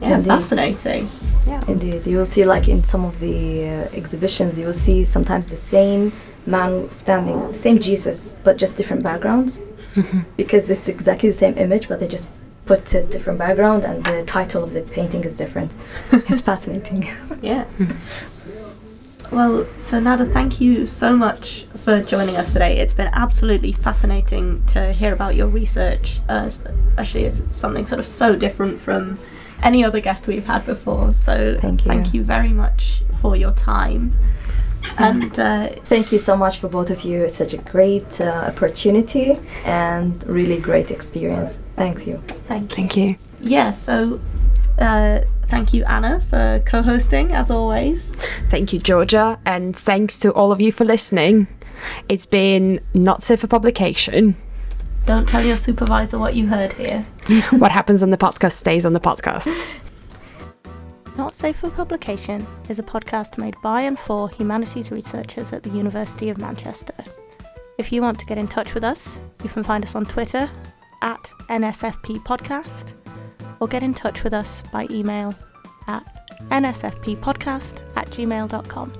Yeah, 0.00 0.16
Indeed. 0.16 0.28
fascinating. 0.28 1.10
Yeah. 1.46 1.62
Indeed, 1.66 2.06
you 2.06 2.18
will 2.18 2.26
see 2.26 2.44
like 2.44 2.68
in 2.68 2.84
some 2.84 3.04
of 3.04 3.18
the 3.18 3.66
uh, 3.68 3.70
exhibitions, 3.92 4.58
you 4.58 4.66
will 4.66 4.74
see 4.74 5.04
sometimes 5.04 5.48
the 5.48 5.56
same 5.56 6.12
man 6.46 6.90
standing, 6.92 7.52
same 7.52 7.78
Jesus, 7.80 8.38
but 8.44 8.58
just 8.58 8.76
different 8.76 9.02
backgrounds, 9.02 9.60
because 10.36 10.70
it's 10.70 10.88
exactly 10.88 11.28
the 11.30 11.36
same 11.36 11.58
image, 11.58 11.88
but 11.88 11.98
they 12.00 12.06
just 12.06 12.28
put 12.64 12.94
a 12.94 13.02
different 13.04 13.38
background, 13.38 13.84
and 13.84 14.04
the 14.04 14.22
title 14.24 14.62
of 14.62 14.72
the 14.72 14.82
painting 14.82 15.24
is 15.24 15.36
different. 15.36 15.72
it's 16.12 16.42
fascinating. 16.42 17.08
Yeah. 17.42 17.64
Well, 19.30 19.66
so 19.78 20.00
Nada, 20.00 20.24
thank 20.24 20.60
you 20.60 20.86
so 20.86 21.14
much 21.16 21.66
for 21.76 22.02
joining 22.02 22.36
us 22.36 22.52
today. 22.52 22.78
It's 22.78 22.94
been 22.94 23.10
absolutely 23.12 23.72
fascinating 23.72 24.64
to 24.66 24.92
hear 24.92 25.12
about 25.12 25.34
your 25.36 25.48
research, 25.48 26.20
uh, 26.28 26.44
especially 26.46 27.26
as 27.26 27.42
something 27.52 27.86
sort 27.86 27.98
of 27.98 28.06
so 28.06 28.36
different 28.36 28.80
from 28.80 29.18
any 29.62 29.84
other 29.84 30.00
guest 30.00 30.26
we've 30.26 30.46
had 30.46 30.64
before. 30.64 31.10
So 31.10 31.58
Thank 31.60 31.84
you. 31.84 31.88
thank 31.88 32.14
you 32.14 32.22
very 32.22 32.50
much 32.54 33.02
for 33.20 33.36
your 33.36 33.52
time. 33.52 34.14
And 34.96 35.38
uh, 35.38 35.68
Thank 35.84 36.12
you 36.12 36.18
so 36.18 36.36
much 36.36 36.58
for 36.58 36.68
both 36.68 36.90
of 36.90 37.02
you. 37.02 37.20
It's 37.22 37.36
such 37.36 37.52
a 37.52 37.58
great 37.58 38.20
uh, 38.20 38.44
opportunity 38.48 39.38
and 39.64 40.24
really 40.26 40.58
great 40.58 40.90
experience. 40.90 41.58
Thank 41.76 42.06
you. 42.06 42.22
thank 42.46 42.70
you. 42.70 42.76
Thank 42.76 42.96
you. 42.96 43.16
Yeah, 43.40 43.72
so 43.72 44.20
uh, 44.78 45.20
thank 45.48 45.74
you, 45.74 45.84
Anna, 45.84 46.20
for 46.20 46.62
co 46.66 46.82
hosting 46.82 47.32
as 47.32 47.50
always. 47.50 48.14
Thank 48.48 48.72
you, 48.72 48.78
Georgia, 48.78 49.38
and 49.44 49.76
thanks 49.76 50.18
to 50.20 50.32
all 50.32 50.52
of 50.52 50.60
you 50.60 50.72
for 50.72 50.84
listening. 50.84 51.48
It's 52.08 52.26
been 52.26 52.80
not 52.94 53.22
safe 53.22 53.40
for 53.40 53.46
publication. 53.46 54.36
Don't 55.04 55.26
tell 55.26 55.44
your 55.44 55.56
supervisor 55.56 56.18
what 56.18 56.34
you 56.34 56.46
heard 56.48 56.74
here. 56.74 57.06
what 57.50 57.72
happens 57.72 58.02
on 58.02 58.10
the 58.10 58.18
podcast 58.18 58.52
stays 58.52 58.84
on 58.84 58.92
the 58.92 59.00
podcast. 59.00 59.80
Not 61.16 61.34
Safe 61.34 61.56
for 61.56 61.70
Publication 61.70 62.46
is 62.68 62.78
a 62.78 62.82
podcast 62.84 63.38
made 63.38 63.56
by 63.60 63.80
and 63.80 63.98
for 63.98 64.30
humanities 64.30 64.92
researchers 64.92 65.52
at 65.52 65.64
the 65.64 65.70
University 65.70 66.28
of 66.28 66.38
Manchester. 66.38 66.94
If 67.76 67.90
you 67.90 68.02
want 68.02 68.20
to 68.20 68.26
get 68.26 68.38
in 68.38 68.46
touch 68.46 68.72
with 68.72 68.84
us, 68.84 69.18
you 69.42 69.48
can 69.48 69.64
find 69.64 69.82
us 69.82 69.96
on 69.96 70.06
Twitter 70.06 70.48
at 71.02 71.32
NSFP 71.48 72.24
Podcast 72.24 72.94
or 73.60 73.68
get 73.68 73.82
in 73.82 73.94
touch 73.94 74.24
with 74.24 74.32
us 74.32 74.62
by 74.72 74.86
email 74.90 75.34
at 75.86 76.04
nsfppodcast 76.50 77.80
at 77.96 78.10
gmail.com. 78.10 78.92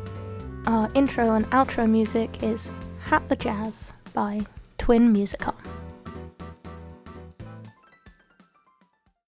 Our 0.67 0.91
intro 0.95 1.35
and 1.35 1.47
outro 1.51 1.89
music 1.89 2.43
is 2.43 2.71
Hat 3.05 3.29
the 3.29 3.37
Jazz 3.37 3.93
by 4.13 4.41
Twin 4.77 5.15
Musicom. 5.15 5.55